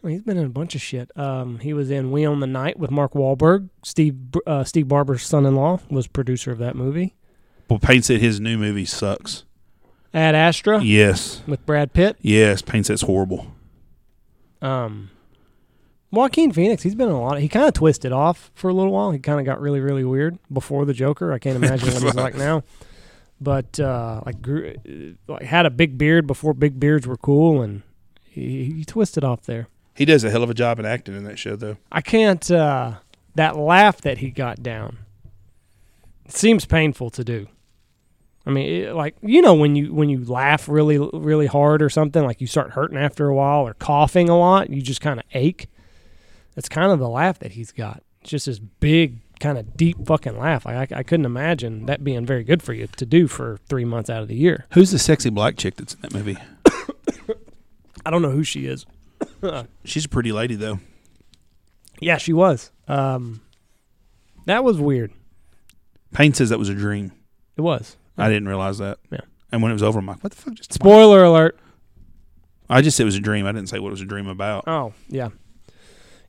well, 0.00 0.12
he's 0.12 0.22
been 0.22 0.36
in 0.38 0.46
a 0.46 0.48
bunch 0.50 0.76
of 0.76 0.80
shit. 0.80 1.10
Um, 1.18 1.58
he 1.58 1.72
was 1.72 1.90
in 1.90 2.12
We 2.12 2.24
Own 2.24 2.38
the 2.38 2.46
Night 2.46 2.78
with 2.78 2.92
Mark 2.92 3.14
Wahlberg. 3.14 3.68
Steve 3.82 4.14
uh, 4.46 4.62
Steve 4.62 4.86
Barber's 4.86 5.24
son-in-law 5.26 5.80
was 5.90 6.06
producer 6.06 6.52
of 6.52 6.58
that 6.58 6.76
movie. 6.76 7.16
Well, 7.68 7.80
Payne 7.80 8.02
said 8.02 8.20
his 8.20 8.38
new 8.38 8.56
movie 8.58 8.84
sucks. 8.84 9.42
Ad 10.14 10.36
Astra 10.36 10.80
Yes, 10.82 11.42
with 11.48 11.66
Brad 11.66 11.92
Pitt. 11.92 12.16
yes. 12.20 12.62
Payne 12.62 12.84
says 12.84 13.02
horrible. 13.02 13.48
Um, 14.62 15.10
Joaquin 16.12 16.52
Phoenix, 16.52 16.84
he's 16.84 16.94
been 16.94 17.08
in 17.08 17.14
a 17.14 17.20
lot. 17.20 17.36
Of, 17.36 17.42
he 17.42 17.48
kind 17.48 17.66
of 17.66 17.74
twisted 17.74 18.12
off 18.12 18.52
for 18.54 18.68
a 18.68 18.74
little 18.74 18.92
while. 18.92 19.10
He 19.10 19.18
kind 19.18 19.40
of 19.40 19.46
got 19.46 19.60
really, 19.60 19.80
really 19.80 20.04
weird 20.04 20.38
before 20.52 20.84
the 20.84 20.94
Joker. 20.94 21.32
I 21.32 21.40
can't 21.40 21.56
imagine 21.56 21.92
what 21.92 22.02
he's 22.04 22.14
like 22.14 22.34
now. 22.36 22.62
But 23.40 23.80
uh, 23.80 24.20
like, 24.26 24.42
grew, 24.42 24.74
uh, 24.86 25.32
like 25.32 25.42
had 25.42 25.66
a 25.66 25.70
big 25.70 25.96
beard 25.96 26.26
before 26.26 26.52
big 26.52 26.78
beards 26.78 27.06
were 27.06 27.16
cool, 27.16 27.62
and 27.62 27.82
he, 28.22 28.64
he 28.64 28.84
twisted 28.84 29.24
off 29.24 29.42
there. 29.42 29.68
He 29.94 30.04
does 30.04 30.24
a 30.24 30.30
hell 30.30 30.42
of 30.42 30.50
a 30.50 30.54
job 30.54 30.78
in 30.78 30.86
acting 30.86 31.16
in 31.16 31.24
that 31.24 31.38
show, 31.38 31.56
though. 31.56 31.76
I 31.90 32.00
can't. 32.00 32.50
Uh, 32.50 32.94
that 33.34 33.56
laugh 33.56 34.00
that 34.02 34.18
he 34.18 34.30
got 34.30 34.62
down 34.62 34.98
it 36.30 36.36
seems 36.36 36.64
painful 36.64 37.10
to 37.10 37.24
do. 37.24 37.48
I 38.46 38.50
mean, 38.50 38.84
it, 38.84 38.94
like 38.94 39.16
you 39.20 39.42
know 39.42 39.54
when 39.54 39.74
you 39.74 39.92
when 39.92 40.08
you 40.08 40.24
laugh 40.24 40.68
really 40.68 40.96
really 40.98 41.46
hard 41.46 41.82
or 41.82 41.90
something, 41.90 42.24
like 42.24 42.40
you 42.40 42.46
start 42.46 42.70
hurting 42.70 42.96
after 42.96 43.26
a 43.26 43.34
while 43.34 43.66
or 43.66 43.74
coughing 43.74 44.28
a 44.28 44.38
lot, 44.38 44.70
you 44.70 44.80
just 44.80 45.00
kind 45.00 45.18
of 45.18 45.26
ache. 45.34 45.68
That's 46.54 46.68
kind 46.68 46.92
of 46.92 47.00
the 47.00 47.08
laugh 47.08 47.40
that 47.40 47.52
he's 47.52 47.72
got. 47.72 48.04
It's 48.20 48.30
just 48.30 48.46
this 48.46 48.60
big 48.60 49.18
kind 49.40 49.58
of 49.58 49.76
deep 49.76 50.06
fucking 50.06 50.38
laugh. 50.38 50.66
I, 50.66 50.82
I 50.82 50.86
I 50.96 51.02
couldn't 51.02 51.26
imagine 51.26 51.86
that 51.86 52.04
being 52.04 52.24
very 52.24 52.44
good 52.44 52.62
for 52.62 52.72
you 52.72 52.86
to 52.86 53.06
do 53.06 53.26
for 53.26 53.58
three 53.68 53.84
months 53.84 54.08
out 54.08 54.22
of 54.22 54.28
the 54.28 54.36
year. 54.36 54.66
Who's 54.72 54.90
the 54.90 54.98
sexy 54.98 55.30
black 55.30 55.56
chick 55.56 55.76
that's 55.76 55.94
in 55.94 56.00
that 56.02 56.14
movie? 56.14 56.36
I 58.06 58.10
don't 58.10 58.22
know 58.22 58.30
who 58.30 58.44
she 58.44 58.66
is. 58.66 58.86
She's 59.84 60.04
a 60.04 60.08
pretty 60.08 60.32
lady 60.32 60.54
though. 60.54 60.80
Yeah, 62.00 62.16
she 62.16 62.32
was. 62.32 62.70
Um, 62.88 63.42
that 64.46 64.64
was 64.64 64.78
weird. 64.78 65.12
Payne 66.12 66.34
says 66.34 66.48
that 66.48 66.58
was 66.58 66.68
a 66.68 66.74
dream. 66.74 67.12
It 67.56 67.60
was. 67.60 67.96
I 68.16 68.28
didn't 68.28 68.48
realize 68.48 68.78
that. 68.78 68.98
Yeah. 69.10 69.20
And 69.52 69.62
when 69.62 69.70
it 69.70 69.74
was 69.74 69.82
over, 69.82 69.98
I'm 69.98 70.06
like, 70.06 70.22
what 70.22 70.32
the 70.32 70.40
fuck 70.40 70.54
just 70.54 70.72
Spoiler 70.72 71.24
alert. 71.24 71.58
I 72.68 72.82
just 72.82 72.96
said 72.96 73.02
it 73.02 73.06
was 73.06 73.16
a 73.16 73.20
dream. 73.20 73.46
I 73.46 73.52
didn't 73.52 73.68
say 73.68 73.78
what 73.78 73.88
it 73.88 73.92
was 73.92 74.00
a 74.00 74.06
dream 74.06 74.28
about. 74.28 74.64
Oh 74.66 74.92
yeah, 75.08 75.30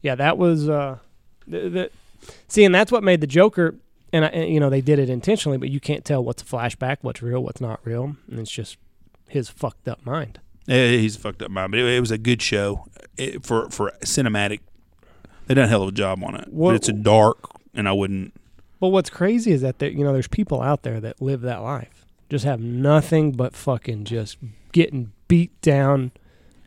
yeah. 0.02 0.16
That 0.16 0.40
was 0.40 0.68
uh, 0.68 0.98
the, 1.48 1.70
the 1.70 1.92
see, 2.48 2.64
and 2.64 2.74
that's 2.74 2.92
what 2.92 3.04
made 3.04 3.22
the 3.22 3.28
Joker. 3.28 3.76
And, 4.14 4.26
I, 4.26 4.28
and 4.30 4.54
you 4.54 4.60
know 4.60 4.70
they 4.70 4.82
did 4.82 5.00
it 5.00 5.10
intentionally, 5.10 5.58
but 5.58 5.70
you 5.70 5.80
can't 5.80 6.04
tell 6.04 6.24
what's 6.24 6.42
a 6.42 6.46
flashback, 6.46 6.98
what's 7.02 7.22
real, 7.22 7.42
what's 7.42 7.62
not 7.62 7.80
real, 7.86 8.16
and 8.30 8.40
it's 8.40 8.52
just 8.52 8.78
his 9.28 9.50
fucked 9.50 9.88
up 9.88 10.06
mind. 10.06 10.40
Eh, 10.68 10.98
He's 10.98 11.16
fucked 11.16 11.42
up 11.42 11.50
mind, 11.50 11.72
but 11.72 11.80
it, 11.80 11.86
it 11.86 12.00
was 12.02 12.12
a 12.12 12.18
good 12.18 12.42
show 12.42 12.86
it, 13.18 13.46
for 13.46 13.70
for 13.70 13.92
cinematic. 14.04 14.60
They 15.48 15.54
done 15.54 15.66
a 15.66 15.68
hell 15.68 15.84
of 15.84 15.90
a 15.90 15.94
job 15.94 16.24
on 16.24 16.36
it. 16.36 16.48
What- 16.52 16.72
but 16.72 16.76
it's 16.76 16.90
a 16.90 16.94
dark, 16.94 17.38
and 17.74 17.88
I 17.88 17.94
wouldn't. 17.94 18.34
But 18.82 18.90
what's 18.90 19.10
crazy 19.10 19.52
is 19.52 19.62
that 19.62 19.80
there, 19.80 19.90
you 19.90 20.04
know 20.04 20.12
there's 20.12 20.28
people 20.28 20.62
out 20.62 20.84
there 20.84 21.00
that 21.00 21.22
live 21.22 21.42
that 21.42 21.62
life, 21.62 22.06
just 22.30 22.44
have 22.46 22.60
nothing 22.60 23.32
but 23.32 23.56
fucking 23.56 24.04
just 24.06 24.38
getting 24.74 25.12
beat 25.28 25.60
down 25.62 26.12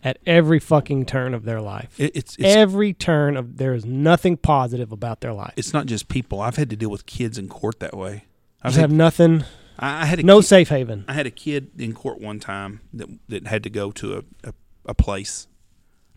at 0.04 0.18
every 0.26 0.60
fucking 0.60 1.06
turn 1.06 1.32
of 1.34 1.44
their 1.44 1.60
life. 1.60 1.94
It, 1.98 2.12
it's 2.14 2.36
it's 2.36 2.44
every 2.54 2.92
turn 2.92 3.36
of 3.36 3.56
there 3.56 3.72
is 3.74 3.84
nothing 3.84 4.36
positive 4.36 4.92
about 4.92 5.20
their 5.22 5.32
life. 5.32 5.54
it's 5.56 5.72
not 5.72 5.86
just 5.86 6.08
people. 6.08 6.40
I've 6.40 6.56
had 6.56 6.70
to 6.70 6.76
deal 6.76 6.90
with 6.90 7.06
kids 7.06 7.38
in 7.38 7.48
court 7.48 7.80
that 7.80 7.96
way. 7.96 8.24
Just 8.64 8.76
have 8.78 8.92
nothing, 8.92 9.44
I, 9.78 10.02
I 10.02 10.04
had 10.06 10.20
a 10.20 10.22
no 10.22 10.38
kid- 10.40 10.46
safe 10.46 10.68
haven. 10.68 11.04
I 11.08 11.12
had 11.14 11.26
a 11.26 11.30
kid 11.30 11.70
in 11.78 11.92
court 11.94 12.20
one 12.20 12.38
time 12.40 12.80
that 12.92 13.08
that 13.28 13.46
had 13.46 13.62
to 13.64 13.70
go 13.70 13.90
to 13.92 14.18
a, 14.18 14.48
a, 14.48 14.54
a 14.86 14.94
place. 14.94 15.48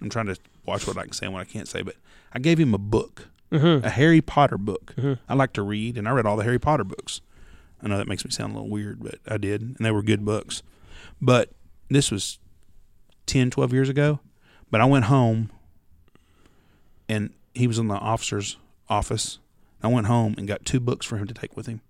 I'm 0.01 0.09
trying 0.09 0.27
to 0.27 0.35
watch 0.65 0.85
what 0.85 0.97
I 0.97 1.03
can 1.03 1.13
say 1.13 1.25
and 1.25 1.33
what 1.33 1.41
I 1.41 1.45
can't 1.45 1.67
say, 1.67 1.81
but 1.81 1.95
I 2.33 2.39
gave 2.39 2.59
him 2.59 2.73
a 2.73 2.77
book, 2.77 3.29
Mm-hmm. 3.51 3.85
a 3.85 3.89
Harry 3.89 4.19
Potter 4.21 4.57
book. 4.57 4.93
Mhm. 4.97 5.19
I 5.29 5.33
like 5.33 5.53
to 5.53 5.61
read, 5.61 5.97
and 5.97 6.07
I 6.07 6.11
read 6.11 6.25
all 6.25 6.35
the 6.35 6.43
Harry 6.43 6.59
Potter 6.59 6.83
books. 6.83 7.21
I 7.81 7.87
know 7.87 7.97
that 7.97 8.07
makes 8.07 8.25
me 8.25 8.31
sound 8.31 8.51
a 8.51 8.55
little 8.55 8.69
weird, 8.69 8.99
but 9.01 9.19
I 9.27 9.37
did, 9.37 9.61
and 9.61 9.77
they 9.79 9.91
were 9.91 10.01
good 10.03 10.25
books. 10.25 10.63
But 11.21 11.51
this 11.89 12.11
was 12.11 12.39
10, 13.27 13.51
12 13.51 13.73
years 13.73 13.89
ago. 13.89 14.19
But 14.71 14.81
I 14.81 14.85
went 14.85 15.05
home, 15.05 15.51
and 17.07 17.31
he 17.53 17.67
was 17.67 17.77
in 17.79 17.87
the 17.87 17.95
officer's 17.95 18.57
office. 18.89 19.39
I 19.81 19.87
went 19.87 20.07
home 20.07 20.35
and 20.37 20.47
got 20.47 20.65
two 20.65 20.79
books 20.79 21.05
for 21.05 21.17
him 21.17 21.27
to 21.27 21.33
take 21.33 21.55
with 21.55 21.67
him. 21.67 21.81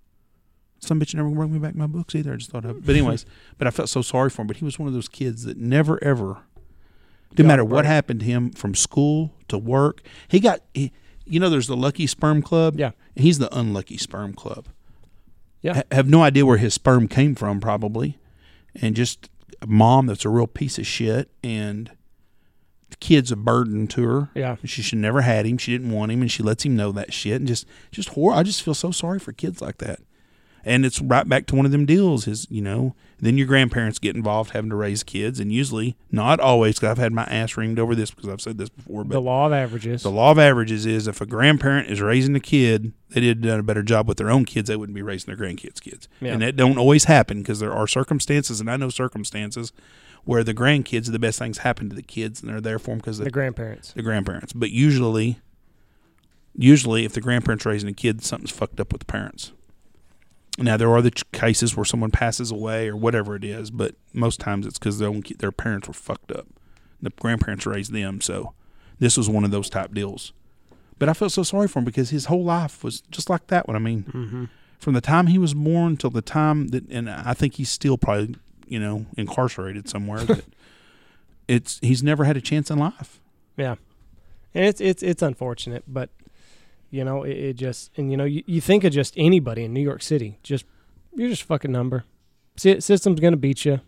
Some 0.80 1.00
bitch 1.00 1.16
never 1.16 1.30
brought 1.30 1.50
me 1.50 1.58
back 1.60 1.76
my 1.76 1.88
books 1.88 2.14
either. 2.14 2.34
I 2.34 2.36
just 2.36 2.52
thought 2.52 2.66
of, 2.66 2.86
but 2.86 2.96
anyways, 2.96 3.26
but 3.58 3.68
I 3.68 3.72
felt 3.72 3.90
so 3.90 4.02
sorry 4.02 4.30
for 4.30 4.42
him. 4.42 4.48
But 4.48 4.58
he 4.58 4.66
was 4.66 4.78
one 4.78 4.88
of 4.88 4.94
those 4.94 5.08
kids 5.08 5.44
that 5.46 5.58
never 5.58 6.02
ever, 6.04 6.44
didn't 7.32 7.48
Got 7.48 7.48
matter 7.48 7.66
what 7.66 7.86
happened 7.86 8.20
to 8.20 8.26
him 8.26 8.52
from 8.52 8.76
school 8.76 9.34
to 9.48 9.58
work. 9.58 10.02
He 10.28 10.40
got, 10.40 10.62
he, 10.74 10.92
you 11.26 11.40
know, 11.40 11.50
there's 11.50 11.68
the 11.68 11.78
lucky 11.78 12.06
sperm 12.06 12.42
club. 12.42 12.80
Yeah. 12.80 12.92
he's 13.16 13.40
the 13.40 13.56
unlucky 13.58 13.98
sperm 13.98 14.34
club. 14.34 14.68
Yeah. 15.62 15.76
Ha- 15.76 15.84
have 15.92 16.08
no 16.08 16.22
idea 16.22 16.46
where 16.46 16.58
his 16.58 16.76
sperm 16.76 17.08
came 17.08 17.34
from, 17.34 17.60
probably, 17.60 18.20
and 18.76 18.96
just 18.96 19.30
a 19.62 19.68
mom 19.68 20.08
that's 20.08 20.26
a 20.26 20.30
real 20.30 20.48
piece 20.48 20.78
of 20.78 20.86
shit, 20.88 21.30
and 21.44 21.92
the 22.90 22.96
kid's 22.98 23.32
a 23.32 23.36
burden 23.36 23.88
to 23.88 24.04
her. 24.04 24.30
Yeah, 24.36 24.56
She 24.64 24.82
should 24.82 25.00
never 25.00 25.22
had 25.22 25.46
him. 25.46 25.58
She 25.58 25.72
didn't 25.72 25.92
want 25.92 26.12
him, 26.12 26.22
and 26.22 26.32
she 26.32 26.44
lets 26.44 26.66
him 26.66 26.76
know 26.76 26.92
that 26.94 27.14
shit. 27.14 27.36
And 27.38 27.48
just, 27.48 27.66
just 27.92 28.10
horror. 28.10 28.36
I 28.36 28.44
just 28.44 28.62
feel 28.62 28.74
so 28.74 28.92
sorry 28.92 29.20
for 29.20 29.34
kids 29.34 29.62
like 29.62 29.78
that. 29.80 30.00
And 30.68 30.86
it's 30.86 31.02
right 31.02 31.28
back 31.28 31.48
to 31.48 31.56
one 31.56 31.66
of 31.66 31.72
them 31.72 31.86
deals. 31.86 32.28
Is 32.28 32.46
you 32.50 32.62
know, 32.62 32.94
then 33.20 33.38
your 33.38 33.48
grandparents 33.48 34.00
get 34.00 34.16
involved 34.16 34.52
having 34.52 34.70
to 34.70 34.76
raise 34.76 35.02
kids, 35.04 35.40
and 35.40 35.52
usually, 35.52 35.96
not 36.12 36.40
always. 36.40 36.76
Because 36.76 36.90
I've 36.90 36.98
had 36.98 37.14
my 37.14 37.24
ass 37.24 37.54
reamed 37.54 37.80
over 37.80 37.96
this 37.96 38.12
because 38.12 38.30
I've 38.30 38.42
said 38.42 38.58
this 38.58 38.70
before. 38.70 39.04
But 39.04 39.14
the 39.14 39.22
law 39.22 39.48
of 39.48 39.54
averages. 39.54 40.04
the 40.04 40.12
law 40.12 40.32
of 40.32 40.40
averages 40.40 40.86
is 40.86 41.08
if 41.08 41.22
a 41.22 41.26
grandparent 41.26 41.90
is 41.90 42.02
raising 42.02 42.36
a 42.36 42.40
kid, 42.40 42.92
they 43.10 43.22
did 43.22 43.42
done 43.42 43.60
a 43.60 43.64
better 43.64 43.82
job 43.82 44.08
with 44.08 44.18
their 44.18 44.30
own 44.30 44.46
kids, 44.46 44.68
they 44.68 44.76
wouldn't 44.76 44.96
be 44.96 45.02
raising 45.02 45.34
their 45.34 45.48
grandkids' 45.48 45.82
kids. 45.82 46.08
Yeah. 46.20 46.34
And 46.34 46.42
that 46.42 46.56
don't 46.56 46.78
always 46.78 47.06
happen 47.06 47.42
because 47.42 47.60
there 47.60 47.74
are 47.74 47.88
circumstances, 47.88 48.60
and 48.60 48.70
I 48.70 48.78
know 48.78 48.90
circumstances 48.90 49.72
where 50.26 50.44
the 50.44 50.54
grandkids, 50.54 51.08
are 51.08 51.12
the 51.12 51.20
best 51.20 51.40
things 51.40 51.60
happen 51.60 51.90
to 51.90 51.96
the 51.96 52.04
kids, 52.04 52.42
and 52.42 52.52
they're 52.52 52.60
there 52.60 52.80
for 52.80 52.92
them 52.92 52.98
because 52.98 53.18
the 53.18 53.24
the, 53.24 53.32
grandparents. 53.32 53.94
the 53.94 54.02
grandparents. 54.02 54.52
But 54.52 54.72
usually, 54.72 55.40
usually 56.54 57.06
if 57.06 57.14
the 57.14 57.22
grandparents 57.22 57.66
raising 57.66 57.90
a 57.90 57.94
kid, 57.94 58.24
something's 58.24 58.52
fucked 58.52 58.82
up 58.82 58.92
with 58.92 59.00
the 59.00 59.06
parents. 59.06 59.54
Now 60.58 60.76
there 60.78 60.92
are 60.92 61.02
the 61.04 61.12
cases 61.34 61.78
where 61.78 61.86
someone 61.86 62.10
passes 62.12 62.50
away 62.52 62.88
or 62.90 62.96
whatever 62.96 63.36
it 63.36 63.44
is, 63.44 63.70
but 63.70 63.96
most 64.14 64.40
times 64.40 64.66
it's 64.66 64.80
because 64.80 64.98
their 65.00 65.52
parents 65.52 65.88
were 65.88 65.94
fucked 65.94 66.32
up. 66.32 66.48
The 67.02 67.12
grandparents 67.12 67.66
raised 67.68 67.94
them, 67.94 68.22
so 68.22 68.54
this 69.00 69.18
was 69.18 69.30
one 69.30 69.44
of 69.44 69.52
those 69.52 69.70
type 69.70 69.94
deals. 69.94 70.34
But 70.98 71.10
I 71.10 71.14
felt 71.14 71.32
so 71.32 71.44
sorry 71.44 71.68
for 71.68 71.78
him 71.80 71.86
because 71.86 72.10
his 72.10 72.26
whole 72.26 72.44
life 72.44 72.84
was 72.84 73.02
just 73.12 73.30
like 73.30 73.48
that 73.48 73.68
one. 73.68 73.76
I 73.76 73.80
mean, 73.80 74.04
Mm-hmm. 74.04 74.46
from 74.80 74.96
the 74.96 75.02
time 75.02 75.28
he 75.28 75.38
was 75.38 75.54
born 75.54 75.96
till 75.96 76.10
the 76.10 76.24
time 76.24 76.70
that, 76.70 76.90
and 76.90 77.08
I 77.08 77.36
think 77.36 77.54
he's 77.56 77.70
still 77.70 78.00
probably, 78.00 78.36
you 78.68 78.80
know, 78.80 79.06
incarcerated 79.16 79.88
somewhere. 79.88 80.22
that 80.22 80.44
it's 81.48 81.78
he's 81.84 82.02
never 82.02 82.24
had 82.24 82.36
a 82.36 82.42
chance 82.42 82.72
in 82.72 82.80
life. 82.80 83.20
Yeah, 83.58 83.76
and 84.56 84.66
it's 84.66 84.82
it's 84.82 85.04
it's 85.04 85.22
unfortunate, 85.22 85.84
but 85.88 86.10
you 86.90 87.04
know 87.04 87.24
it, 87.24 87.38
it 87.38 87.54
just 87.54 87.92
and 87.98 88.12
you 88.12 88.18
know 88.18 88.26
you, 88.26 88.44
you 88.46 88.62
think 88.62 88.84
of 88.84 88.94
just 88.94 89.14
anybody 89.18 89.64
in 89.64 89.74
New 89.74 89.82
York 89.82 90.02
City, 90.02 90.40
just 90.44 90.66
you're 91.16 91.30
just 91.30 91.44
a 91.44 91.46
fucking 91.46 91.72
number. 91.72 92.06
Sy- 92.56 92.80
System's 92.80 93.20
gonna 93.20 93.38
beat 93.38 93.66
you. 93.66 93.82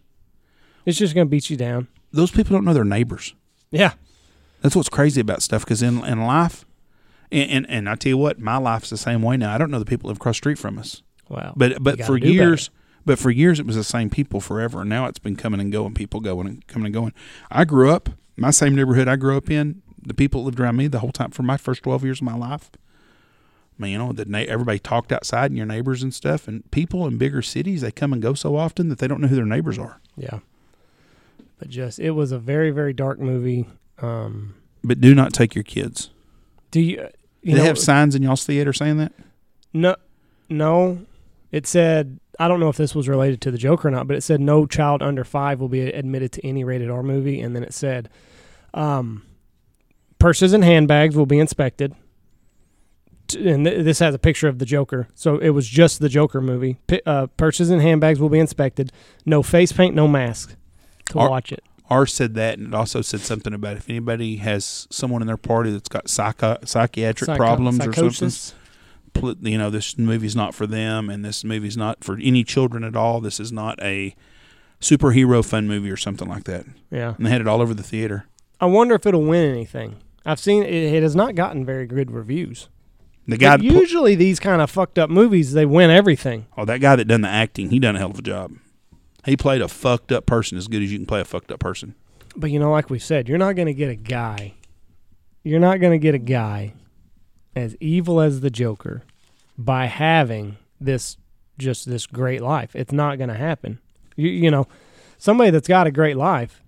It's 0.85 0.97
just 0.97 1.13
gonna 1.13 1.25
beat 1.25 1.49
you 1.49 1.57
down. 1.57 1.87
Those 2.11 2.31
people 2.31 2.53
don't 2.55 2.65
know 2.65 2.73
their 2.73 2.83
neighbors. 2.83 3.35
Yeah, 3.71 3.93
That's 4.61 4.75
what's 4.75 4.89
crazy 4.89 5.21
about 5.21 5.41
stuff 5.41 5.63
because 5.63 5.81
in 5.81 6.03
in 6.05 6.23
life, 6.23 6.65
and, 7.31 7.51
and 7.51 7.69
and 7.69 7.89
I 7.89 7.95
tell 7.95 8.09
you 8.09 8.17
what, 8.17 8.39
my 8.39 8.57
life's 8.57 8.89
the 8.89 8.97
same 8.97 9.21
way 9.21 9.37
now. 9.37 9.53
I 9.53 9.57
don't 9.57 9.71
know 9.71 9.79
the 9.79 9.85
people 9.85 10.07
that 10.07 10.13
live 10.13 10.17
across 10.17 10.37
street 10.37 10.57
from 10.57 10.79
us, 10.79 11.03
wow. 11.29 11.53
but 11.55 11.81
but 11.83 12.03
for 12.03 12.17
years, 12.17 12.69
but 13.05 13.19
for 13.19 13.29
years 13.29 13.59
it 13.59 13.65
was 13.65 13.75
the 13.75 13.83
same 13.83 14.09
people 14.09 14.41
forever. 14.41 14.81
And 14.81 14.89
now 14.89 15.05
it's 15.05 15.19
been 15.19 15.35
coming 15.35 15.59
and 15.59 15.71
going, 15.71 15.93
people 15.93 16.19
going 16.19 16.47
and 16.47 16.67
coming 16.67 16.87
and 16.87 16.93
going. 16.93 17.13
I 17.51 17.65
grew 17.65 17.91
up 17.91 18.09
my 18.35 18.51
same 18.51 18.75
neighborhood 18.75 19.07
I 19.07 19.15
grew 19.15 19.37
up 19.37 19.49
in. 19.49 19.81
The 20.01 20.13
people 20.13 20.41
that 20.41 20.45
lived 20.45 20.59
around 20.59 20.77
me 20.77 20.87
the 20.87 20.99
whole 20.99 21.11
time 21.11 21.31
for 21.31 21.43
my 21.43 21.57
first 21.57 21.83
twelve 21.83 22.03
years 22.03 22.19
of 22.19 22.25
my 22.25 22.35
life. 22.35 22.71
I 23.79 23.83
mean, 23.83 23.91
you 23.93 23.97
know, 23.97 24.11
na- 24.27 24.39
everybody 24.39 24.77
talked 24.79 25.11
outside 25.13 25.51
and 25.51 25.57
your 25.57 25.65
neighbors 25.65 26.03
and 26.03 26.13
stuff. 26.13 26.47
And 26.49 26.69
people 26.71 27.07
in 27.07 27.17
bigger 27.17 27.41
cities, 27.41 27.79
they 27.81 27.91
come 27.91 28.11
and 28.11 28.21
go 28.21 28.33
so 28.33 28.57
often 28.57 28.89
that 28.89 28.99
they 28.99 29.07
don't 29.07 29.21
know 29.21 29.27
who 29.27 29.35
their 29.37 29.45
neighbors 29.45 29.79
are. 29.79 29.99
yeah, 30.17 30.39
but 31.57 31.69
just 31.69 31.99
it 31.99 32.11
was 32.11 32.31
a 32.31 32.39
very 32.39 32.71
very 32.71 32.93
dark 32.93 33.19
movie. 33.19 33.65
Um, 34.01 34.55
But 34.83 34.99
do 35.01 35.13
not 35.15 35.33
take 35.33 35.55
your 35.55 35.63
kids. 35.63 36.09
do 36.71 36.79
you? 36.81 36.97
Do 36.97 37.03
You 37.41 37.53
they 37.53 37.59
know, 37.59 37.65
have 37.67 37.77
signs 37.79 38.15
in 38.15 38.21
y'all's 38.23 38.43
theater 38.45 38.73
saying 38.73 38.97
that? 38.97 39.13
No, 39.73 39.95
no. 40.49 41.05
It 41.51 41.65
said 41.65 42.19
I 42.37 42.47
don't 42.49 42.59
know 42.59 42.69
if 42.69 42.75
this 42.77 42.93
was 42.95 43.07
related 43.07 43.39
to 43.41 43.51
the 43.51 43.57
Joker 43.57 43.87
or 43.87 43.91
not, 43.91 44.07
but 44.07 44.15
it 44.17 44.21
said 44.23 44.39
no 44.41 44.65
child 44.65 45.01
under 45.01 45.23
five 45.23 45.59
will 45.61 45.67
be 45.69 45.81
admitted 45.81 46.31
to 46.33 46.45
any 46.45 46.63
rated 46.65 46.89
R 46.89 47.01
movie, 47.03 47.39
and 47.41 47.55
then 47.55 47.63
it 47.63 47.73
said, 47.73 48.09
um, 48.73 49.23
purses 50.19 50.53
and 50.53 50.63
handbags 50.63 51.15
will 51.15 51.25
be 51.25 51.39
inspected. 51.39 51.93
And 53.35 53.65
th- 53.65 53.83
this 53.83 53.99
has 53.99 54.13
a 54.15 54.19
picture 54.19 54.47
of 54.47 54.59
the 54.59 54.65
Joker, 54.65 55.07
so 55.15 55.37
it 55.37 55.49
was 55.49 55.67
just 55.67 55.99
the 55.99 56.09
Joker 56.09 56.41
movie. 56.41 56.79
P- 56.87 57.01
uh, 57.05 57.27
purses 57.37 57.69
and 57.69 57.81
handbags 57.81 58.19
will 58.19 58.29
be 58.29 58.39
inspected. 58.39 58.91
No 59.25 59.43
face 59.43 59.71
paint, 59.71 59.95
no 59.95 60.07
mask 60.07 60.55
to 61.09 61.19
Are- 61.19 61.29
watch 61.29 61.51
it. 61.51 61.63
Ours 61.89 62.13
said 62.13 62.35
that, 62.35 62.59
and 62.59 62.67
it 62.67 62.73
also 62.75 63.01
said 63.01 63.21
something 63.21 63.51
about 63.53 63.75
if 63.77 63.89
anybody 63.89 64.35
has 64.37 64.87
someone 64.91 65.21
in 65.23 65.27
their 65.27 65.37
party 65.37 65.71
that's 65.71 65.89
got 65.89 66.07
psycho- 66.07 66.57
psychiatric 66.63 67.25
Psycho- 67.25 67.37
problems 67.37 67.79
or 67.79 67.91
something, 67.93 68.11
psychosis. 68.11 68.53
pl- 69.13 69.35
you 69.41 69.57
know, 69.57 69.71
this 69.71 69.97
movie's 69.97 70.35
not 70.35 70.53
for 70.53 70.67
them, 70.67 71.09
and 71.09 71.25
this 71.25 71.43
movie's 71.43 71.75
not 71.77 72.03
for 72.03 72.17
any 72.21 72.43
children 72.43 72.83
at 72.83 72.95
all. 72.95 73.21
This 73.21 73.39
is 73.39 73.51
not 73.51 73.81
a 73.81 74.15
superhero 74.79 75.43
fun 75.43 75.67
movie 75.67 75.89
or 75.91 75.97
something 75.97 76.29
like 76.29 76.43
that. 76.45 76.65
Yeah, 76.91 77.15
And 77.17 77.25
they 77.25 77.29
had 77.31 77.41
it 77.41 77.47
all 77.47 77.61
over 77.61 77.73
the 77.73 77.83
theater. 77.83 78.25
I 78.61 78.65
wonder 78.67 78.95
if 78.95 79.05
it'll 79.05 79.23
win 79.25 79.49
anything. 79.51 79.95
I've 80.25 80.39
seen 80.39 80.63
it, 80.63 80.73
it 80.73 81.01
has 81.03 81.15
not 81.15 81.33
gotten 81.35 81.65
very 81.65 81.87
good 81.87 82.11
reviews. 82.11 82.69
The 83.29 83.37
guy, 83.37 83.57
But 83.57 83.65
usually 83.65 84.15
these 84.15 84.39
kind 84.39 84.61
of 84.61 84.71
fucked 84.71 84.97
up 84.97 85.09
movies, 85.09 85.53
they 85.53 85.65
win 85.65 85.89
everything. 85.89 86.47
oh, 86.57 86.65
that 86.65 86.79
guy 86.81 86.95
that 86.95 87.05
done 87.05 87.21
the 87.21 87.29
acting, 87.29 87.69
he 87.69 87.79
done 87.79 87.95
a 87.95 87.99
hell 87.99 88.11
of 88.11 88.19
a 88.19 88.23
job. 88.23 88.53
He 89.25 89.37
played 89.37 89.61
a 89.61 89.67
fucked 89.67 90.11
up 90.11 90.25
person 90.25 90.57
as 90.57 90.67
good 90.67 90.81
as 90.81 90.91
you 90.91 90.97
can 90.97 91.05
play 91.05 91.21
a 91.21 91.25
fucked 91.25 91.51
up 91.51 91.59
person. 91.59 91.95
But 92.35 92.51
you 92.51 92.59
know, 92.59 92.71
like 92.71 92.89
we 92.89 92.99
said, 92.99 93.27
you're 93.29 93.37
not 93.37 93.55
going 93.55 93.67
to 93.67 93.73
get 93.73 93.89
a 93.89 93.95
guy. 93.95 94.53
You're 95.43 95.59
not 95.59 95.79
going 95.79 95.91
to 95.91 95.99
get 95.99 96.15
a 96.15 96.19
guy 96.19 96.73
as 97.55 97.75
evil 97.79 98.21
as 98.21 98.41
the 98.41 98.49
Joker 98.49 99.03
by 99.57 99.85
having 99.85 100.57
this 100.79 101.17
just 101.57 101.87
this 101.89 102.07
great 102.07 102.41
life. 102.41 102.75
It's 102.75 102.91
not 102.93 103.17
going 103.17 103.29
to 103.29 103.35
happen. 103.35 103.79
You, 104.15 104.29
you 104.29 104.49
know, 104.51 104.67
somebody 105.17 105.51
that's 105.51 105.67
got 105.67 105.85
a 105.87 105.91
great 105.91 106.17
life 106.17 106.63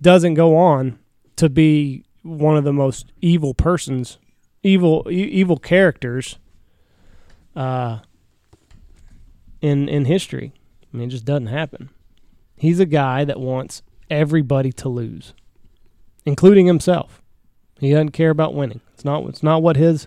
doesn't 0.00 0.34
go 0.34 0.56
on 0.56 0.98
to 1.36 1.48
be 1.48 2.04
one 2.22 2.56
of 2.56 2.64
the 2.64 2.72
most 2.72 3.12
evil 3.20 3.54
persons, 3.54 4.18
evil 4.66 5.06
evil 5.10 5.56
characters 5.58 6.38
uh, 7.54 8.00
in 9.60 9.88
in 9.88 10.04
history. 10.06 10.52
I 10.92 10.96
mean, 10.96 11.08
it 11.08 11.12
just 11.12 11.24
doesn't 11.24 11.46
happen. 11.46 11.90
He's 12.56 12.80
a 12.80 12.86
guy 12.86 13.24
that 13.24 13.38
wants 13.38 13.82
everybody 14.10 14.72
to 14.72 14.88
lose, 14.88 15.34
including 16.24 16.66
himself. 16.66 17.22
He 17.78 17.90
doesn't 17.90 18.10
care 18.10 18.30
about 18.30 18.54
winning. 18.54 18.80
It's 18.94 19.04
not. 19.04 19.24
It's 19.28 19.42
not 19.42 19.62
what 19.62 19.76
his. 19.76 20.06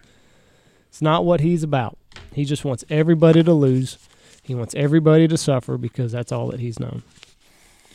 It's 0.89 1.01
not 1.01 1.23
what 1.23 1.39
he's 1.41 1.63
about. 1.63 1.97
He 2.33 2.43
just 2.43 2.65
wants 2.65 2.83
everybody 2.89 3.43
to 3.43 3.53
lose. 3.53 3.97
He 4.41 4.55
wants 4.55 4.73
everybody 4.75 5.27
to 5.27 5.37
suffer 5.37 5.77
because 5.77 6.11
that's 6.11 6.31
all 6.31 6.47
that 6.47 6.59
he's 6.59 6.79
known. 6.79 7.03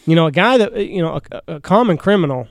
You 0.06 0.14
know, 0.14 0.26
a 0.26 0.32
guy 0.32 0.56
that 0.58 0.76
you 0.76 1.02
know, 1.02 1.20
a, 1.32 1.54
a 1.54 1.60
common 1.60 1.96
criminal, 1.96 2.46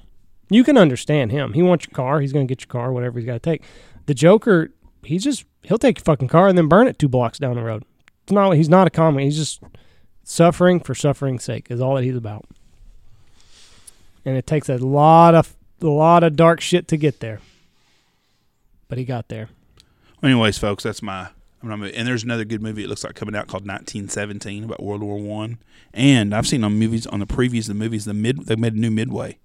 you 0.49 0.63
can 0.63 0.77
understand 0.77 1.31
him. 1.31 1.53
He 1.53 1.63
wants 1.63 1.85
your 1.85 1.95
car. 1.95 2.19
He's 2.19 2.33
going 2.33 2.45
to 2.45 2.51
get 2.51 2.61
your 2.61 2.67
car, 2.67 2.91
whatever 2.91 3.19
he's 3.19 3.25
got 3.25 3.33
to 3.33 3.39
take. 3.39 3.63
The 4.05 4.13
Joker, 4.13 4.71
he's 5.03 5.23
just 5.23 5.45
he'll 5.63 5.77
take 5.77 5.99
your 5.99 6.03
fucking 6.03 6.27
car 6.27 6.47
and 6.47 6.57
then 6.57 6.67
burn 6.67 6.87
it 6.87 6.99
two 6.99 7.07
blocks 7.07 7.39
down 7.39 7.55
the 7.55 7.63
road. 7.63 7.83
It's 8.23 8.31
not. 8.31 8.51
He's 8.51 8.69
not 8.69 8.87
a 8.87 8.89
comic. 8.89 9.23
He's 9.23 9.37
just 9.37 9.61
suffering 10.23 10.79
for 10.79 10.95
suffering's 10.95 11.43
sake 11.43 11.67
is 11.69 11.81
all 11.81 11.95
that 11.95 12.03
he's 12.03 12.15
about. 12.15 12.45
And 14.25 14.37
it 14.37 14.47
takes 14.47 14.69
a 14.69 14.77
lot 14.77 15.35
of 15.35 15.55
a 15.81 15.87
lot 15.87 16.23
of 16.23 16.35
dark 16.35 16.61
shit 16.61 16.87
to 16.89 16.97
get 16.97 17.19
there. 17.19 17.39
But 18.87 18.97
he 18.97 19.05
got 19.05 19.27
there. 19.27 19.49
Anyways, 20.21 20.57
folks, 20.57 20.83
that's 20.83 21.01
my. 21.01 21.29
And 21.61 22.07
there's 22.07 22.23
another 22.23 22.43
good 22.43 22.61
movie. 22.61 22.83
It 22.83 22.89
looks 22.89 23.05
like 23.05 23.15
coming 23.15 23.35
out 23.35 23.47
called 23.47 23.65
1917 23.65 24.65
about 24.65 24.83
World 24.83 25.01
War 25.01 25.17
One. 25.17 25.59
And 25.93 26.35
I've 26.35 26.47
seen 26.47 26.63
on 26.63 26.73
movies 26.73 27.07
on 27.07 27.21
the 27.21 27.25
previews 27.25 27.61
of 27.61 27.67
the 27.67 27.73
movies 27.75 28.03
the 28.05 28.13
mid 28.13 28.45
they 28.47 28.55
made 28.55 28.73
a 28.73 28.79
new 28.79 28.91
Midway. 28.91 29.37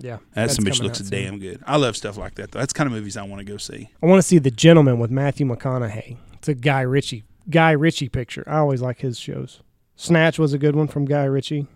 Yeah. 0.00 0.16
That 0.16 0.22
that's 0.34 0.54
some 0.56 0.64
bitch 0.64 0.82
looks 0.82 0.98
damn 1.00 1.38
good. 1.38 1.62
I 1.66 1.76
love 1.76 1.96
stuff 1.96 2.16
like 2.16 2.34
that. 2.36 2.50
Though. 2.52 2.58
That's 2.60 2.72
the 2.72 2.76
kind 2.78 2.86
of 2.86 2.92
movies 2.92 3.16
I 3.16 3.22
want 3.22 3.40
to 3.40 3.44
go 3.44 3.56
see. 3.58 3.90
I 4.02 4.06
want 4.06 4.18
to 4.20 4.26
see 4.26 4.38
The 4.38 4.50
Gentlemen 4.50 4.98
with 4.98 5.10
Matthew 5.10 5.46
McConaughey. 5.46 6.16
It's 6.34 6.48
a 6.48 6.54
Guy 6.54 6.80
Ritchie 6.82 7.24
Guy 7.48 7.72
Ritchie 7.72 8.08
picture. 8.08 8.44
I 8.46 8.58
always 8.58 8.80
like 8.82 9.00
his 9.00 9.18
shows. 9.18 9.60
Snatch 9.96 10.38
was 10.38 10.52
a 10.54 10.58
good 10.58 10.74
one 10.74 10.88
from 10.88 11.04
Guy 11.04 11.24
Ritchie. 11.24 11.66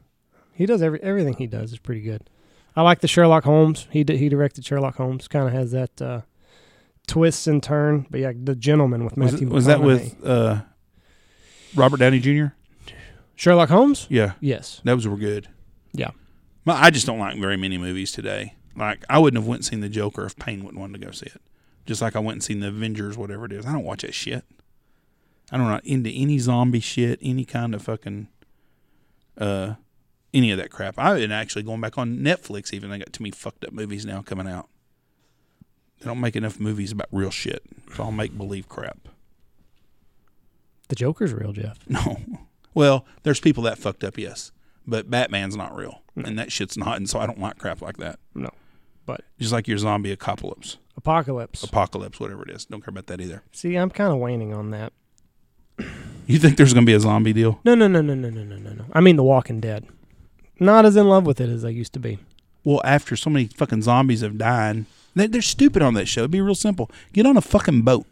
He 0.54 0.66
does 0.66 0.82
every 0.82 1.02
everything 1.02 1.34
he 1.34 1.46
does 1.46 1.72
is 1.72 1.78
pretty 1.78 2.00
good. 2.00 2.28
I 2.76 2.82
like 2.82 3.00
the 3.00 3.08
Sherlock 3.08 3.44
Holmes. 3.44 3.86
He 3.90 4.02
did, 4.04 4.18
he 4.18 4.28
directed 4.28 4.64
Sherlock 4.64 4.96
Holmes. 4.96 5.28
Kind 5.28 5.46
of 5.46 5.52
has 5.52 5.70
that 5.72 6.00
uh, 6.02 6.20
twists 7.06 7.46
and 7.46 7.62
turn. 7.62 8.06
But 8.10 8.20
yeah, 8.20 8.32
The 8.34 8.54
Gentlemen 8.56 9.04
with 9.04 9.16
Was, 9.16 9.32
Matthew 9.32 9.46
it- 9.46 9.50
McConaughey. 9.50 9.54
was 9.54 9.64
that 9.66 9.80
with 9.82 10.24
uh, 10.26 10.62
Robert 11.74 11.98
Downey 11.98 12.20
Jr.? 12.20 12.46
Sherlock 13.36 13.68
Holmes? 13.68 14.06
Yeah, 14.08 14.32
Yes. 14.40 14.80
those 14.84 15.06
were 15.08 15.16
good. 15.16 15.48
Yeah. 15.92 16.10
But 16.64 16.82
I 16.82 16.90
just 16.90 17.06
don't 17.06 17.18
like 17.18 17.38
very 17.38 17.56
many 17.56 17.78
movies 17.78 18.12
today. 18.12 18.54
Like 18.76 19.04
I 19.08 19.18
wouldn't 19.18 19.40
have 19.40 19.46
went 19.46 19.60
and 19.60 19.66
seen 19.66 19.80
the 19.80 19.88
Joker 19.88 20.24
if 20.24 20.36
Payne 20.36 20.64
wouldn't 20.64 20.80
want 20.80 20.94
to 20.94 20.98
go 20.98 21.10
see 21.10 21.26
it. 21.26 21.40
Just 21.86 22.00
like 22.00 22.16
I 22.16 22.20
went 22.20 22.36
and 22.36 22.44
seen 22.44 22.60
the 22.60 22.68
Avengers, 22.68 23.16
whatever 23.16 23.44
it 23.44 23.52
is. 23.52 23.66
I 23.66 23.72
don't 23.72 23.84
watch 23.84 24.02
that 24.02 24.14
shit. 24.14 24.44
I 25.52 25.58
don't 25.58 25.68
not 25.68 25.84
into 25.84 26.10
any 26.10 26.38
zombie 26.38 26.80
shit, 26.80 27.18
any 27.22 27.44
kind 27.44 27.74
of 27.74 27.82
fucking 27.82 28.28
uh 29.38 29.74
any 30.32 30.50
of 30.50 30.58
that 30.58 30.70
crap. 30.70 30.98
I've 30.98 31.18
been 31.18 31.30
actually 31.30 31.62
going 31.62 31.80
back 31.80 31.98
on 31.98 32.18
Netflix 32.18 32.72
even 32.72 32.90
they 32.90 32.98
got 32.98 33.12
too 33.12 33.22
many 33.22 33.30
fucked 33.30 33.64
up 33.64 33.72
movies 33.72 34.04
now 34.04 34.22
coming 34.22 34.48
out. 34.48 34.68
They 36.00 36.06
don't 36.06 36.20
make 36.20 36.36
enough 36.36 36.58
movies 36.58 36.92
about 36.92 37.08
real 37.12 37.30
shit. 37.30 37.62
It's 37.86 37.98
all 38.00 38.10
make 38.12 38.36
believe 38.36 38.68
crap. 38.68 39.08
The 40.88 40.96
Joker's 40.96 41.32
real, 41.32 41.52
Jeff. 41.52 41.78
No. 41.88 42.16
Well, 42.74 43.06
there's 43.22 43.38
people 43.38 43.62
that 43.64 43.78
fucked 43.78 44.02
up, 44.02 44.18
yes. 44.18 44.50
But 44.86 45.10
Batman's 45.10 45.56
not 45.56 45.74
real. 45.74 46.02
And 46.16 46.38
that 46.38 46.52
shit's 46.52 46.76
not, 46.76 46.96
and 46.96 47.08
so 47.10 47.18
I 47.18 47.26
don't 47.26 47.40
like 47.40 47.58
crap 47.58 47.80
like 47.82 47.96
that. 47.96 48.18
No. 48.34 48.50
But 49.06 49.22
Just 49.38 49.52
like 49.52 49.66
your 49.68 49.78
zombie 49.78 50.12
apocalypse, 50.12 50.78
Apocalypse. 50.96 51.62
apocalypse, 51.64 52.20
whatever 52.20 52.42
it 52.44 52.50
is. 52.50 52.64
Don't 52.66 52.80
care 52.82 52.90
about 52.92 53.06
that 53.08 53.20
either. 53.20 53.42
See, 53.52 53.74
I'm 53.76 53.90
kind 53.90 54.12
of 54.12 54.18
waning 54.18 54.52
on 54.54 54.70
that. 54.70 54.92
You 56.26 56.38
think 56.38 56.56
there's 56.56 56.72
going 56.72 56.86
to 56.86 56.90
be 56.90 56.94
a 56.94 57.00
zombie 57.00 57.34
deal? 57.34 57.60
No, 57.66 57.74
no, 57.74 57.86
no, 57.86 58.00
no, 58.00 58.14
no, 58.14 58.30
no, 58.30 58.42
no, 58.44 58.56
no, 58.56 58.72
no. 58.72 58.84
I 58.94 59.02
mean, 59.02 59.16
The 59.16 59.22
Walking 59.22 59.60
Dead. 59.60 59.86
Not 60.58 60.86
as 60.86 60.96
in 60.96 61.06
love 61.06 61.26
with 61.26 61.38
it 61.38 61.50
as 61.50 61.66
I 61.66 61.68
used 61.68 61.92
to 61.92 61.98
be. 62.00 62.18
Well, 62.64 62.80
after 62.82 63.14
so 63.14 63.28
many 63.28 63.44
fucking 63.48 63.82
zombies 63.82 64.22
have 64.22 64.38
died, 64.38 64.86
they, 65.14 65.26
they're 65.26 65.42
stupid 65.42 65.82
on 65.82 65.92
that 65.94 66.08
show. 66.08 66.22
It'd 66.22 66.30
be 66.30 66.40
real 66.40 66.54
simple. 66.54 66.90
Get 67.12 67.26
on 67.26 67.36
a 67.36 67.42
fucking 67.42 67.82
boat. 67.82 68.06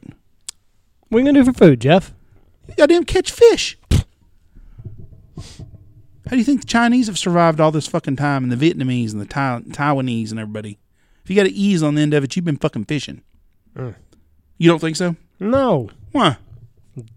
What 1.09 1.17
are 1.17 1.21
you 1.21 1.25
gonna 1.27 1.43
do 1.43 1.51
for 1.51 1.57
food, 1.57 1.81
Jeff? 1.81 2.13
Goddamn 2.77 3.05
catch 3.05 3.31
fish. 3.31 3.79
How 6.33 6.37
do 6.37 6.39
you 6.39 6.47
think 6.47 6.63
the 6.63 6.67
Chinese 6.67 7.09
have 7.09 7.19
survived 7.19 7.61
all 7.61 7.71
this 7.71 7.87
fucking 7.87 8.17
time, 8.17 8.43
and 8.43 8.51
the 8.51 8.57
Vietnamese 8.57 9.13
and 9.13 9.21
the 9.21 9.27
tai- 9.27 9.61
Taiwanese 9.69 10.31
and 10.31 10.41
everybody? 10.41 10.79
If 11.23 11.29
you 11.29 11.37
got 11.37 11.43
to 11.43 11.53
ease 11.53 11.83
on 11.83 11.95
the 11.95 12.01
end 12.01 12.15
of 12.15 12.25
it, 12.25 12.35
you've 12.35 12.45
been 12.47 12.57
fucking 12.57 12.87
fishing. 12.87 13.21
Mm. 13.77 13.97
You 14.57 14.71
don't 14.71 14.79
think 14.79 14.97
so? 14.97 15.17
No, 15.39 15.91
Why? 16.13 16.39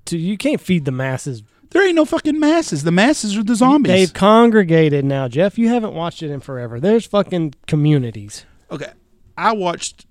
Dude, 0.04 0.20
you 0.20 0.38
can't 0.38 0.60
feed 0.60 0.84
the 0.84 0.92
masses. 0.92 1.44
There 1.70 1.88
ain't 1.88 1.96
no 1.96 2.04
fucking 2.04 2.38
masses. 2.38 2.84
The 2.84 2.92
masses 2.92 3.38
are 3.38 3.44
the 3.46 3.56
zombies. 3.56 3.94
They've 3.94 4.14
congregated 4.14 5.06
now, 5.06 5.30
Jeff. 5.30 5.58
You 5.58 5.70
haven't 5.70 5.94
watched 5.94 6.22
it 6.22 6.30
in 6.30 6.42
forever. 6.42 6.82
There's 6.82 7.06
fucking 7.06 7.54
communities. 7.68 8.46
Okay, 8.70 8.92
I 9.38 9.54
watched 9.54 10.08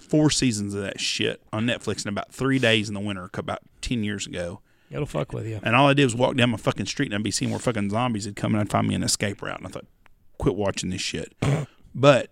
four 0.00 0.30
seasons 0.30 0.72
of 0.72 0.80
that 0.80 0.98
shit 0.98 1.42
on 1.52 1.66
Netflix 1.66 2.06
in 2.06 2.08
about 2.08 2.32
three 2.32 2.58
days 2.58 2.88
in 2.88 2.94
the 2.94 3.00
winter, 3.00 3.28
about 3.34 3.58
ten 3.82 4.02
years 4.02 4.26
ago. 4.26 4.62
It'll 4.92 5.06
fuck 5.06 5.32
with 5.32 5.46
you. 5.46 5.58
And 5.62 5.74
all 5.74 5.88
I 5.88 5.94
did 5.94 6.04
was 6.04 6.14
walk 6.14 6.36
down 6.36 6.50
my 6.50 6.58
fucking 6.58 6.86
street 6.86 7.06
and 7.06 7.14
I'd 7.14 7.22
be 7.22 7.30
seeing 7.30 7.50
where 7.50 7.58
fucking 7.58 7.90
zombies 7.90 8.26
had 8.26 8.36
come 8.36 8.52
and 8.54 8.60
I'd 8.60 8.70
find 8.70 8.86
me 8.86 8.94
an 8.94 9.02
escape 9.02 9.40
route. 9.42 9.58
And 9.58 9.66
I 9.66 9.70
thought, 9.70 9.86
quit 10.38 10.54
watching 10.54 10.90
this 10.90 11.00
shit. 11.00 11.34
but 11.94 12.30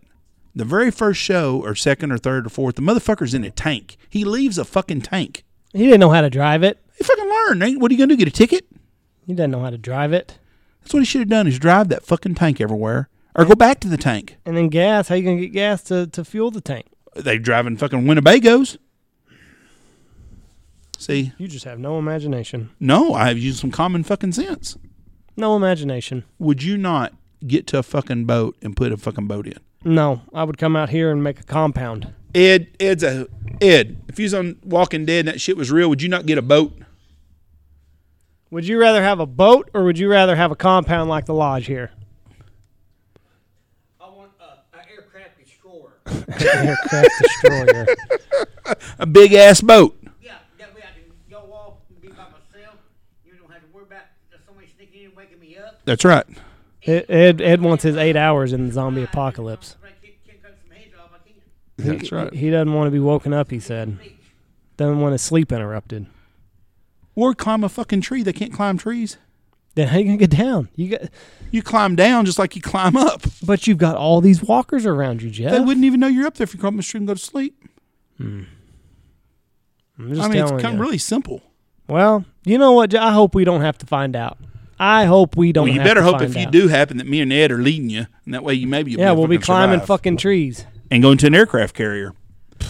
the 0.55 0.65
very 0.65 0.91
first 0.91 1.21
show, 1.21 1.61
or 1.65 1.75
second, 1.75 2.13
or 2.13 2.19
third, 2.19 2.47
or 2.47 2.51
fourth, 2.51 2.75
the 2.77 2.83
motherfucker's 2.83 3.35
in 3.35 3.45
a 3.45 3.51
tank. 3.51 3.97
He 4.09 4.25
leaves 4.25 4.59
a 4.59 4.65
fucking 4.65 5.03
tank. 5.03 5.45
He 5.73 5.85
didn't 5.85 6.01
know 6.01 6.11
how 6.11 6.21
to 6.21 6.31
drive 6.31 6.63
it. 6.63 6.79
He 6.99 7.05
fucking 7.05 7.29
learned. 7.29 7.63
ain't- 7.63 7.81
What 7.81 7.91
are 7.91 7.95
you 7.95 7.99
gonna 7.99 8.09
do? 8.15 8.17
Get 8.17 8.29
a 8.29 8.33
ticket? 8.33 8.67
He 9.27 9.33
doesn't 9.33 9.53
know 9.53 9.61
how 9.61 9.71
to 9.71 9.79
drive 9.79 10.13
it. 10.13 10.39
That's 10.83 10.93
what 10.93 11.01
he 11.01 11.07
should 11.07 11.21
have 11.21 11.29
done. 11.29 11.47
Is 11.47 11.59
drive 11.59 11.89
that 11.91 12.05
fucking 12.05 12.35
tank 12.35 12.61
everywhere, 12.61 13.09
or 13.37 13.45
go 13.45 13.55
back 13.55 13.79
to 13.81 13.89
the 13.89 13.97
tank. 13.97 14.37
And 14.45 14.57
then 14.57 14.69
gas. 14.69 15.09
How 15.09 15.15
you 15.15 15.23
gonna 15.23 15.41
get 15.41 15.53
gas 15.53 15.83
to, 15.85 16.09
to 16.09 16.25
fuel 16.25 16.51
the 16.51 16.61
tank? 16.61 16.87
They 17.15 17.39
driving 17.39 17.77
fucking 17.77 18.03
Winnebagos. 18.05 18.77
See, 21.01 21.32
You 21.38 21.48
just 21.48 21.64
have 21.64 21.78
no 21.78 21.98
imagination. 21.98 22.68
no, 22.78 23.14
I 23.14 23.28
have 23.28 23.38
used 23.38 23.59
some 23.59 23.70
common 23.70 24.05
fucking 24.05 24.32
sense. 24.32 24.76
No 25.34 25.57
imagination. 25.57 26.24
Would 26.38 26.62
you 26.62 26.76
not 26.76 27.14
get 27.46 27.66
to 27.68 27.78
a 27.78 27.82
fucking 27.82 28.26
boat 28.26 28.55
and 28.61 28.76
put 28.76 28.92
a 28.92 28.98
fucking 28.98 29.26
boat 29.26 29.46
in? 29.46 29.55
No, 29.82 30.20
I 30.34 30.44
would 30.44 30.59
come 30.59 30.76
out 30.76 30.90
here 30.90 31.11
and 31.11 31.24
make 31.24 31.40
a 31.40 31.44
compound. 31.44 32.12
Ed, 32.34 32.68
Ed's 32.78 33.03
a 33.03 33.28
Ed. 33.62 33.96
If 34.09 34.18
you 34.18 34.24
was 34.24 34.34
on 34.34 34.59
Walking 34.62 35.07
Dead 35.07 35.20
and 35.20 35.28
that 35.28 35.40
shit 35.40 35.57
was 35.57 35.72
real, 35.72 35.88
would 35.88 36.03
you 36.03 36.11
not 36.11 36.26
get 36.26 36.36
a 36.36 36.42
boat? 36.42 36.74
Would 38.51 38.66
you 38.68 38.78
rather 38.78 39.03
have 39.03 39.20
a 39.20 39.26
boat 39.26 39.70
or 39.72 39.84
would 39.84 39.98
you 39.98 40.11
rather 40.11 40.36
have 40.36 40.51
a 40.51 40.57
compound 40.57 41.09
like 41.09 41.24
the 41.24 41.32
lodge 41.34 41.64
here? 41.66 41.92
I 43.98 44.09
want 44.11 44.32
a, 44.38 44.76
a 44.76 44.80
aircraft 44.92 45.38
destroyer. 45.42 45.92
Aircraft 46.66 47.11
destroyer. 47.22 47.86
A 49.01 49.07
big 49.07 49.32
ass 49.32 49.61
boat. 49.61 49.96
yeah, 50.22 50.34
that 50.59 50.72
way 50.74 50.82
I 50.82 50.92
can 50.94 51.11
go 51.28 51.38
off 51.53 51.74
and 51.88 52.01
be 52.01 52.09
by 52.09 52.14
myself. 52.24 52.76
You 53.24 53.32
don't 53.40 53.51
have 53.51 53.62
to 53.62 53.66
worry 53.72 53.84
about 53.84 54.03
somebody 54.46 54.68
sneaking 54.76 55.01
in 55.01 55.07
and 55.09 55.16
waking 55.16 55.40
me 55.40 55.57
up. 55.57 55.80
That's 55.91 56.05
right. 56.05 56.24
Ed, 56.86 57.41
Ed 57.41 57.62
wants 57.62 57.82
his 57.82 57.97
eight 57.97 58.14
hours 58.14 58.53
in 58.53 58.68
the 58.68 58.72
zombie 58.72 59.03
apocalypse. 59.03 59.74
If 59.82 59.84
I 59.84 60.07
can't, 60.07 60.14
can't 60.24 60.43
cut 60.43 60.55
some 60.62 60.76
heads 60.76 60.95
off, 60.97 61.11
I 61.12 61.28
can't. 61.28 61.99
That's 61.99 62.12
right. 62.12 62.32
He 62.32 62.49
doesn't 62.49 62.72
want 62.72 62.86
to 62.86 62.93
be 62.93 63.01
woken 63.01 63.32
up. 63.32 63.51
He 63.51 63.59
said. 63.59 63.99
Doesn't 64.76 65.01
want 65.01 65.11
his 65.12 65.22
sleep 65.22 65.51
interrupted. 65.51 66.07
Or 67.16 67.34
climb 67.34 67.64
a 67.64 67.68
fucking 67.68 68.03
tree. 68.03 68.22
They 68.22 68.32
can't 68.32 68.53
climb 68.53 68.78
trees. 68.78 69.16
Then 69.74 69.88
how 69.88 69.99
you 69.99 70.05
gonna 70.05 70.16
get 70.16 70.30
down? 70.30 70.68
You 70.76 70.91
got, 70.91 71.03
You 71.51 71.61
climb 71.61 71.97
down 71.97 72.24
just 72.24 72.38
like 72.38 72.55
you 72.55 72.62
climb 72.62 72.97
up. 72.97 73.22
but 73.43 73.66
you've 73.66 73.78
got 73.78 73.97
all 73.97 74.20
these 74.20 74.45
walkers 74.45 74.86
around 74.86 75.22
you, 75.22 75.30
Jeff. 75.30 75.51
They 75.51 75.59
wouldn't 75.59 75.84
even 75.84 75.99
know 75.99 76.07
you're 76.07 76.26
up 76.28 76.34
there 76.34 76.45
if 76.45 76.55
you 76.55 76.61
climb 76.61 76.76
the 76.76 76.84
tree 76.84 76.99
and 76.99 77.09
go 77.09 77.14
to 77.14 77.20
sleep. 77.20 77.61
Hmm. 78.16 78.45
Just 80.09 80.20
I 80.20 80.28
mean, 80.28 80.41
it's 80.41 80.53
kind 80.53 80.74
of 80.74 80.78
really 80.78 80.99
simple. 80.99 81.43
Well, 81.88 82.24
you 82.45 82.59
know 82.59 82.72
what? 82.72 82.95
I 82.95 83.11
hope 83.11 83.34
we 83.34 83.43
don't 83.43 83.61
have 83.62 83.76
to 83.78 83.86
find 83.86 84.14
out. 84.14 84.38
I 84.83 85.05
hope 85.05 85.37
we 85.37 85.53
don't. 85.53 85.64
Well, 85.66 85.74
you 85.74 85.81
have 85.81 85.87
better 85.89 86.01
to 86.01 86.05
hope 86.05 86.18
find 86.20 86.31
if 86.31 86.37
you 86.37 86.47
do 86.47 86.68
happen 86.68 86.97
that 86.97 87.07
me 87.07 87.20
and 87.20 87.31
Ed 87.33 87.53
are 87.53 87.59
leading 87.59 87.91
you, 87.91 88.07
and 88.24 88.33
that 88.35 88.43
way 88.43 88.55
you 88.55 88.66
maybe 88.66 88.91
you'll 88.93 89.01
Yeah, 89.01 89.12
we'll 89.12 89.26
be 89.28 89.37
climbing 89.39 89.76
survive. 89.81 89.87
fucking 89.89 90.16
trees. 90.16 90.64
and 90.91 91.03
going 91.03 91.18
to 91.18 91.26
an 91.26 91.35
aircraft 91.35 91.74
carrier. 91.76 92.14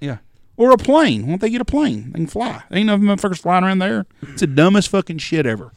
Yeah. 0.00 0.18
Or 0.56 0.70
a 0.72 0.76
plane. 0.78 1.26
Won't 1.26 1.40
they 1.42 1.50
get 1.50 1.60
a 1.60 1.64
plane? 1.66 2.12
They 2.12 2.20
can 2.20 2.26
fly. 2.26 2.62
Ain't 2.70 2.86
no 2.86 2.96
motherfuckers 2.96 3.38
flying 3.40 3.64
around 3.64 3.80
there. 3.80 4.06
It's 4.22 4.40
the 4.40 4.46
dumbest 4.46 4.88
fucking 4.88 5.18
shit 5.18 5.44
ever. 5.46 5.72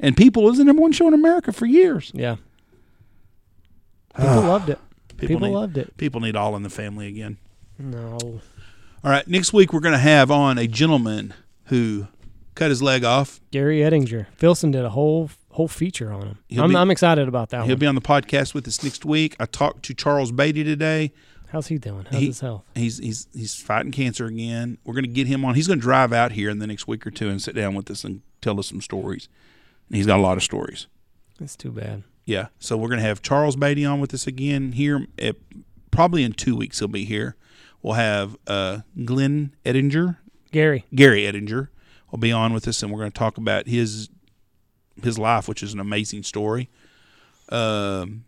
And 0.00 0.16
people, 0.16 0.42
it 0.46 0.50
was 0.50 0.58
the 0.58 0.64
number 0.64 0.82
one 0.82 0.92
show 0.92 1.08
in 1.08 1.14
America 1.14 1.50
for 1.52 1.64
years. 1.66 2.10
Yeah. 2.14 2.36
People 4.16 4.42
loved 4.42 4.68
it. 4.70 4.78
People, 5.16 5.40
need, 5.40 5.52
loved 5.52 5.78
it. 5.78 5.96
People 5.96 6.20
need 6.20 6.36
all 6.36 6.56
in 6.56 6.62
the 6.62 6.68
family 6.70 7.06
again. 7.06 7.38
No. 7.78 8.18
All 8.22 9.10
right. 9.10 9.26
Next 9.26 9.52
week, 9.52 9.72
we're 9.72 9.80
going 9.80 9.92
to 9.92 9.98
have 9.98 10.30
on 10.30 10.58
a 10.58 10.66
gentleman 10.66 11.32
who 11.64 12.08
cut 12.54 12.70
his 12.70 12.82
leg 12.82 13.04
off. 13.04 13.40
Gary 13.50 13.82
Ettinger. 13.82 14.28
Filson 14.36 14.70
did 14.70 14.84
a 14.84 14.90
whole 14.90 15.30
whole 15.50 15.68
feature 15.68 16.12
on 16.12 16.26
him. 16.26 16.38
I'm, 16.58 16.70
be- 16.70 16.76
I'm 16.76 16.90
excited 16.90 17.28
about 17.28 17.50
that 17.50 17.62
He'll 17.64 17.74
one. 17.74 17.78
be 17.78 17.86
on 17.86 17.94
the 17.94 18.00
podcast 18.00 18.54
with 18.54 18.66
us 18.66 18.82
next 18.82 19.04
week. 19.04 19.36
I 19.38 19.46
talked 19.46 19.84
to 19.84 19.94
Charles 19.94 20.32
Beatty 20.32 20.64
today. 20.64 21.12
How's 21.48 21.68
he 21.68 21.78
doing? 21.78 22.06
How's 22.10 22.20
He- 22.20 22.26
his 22.26 22.40
health? 22.40 22.64
He's 22.74 22.98
he's 22.98 23.28
he's 23.32 23.54
fighting 23.54 23.92
cancer 23.92 24.26
again. 24.26 24.78
We're 24.84 24.94
going 24.94 25.04
to 25.04 25.10
get 25.10 25.26
him 25.28 25.44
on. 25.44 25.54
He's 25.54 25.68
going 25.68 25.78
to 25.78 25.82
drive 25.82 26.12
out 26.12 26.32
here 26.32 26.50
in 26.50 26.58
the 26.58 26.66
next 26.66 26.88
week 26.88 27.06
or 27.06 27.10
two 27.10 27.28
and 27.28 27.40
sit 27.40 27.54
down 27.54 27.74
with 27.74 27.90
us 27.90 28.02
and 28.04 28.22
tell 28.40 28.58
us 28.58 28.66
some 28.68 28.80
stories. 28.80 29.28
And 29.88 29.96
he's 29.96 30.06
got 30.06 30.18
a 30.18 30.22
lot 30.22 30.36
of 30.36 30.42
stories. 30.42 30.86
It's 31.40 31.54
too 31.56 31.70
bad. 31.70 32.02
Yeah. 32.24 32.46
So 32.58 32.76
we're 32.76 32.88
going 32.88 33.00
to 33.00 33.06
have 33.06 33.22
Charles 33.22 33.54
Beatty 33.54 33.84
on 33.84 34.00
with 34.00 34.12
us 34.14 34.26
again 34.26 34.72
here. 34.72 35.06
At, 35.18 35.36
probably 35.90 36.24
in 36.24 36.32
two 36.32 36.56
weeks 36.56 36.78
he'll 36.80 36.88
be 36.88 37.04
here. 37.04 37.36
We'll 37.82 37.94
have 37.94 38.36
uh, 38.46 38.78
Glenn 39.04 39.54
Ettinger, 39.64 40.16
Gary. 40.50 40.86
Gary 40.94 41.26
Ettinger, 41.26 41.70
will 42.14 42.20
be 42.20 42.30
on 42.30 42.52
with 42.52 42.68
us, 42.68 42.80
and 42.80 42.92
we're 42.92 43.00
going 43.00 43.10
to 43.10 43.18
talk 43.18 43.38
about 43.38 43.66
his 43.66 44.08
his 45.02 45.18
life, 45.18 45.48
which 45.48 45.64
is 45.64 45.74
an 45.74 45.80
amazing 45.80 46.22
story. 46.22 46.70
Um, 47.48 48.24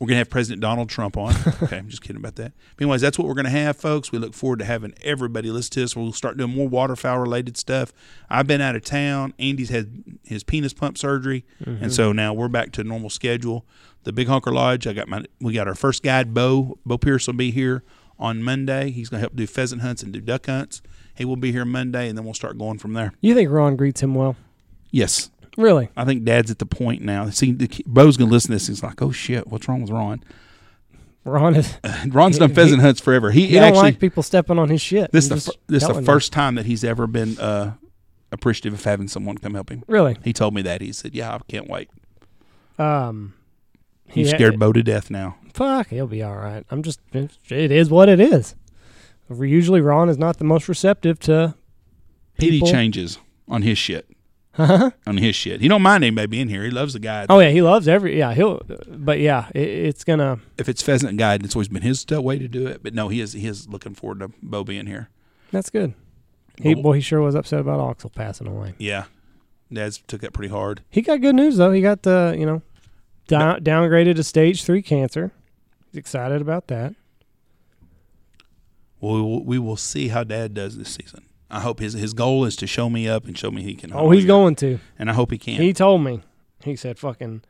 we're 0.00 0.08
going 0.08 0.16
to 0.16 0.18
have 0.18 0.30
President 0.30 0.60
Donald 0.60 0.88
Trump 0.88 1.16
on. 1.16 1.32
okay, 1.62 1.78
I'm 1.78 1.88
just 1.88 2.02
kidding 2.02 2.16
about 2.16 2.34
that. 2.34 2.52
But 2.76 2.82
anyways, 2.82 3.00
that's 3.00 3.16
what 3.16 3.28
we're 3.28 3.34
going 3.34 3.44
to 3.44 3.50
have, 3.52 3.76
folks. 3.76 4.10
We 4.10 4.18
look 4.18 4.34
forward 4.34 4.58
to 4.58 4.64
having 4.64 4.94
everybody 5.02 5.52
listen 5.52 5.70
to 5.74 5.84
us. 5.84 5.94
We'll 5.94 6.12
start 6.12 6.36
doing 6.36 6.56
more 6.56 6.66
waterfowl 6.66 7.20
related 7.20 7.56
stuff. 7.56 7.92
I've 8.28 8.48
been 8.48 8.60
out 8.60 8.74
of 8.74 8.82
town. 8.82 9.32
Andy's 9.38 9.68
had 9.68 10.02
his 10.24 10.42
penis 10.42 10.72
pump 10.72 10.98
surgery, 10.98 11.44
and 11.64 11.92
so 11.92 12.10
now 12.10 12.34
we're 12.34 12.48
back 12.48 12.72
to 12.72 12.82
normal 12.82 13.10
schedule. 13.10 13.64
The 14.02 14.12
Big 14.12 14.26
Honker 14.26 14.50
Lodge. 14.52 14.88
I 14.88 14.92
got 14.92 15.06
my. 15.06 15.24
We 15.40 15.52
got 15.52 15.68
our 15.68 15.76
first 15.76 16.02
guide, 16.02 16.34
Bo. 16.34 16.80
Bo 16.84 16.98
Pierce 16.98 17.28
will 17.28 17.34
be 17.34 17.52
here 17.52 17.84
on 18.18 18.42
Monday. 18.42 18.90
He's 18.90 19.08
going 19.08 19.18
to 19.18 19.22
help 19.22 19.36
do 19.36 19.46
pheasant 19.46 19.82
hunts 19.82 20.02
and 20.02 20.12
do 20.12 20.20
duck 20.20 20.46
hunts. 20.46 20.82
He 21.14 21.24
will 21.24 21.36
be 21.36 21.52
here 21.52 21.64
Monday, 21.64 22.08
and 22.08 22.18
then 22.18 22.24
we'll 22.24 22.34
start 22.34 22.58
going 22.58 22.78
from 22.78 22.92
there. 22.94 23.12
You 23.20 23.34
think 23.34 23.50
Ron 23.50 23.76
greets 23.76 24.02
him 24.02 24.14
well? 24.14 24.36
Yes, 24.90 25.30
Really? 25.56 25.88
I 25.96 26.04
think 26.04 26.24
Dad's 26.24 26.50
at 26.50 26.58
the 26.58 26.66
point 26.66 27.02
now. 27.02 27.30
See, 27.30 27.52
the, 27.52 27.68
Bo's 27.86 28.16
gonna 28.16 28.30
listen 28.32 28.48
to 28.48 28.54
this. 28.56 28.66
He's 28.66 28.82
like, 28.82 29.00
"Oh 29.00 29.12
shit, 29.12 29.46
what's 29.46 29.68
wrong 29.68 29.82
with 29.82 29.90
Ron?" 29.90 30.24
Ron 31.24 31.54
is. 31.54 31.78
Ron's 32.08 32.38
done 32.38 32.48
He- 32.50 32.54
pheasant 32.56 32.82
hunts 32.82 33.00
forever. 33.00 33.30
He, 33.30 33.46
He 33.46 33.54
don't 33.54 33.62
actually 33.62 33.82
like 33.82 34.00
people 34.00 34.24
stepping 34.24 34.58
on 34.58 34.68
his 34.68 34.80
shit. 34.80 35.12
this 35.12 35.24
is 35.24 35.30
the 35.30 35.52
fir- 35.52 35.58
this 35.68 35.86
the 35.86 35.94
you. 35.94 36.02
first 36.02 36.32
time 36.32 36.56
that 36.56 36.66
he's 36.66 36.82
ever 36.82 37.06
been 37.06 37.38
uh, 37.38 37.74
appreciative 38.32 38.74
of 38.74 38.82
having 38.84 39.06
someone 39.06 39.38
come 39.38 39.54
help 39.54 39.70
him. 39.70 39.84
Really? 39.86 40.16
He 40.24 40.32
told 40.32 40.54
me 40.54 40.62
that. 40.62 40.80
He 40.80 40.92
said, 40.92 41.14
"Yeah, 41.14 41.32
I 41.34 41.38
can't 41.46 41.68
wait." 41.68 41.88
Um. 42.78 43.34
He- 44.06 44.24
scared 44.26 44.58
Bo 44.58 44.72
to 44.72 44.82
death 44.82 45.08
now. 45.10 45.36
Fuck, 45.54 45.88
he'll 45.88 46.06
be 46.08 46.22
all 46.22 46.36
right. 46.36 46.64
I'm 46.70 46.82
just. 46.82 47.00
It 47.12 47.30
is 47.70 47.90
what 47.90 48.08
it 48.08 48.18
is. 48.20 48.54
Usually, 49.30 49.80
Ron 49.80 50.08
is 50.08 50.18
not 50.18 50.38
the 50.38 50.44
most 50.44 50.68
receptive 50.68 51.18
to. 51.20 51.54
He 52.38 52.50
People- 52.50 52.68
changes 52.68 53.18
on 53.48 53.62
his 53.62 53.78
shit. 53.78 54.08
oh 54.58 54.92
On 55.06 55.16
his 55.16 55.34
shit. 55.34 55.60
He 55.60 55.68
don't 55.68 55.82
mind 55.82 56.04
anybody 56.04 56.26
being 56.28 56.48
here. 56.48 56.62
He 56.62 56.70
loves 56.70 56.92
the 56.92 57.00
guide. 57.00 57.26
Oh 57.28 57.40
yeah, 57.40 57.50
he 57.50 57.60
loves 57.60 57.88
every. 57.88 58.16
Yeah, 58.16 58.34
he'll. 58.34 58.62
But 58.86 59.18
yeah, 59.18 59.48
it, 59.54 59.68
it's 59.68 60.04
gonna. 60.04 60.38
If 60.58 60.68
it's 60.68 60.82
pheasant 60.82 61.18
guide, 61.18 61.44
it's 61.44 61.56
always 61.56 61.68
been 61.68 61.82
his 61.82 62.06
way 62.08 62.38
to 62.38 62.46
do 62.46 62.66
it. 62.66 62.82
But 62.82 62.94
no, 62.94 63.08
he 63.08 63.20
is 63.20 63.32
he 63.32 63.46
is 63.46 63.68
looking 63.68 63.94
forward 63.94 64.20
to 64.20 64.30
Bo 64.42 64.62
being 64.62 64.86
here. 64.86 65.08
That's 65.50 65.70
good. 65.70 65.94
He 66.62 66.74
boy, 66.74 66.92
he 66.92 67.00
sure 67.00 67.20
was 67.20 67.34
upset 67.34 67.58
about 67.60 67.80
Oxel 67.80 68.12
passing 68.14 68.46
away. 68.46 68.74
Yeah, 68.78 69.04
Dad's 69.72 69.98
took 70.06 70.20
that 70.20 70.32
pretty 70.32 70.52
hard. 70.52 70.82
He 70.88 71.02
got 71.02 71.20
good 71.20 71.34
news 71.34 71.56
though. 71.56 71.72
He 71.72 71.80
got 71.80 72.06
uh, 72.06 72.34
you 72.36 72.46
know, 72.46 72.62
down, 73.26 73.60
downgraded 73.60 74.16
to 74.16 74.22
stage 74.22 74.62
three 74.62 74.82
cancer. 74.82 75.32
He's 75.90 75.98
excited 75.98 76.40
about 76.40 76.68
that. 76.68 76.94
Well, 79.04 79.16
we 79.16 79.20
will, 79.20 79.44
we 79.44 79.58
will 79.58 79.76
see 79.76 80.08
how 80.08 80.24
Dad 80.24 80.54
does 80.54 80.78
this 80.78 80.88
season. 80.88 81.26
I 81.50 81.60
hope 81.60 81.78
his 81.78 81.92
his 81.92 82.14
goal 82.14 82.46
is 82.46 82.56
to 82.56 82.66
show 82.66 82.88
me 82.88 83.06
up 83.06 83.26
and 83.26 83.36
show 83.36 83.50
me 83.50 83.62
he 83.62 83.74
can. 83.74 83.92
Oh, 83.92 84.10
he's 84.10 84.24
going 84.24 84.56
to. 84.56 84.78
and 84.98 85.10
I 85.10 85.12
hope 85.12 85.30
he 85.30 85.36
can. 85.36 85.60
He 85.60 85.74
told 85.74 86.02
me. 86.02 86.22
He 86.64 86.74
said, 86.74 86.98
"Fucking 86.98 87.42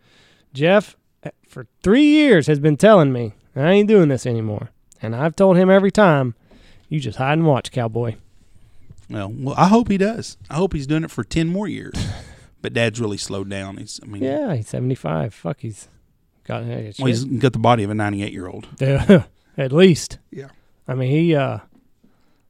Jeff, 0.53 0.97
eh, 1.23 1.31
for 1.49 1.69
three 1.85 2.07
years 2.07 2.49
has 2.49 2.59
been 2.59 2.77
telling 2.77 3.13
me 3.13 3.35
I 3.55 3.71
ain't 3.71 3.87
doing 3.87 4.09
this 4.09 4.27
anymore, 4.27 4.71
and 5.01 5.15
I've 5.15 5.37
told 5.37 5.57
him 5.57 5.71
every 5.71 5.93
time, 5.93 6.35
you 6.89 6.99
just 6.99 7.19
hide 7.19 7.35
and 7.35 7.47
watch, 7.47 7.71
cowboy." 7.71 8.17
well, 9.09 9.33
well, 9.33 9.55
I 9.57 9.69
hope 9.69 9.89
he 9.89 9.97
does. 9.97 10.37
I 10.51 10.55
hope 10.55 10.73
he's 10.73 10.89
doing 10.89 11.05
it 11.05 11.13
for 11.13 11.23
ten 11.23 11.47
more 11.47 11.69
years. 11.69 11.95
but 12.63 12.73
Dad's 12.73 13.01
really 13.01 13.17
slowed 13.17 13.49
down. 13.49 13.77
He's, 13.77 14.01
I 14.03 14.07
mean, 14.07 14.25
Yeah, 14.25 14.57
he's 14.57 14.69
seventy 14.69 14.97
five. 14.97 15.33
Fuck, 15.33 15.61
he's 15.61 15.87
got 16.43 16.65
hey, 16.65 16.93
well, 16.99 17.07
he's 17.07 17.25
got 17.25 17.53
the 17.53 17.61
body 17.61 17.85
of 17.85 17.91
a 17.91 17.95
ninety-eight 17.95 18.33
year 18.33 18.49
old. 18.49 18.67
at 19.57 19.73
least. 19.73 20.19
Yeah. 20.33 20.49
I 20.87 20.95
mean, 20.95 21.11
he 21.11 21.35
uh, 21.35 21.59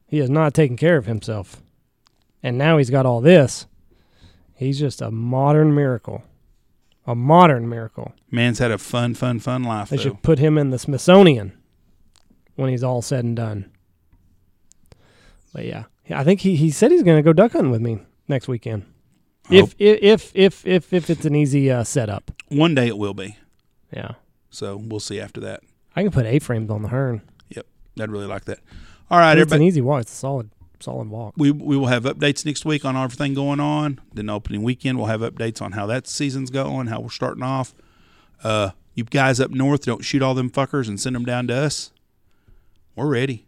he 0.07 0.17
has 0.19 0.29
not 0.29 0.53
taken 0.53 0.77
care 0.77 0.97
of 0.97 1.05
himself, 1.05 1.61
and 2.43 2.57
now 2.57 2.77
he's 2.77 2.89
got 2.89 3.05
all 3.05 3.21
this. 3.21 3.65
He's 4.55 4.79
just 4.79 5.01
a 5.01 5.11
modern 5.11 5.73
miracle, 5.75 6.23
a 7.05 7.15
modern 7.15 7.67
miracle. 7.67 8.13
Man's 8.31 8.59
had 8.59 8.71
a 8.71 8.77
fun, 8.77 9.13
fun, 9.13 9.39
fun 9.39 9.63
life. 9.63 9.89
They 9.89 9.97
though. 9.97 10.03
should 10.03 10.21
put 10.21 10.39
him 10.39 10.57
in 10.57 10.69
the 10.69 10.79
Smithsonian 10.79 11.57
when 12.55 12.69
he's 12.69 12.83
all 12.83 13.01
said 13.01 13.25
and 13.25 13.35
done. 13.35 13.71
But 15.53 15.65
yeah, 15.65 15.85
I 16.09 16.23
think 16.23 16.41
he, 16.41 16.55
he 16.55 16.71
said 16.71 16.91
he's 16.91 17.03
going 17.03 17.17
to 17.17 17.23
go 17.23 17.33
duck 17.33 17.53
hunting 17.53 17.71
with 17.71 17.81
me 17.81 17.99
next 18.27 18.47
weekend. 18.47 18.85
If 19.49 19.75
if 19.77 20.01
if 20.01 20.31
if 20.33 20.65
if, 20.65 20.93
if 20.93 21.09
it's 21.09 21.25
an 21.25 21.35
easy 21.35 21.69
uh, 21.69 21.83
setup, 21.83 22.31
one 22.49 22.75
day 22.75 22.87
it 22.87 22.97
will 22.97 23.13
be. 23.13 23.37
yeah, 23.91 24.13
So 24.49 24.75
we'll 24.75 24.99
see 24.99 25.19
after 25.21 25.39
that. 25.41 25.61
I 25.95 26.01
can 26.01 26.11
put 26.11 26.25
A 26.25 26.39
frames 26.39 26.69
on 26.69 26.81
the 26.81 26.89
Hearn. 26.89 27.21
I'd 27.99 28.11
really 28.11 28.27
like 28.27 28.45
that. 28.45 28.59
All 29.09 29.19
right, 29.19 29.37
it's 29.37 29.51
an 29.51 29.61
easy 29.61 29.81
walk. 29.81 30.01
It's 30.01 30.13
a 30.13 30.15
solid 30.15 30.49
solid 30.79 31.09
walk. 31.09 31.33
We 31.37 31.51
we 31.51 31.77
will 31.77 31.87
have 31.87 32.03
updates 32.03 32.45
next 32.45 32.65
week 32.65 32.85
on 32.85 32.95
everything 32.95 33.33
going 33.33 33.59
on. 33.59 33.99
Then 34.13 34.29
opening 34.29 34.63
weekend, 34.63 34.97
we'll 34.97 35.07
have 35.07 35.21
updates 35.21 35.61
on 35.61 35.73
how 35.73 35.85
that 35.87 36.07
season's 36.07 36.49
going, 36.49 36.87
how 36.87 36.99
we're 37.01 37.09
starting 37.09 37.43
off. 37.43 37.73
Uh, 38.43 38.71
you 38.93 39.03
guys 39.03 39.39
up 39.39 39.51
north, 39.51 39.85
don't 39.85 40.03
shoot 40.03 40.21
all 40.21 40.33
them 40.33 40.49
fuckers 40.49 40.87
and 40.87 40.99
send 40.99 41.15
them 41.15 41.25
down 41.25 41.47
to 41.47 41.55
us. 41.55 41.91
We're 42.95 43.07
ready. 43.07 43.45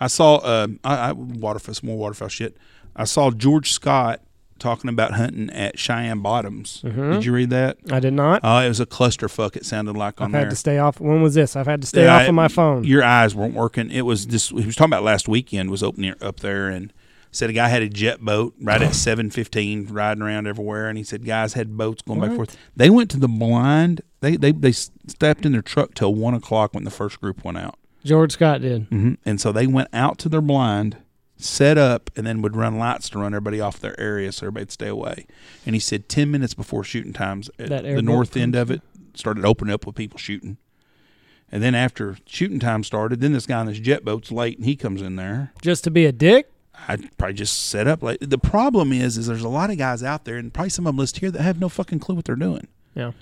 I 0.00 0.06
saw 0.08 0.36
uh, 0.36 0.68
I, 0.84 1.10
I 1.10 1.12
waterfowl, 1.12 1.74
some 1.74 1.88
more 1.88 1.98
waterfowl 1.98 2.28
shit. 2.28 2.56
I 2.96 3.04
saw 3.04 3.30
George 3.30 3.72
Scott 3.72 4.20
talking 4.58 4.88
about 4.90 5.12
hunting 5.12 5.50
at 5.50 5.78
Cheyenne 5.78 6.20
Bottoms. 6.20 6.82
Mhm. 6.84 7.14
Did 7.14 7.24
you 7.24 7.32
read 7.32 7.50
that? 7.50 7.76
I 7.90 8.00
did 8.00 8.12
not. 8.14 8.40
Oh, 8.44 8.58
it 8.58 8.68
was 8.68 8.80
a 8.80 8.86
clusterfuck. 8.86 9.56
It 9.56 9.64
sounded 9.64 9.96
like 9.96 10.20
on 10.20 10.26
I've 10.26 10.32
there. 10.32 10.40
had 10.42 10.50
to 10.50 10.56
stay 10.56 10.78
off. 10.78 11.00
When 11.00 11.22
was 11.22 11.34
this? 11.34 11.56
I've 11.56 11.66
had 11.66 11.80
to 11.82 11.86
stay 11.86 12.04
Yeah, 12.04 12.14
off 12.16 12.22
I- 12.22 12.26
of 12.26 12.34
my 12.34 12.48
phone. 12.48 12.84
Your 12.84 13.02
eyes 13.04 13.34
weren't 13.34 13.54
working. 13.54 13.90
It 13.90 14.02
was 14.02 14.26
this. 14.28 14.48
He 14.48 14.64
was 14.66 14.76
talking 14.76 14.92
about 14.92 15.04
last 15.04 15.28
weekend. 15.28 15.70
Was 15.70 15.82
opening 15.82 16.14
up 16.20 16.40
there 16.40 16.68
and 16.68 16.92
said 17.30 17.50
a 17.50 17.52
guy 17.52 17.68
had 17.68 17.82
a 17.82 17.88
jet 17.88 18.20
boat 18.20 18.54
right 18.60 18.80
at 18.82 18.94
seven 18.94 19.30
fifteen, 19.30 19.86
riding 19.86 20.22
around 20.22 20.46
everywhere. 20.46 20.88
And 20.88 20.96
he 20.98 21.04
said 21.04 21.24
guys 21.24 21.54
had 21.54 21.76
boats 21.76 22.02
going 22.02 22.20
back 22.20 22.28
and 22.30 22.36
forth. 22.36 22.56
They 22.76 22.90
went 22.90 23.10
to 23.10 23.18
the 23.18 23.28
blind. 23.28 24.00
They 24.20 24.36
they 24.36 24.52
they 24.52 24.72
stepped 24.72 25.44
in 25.46 25.52
their 25.52 25.62
truck 25.62 25.94
till 25.94 26.14
one 26.14 26.34
o'clock 26.34 26.74
when 26.74 26.84
the 26.84 26.90
first 26.90 27.20
group 27.20 27.44
went 27.44 27.58
out. 27.58 27.76
George 28.04 28.32
Scott 28.32 28.62
did. 28.62 28.88
Mm-hmm. 28.90 29.14
And 29.26 29.40
so 29.40 29.52
they 29.52 29.66
went 29.66 29.88
out 29.92 30.18
to 30.18 30.28
their 30.28 30.40
blind, 30.40 30.96
set 31.38 31.78
up, 31.78 32.10
and 32.16 32.26
then 32.26 32.42
would 32.42 32.56
run 32.56 32.78
lights 32.78 33.08
to 33.10 33.18
run 33.18 33.32
everybody 33.32 33.60
off 33.60 33.78
their 33.80 33.98
area 33.98 34.32
so 34.32 34.46
everybody'd 34.46 34.70
stay 34.72 34.88
away. 34.88 35.26
And 35.64 35.74
he 35.74 35.80
said 35.80 36.08
ten 36.08 36.30
minutes 36.30 36.52
before 36.54 36.84
shooting 36.84 37.12
times, 37.12 37.48
at 37.58 37.68
That 37.68 37.84
the 37.84 38.02
north 38.02 38.36
end 38.36 38.54
of 38.56 38.70
it 38.70 38.82
started 39.14 39.44
opening 39.44 39.72
up 39.72 39.86
with 39.86 39.94
people 39.96 40.18
shooting. 40.18 40.58
And 41.50 41.62
then 41.62 41.74
after 41.74 42.18
shooting 42.26 42.58
time 42.58 42.84
started, 42.84 43.20
then 43.20 43.32
this 43.32 43.46
guy 43.46 43.60
in 43.60 43.66
this 43.68 43.78
jet 43.78 44.04
boat's 44.04 44.30
late, 44.30 44.58
and 44.58 44.66
he 44.66 44.76
comes 44.76 45.00
in 45.00 45.16
there. 45.16 45.52
Just 45.62 45.84
to 45.84 45.90
be 45.90 46.04
a 46.04 46.12
dick. 46.12 46.50
I'd 46.86 47.16
probably 47.16 47.34
just 47.34 47.68
set 47.68 47.86
up 47.88 48.02
late. 48.02 48.18
The 48.20 48.38
problem 48.38 48.92
is, 48.92 49.16
is 49.16 49.26
there's 49.26 49.42
a 49.42 49.48
lot 49.48 49.70
of 49.70 49.78
guys 49.78 50.02
out 50.02 50.24
there, 50.24 50.36
and 50.36 50.52
probably 50.52 50.70
some 50.70 50.86
of 50.86 50.90
them 50.92 50.98
list 50.98 51.18
here 51.18 51.30
that 51.30 51.40
have 51.42 51.58
no 51.58 51.68
fucking 51.68 51.98
clue 52.00 52.14
what 52.16 52.24
they're 52.26 52.36
doing, 52.36 52.68
Yeah. 52.94 53.12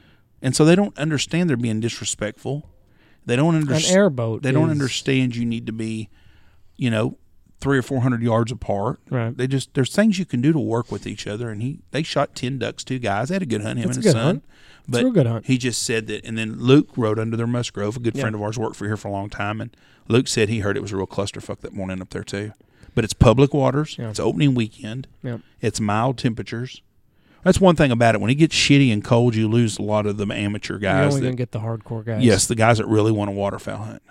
and 0.43 0.55
so 0.57 0.65
they 0.65 0.75
don't 0.75 0.97
understand 0.99 1.49
they're 1.49 1.57
being 1.57 1.81
disrespectful. 1.81 2.69
They 3.25 3.35
don't 3.37 3.55
An 3.55 3.63
understand. 3.63 3.97
airboat. 3.97 4.43
They 4.43 4.53
don't 4.53 4.71
understand 4.71 5.35
you 5.37 5.47
need 5.47 5.67
to 5.67 5.73
be, 5.73 6.09
you 6.77 6.91
know, 6.91 7.17
three 7.61 7.79
or 7.79 7.83
four 7.83 8.01
hundred 8.03 8.23
yards 8.23 8.53
apart. 8.53 9.01
Right. 9.11 9.37
They 9.37 9.47
just 9.47 9.75
there's 9.75 9.95
things 9.95 10.19
you 10.19 10.25
can 10.27 10.41
do 10.41 10.53
to 10.53 10.59
work 10.59 10.91
with 10.93 11.07
each 11.07 11.27
other. 11.27 11.51
And 11.51 11.63
he 11.63 11.81
they 11.91 12.03
shot 12.03 12.35
ten 12.35 12.59
ducks, 12.59 12.85
two 12.85 12.99
guys. 12.99 13.29
They 13.29 13.35
had 13.37 13.43
a 13.43 13.47
good 13.47 13.63
hunt, 13.63 13.79
him 13.79 13.87
That's 13.87 13.97
and 13.99 14.05
a 14.05 14.09
his 14.09 14.13
son. 14.15 14.25
hunt. 14.25 14.45
It's 14.81 14.89
a 14.89 14.91
But 14.91 15.03
real 15.05 15.13
good 15.13 15.27
hunt. 15.27 15.47
he 15.47 15.59
just 15.59 15.83
said 15.83 16.07
that, 16.07 16.25
and 16.25 16.39
then 16.39 16.61
Luke 16.61 16.91
rode 16.97 17.19
under 17.19 17.37
their 17.37 17.47
Musgrove, 17.47 17.97
a 17.97 18.01
good 18.01 18.15
Yeah. 18.15 18.21
friend 18.23 18.35
of 18.37 18.43
ours, 18.43 18.57
worked 18.59 18.77
for 18.77 18.85
here 18.87 18.97
for 18.97 19.09
a 19.09 19.11
long 19.13 19.29
time, 19.31 19.61
and 19.61 19.77
Luke 20.09 20.29
said 20.29 20.49
he 20.49 20.61
heard 20.61 20.77
it 20.77 20.81
was 20.81 20.93
a 20.93 20.97
real 20.97 21.07
clusterfuck 21.09 21.61
that 21.61 21.73
morning 21.73 22.01
up 22.01 22.11
there 22.11 22.23
too. 22.23 22.53
But 22.95 23.03
it's 23.05 23.13
public 23.13 23.53
waters. 23.53 23.97
Yeah. 23.99 24.11
It's 24.11 24.21
opening 24.21 24.55
weekend. 24.55 25.07
Yeah. 25.23 25.39
It's 25.61 25.81
mild 25.81 26.19
temperatures. 26.19 26.83
That's 27.43 27.61
one 27.61 27.77
thing 27.77 27.91
about 27.93 28.15
it. 28.15 28.21
When 28.21 28.31
it 28.31 28.37
gets 28.37 28.55
shitty 28.57 28.93
and 28.93 29.05
cold, 29.05 29.35
you 29.37 29.49
lose 29.49 29.79
a 29.79 29.83
lot 29.83 30.07
of 30.07 30.17
the 30.17 30.27
amateur 30.33 30.75
You're 30.75 30.81
guys. 30.81 31.09
only 31.15 31.21
that- 31.21 31.27
gonna 31.27 31.37
get 31.37 31.53
the 31.53 31.61
hardcore 31.61 32.05
guys. 32.05 32.25
yes, 32.25 32.47
the 32.47 32.55
guys 32.55 32.79
that 32.79 32.87
really 32.87 33.13
want 33.13 33.29
to 33.29 33.33
waterfowl 33.33 33.85
hunt. 33.85 34.03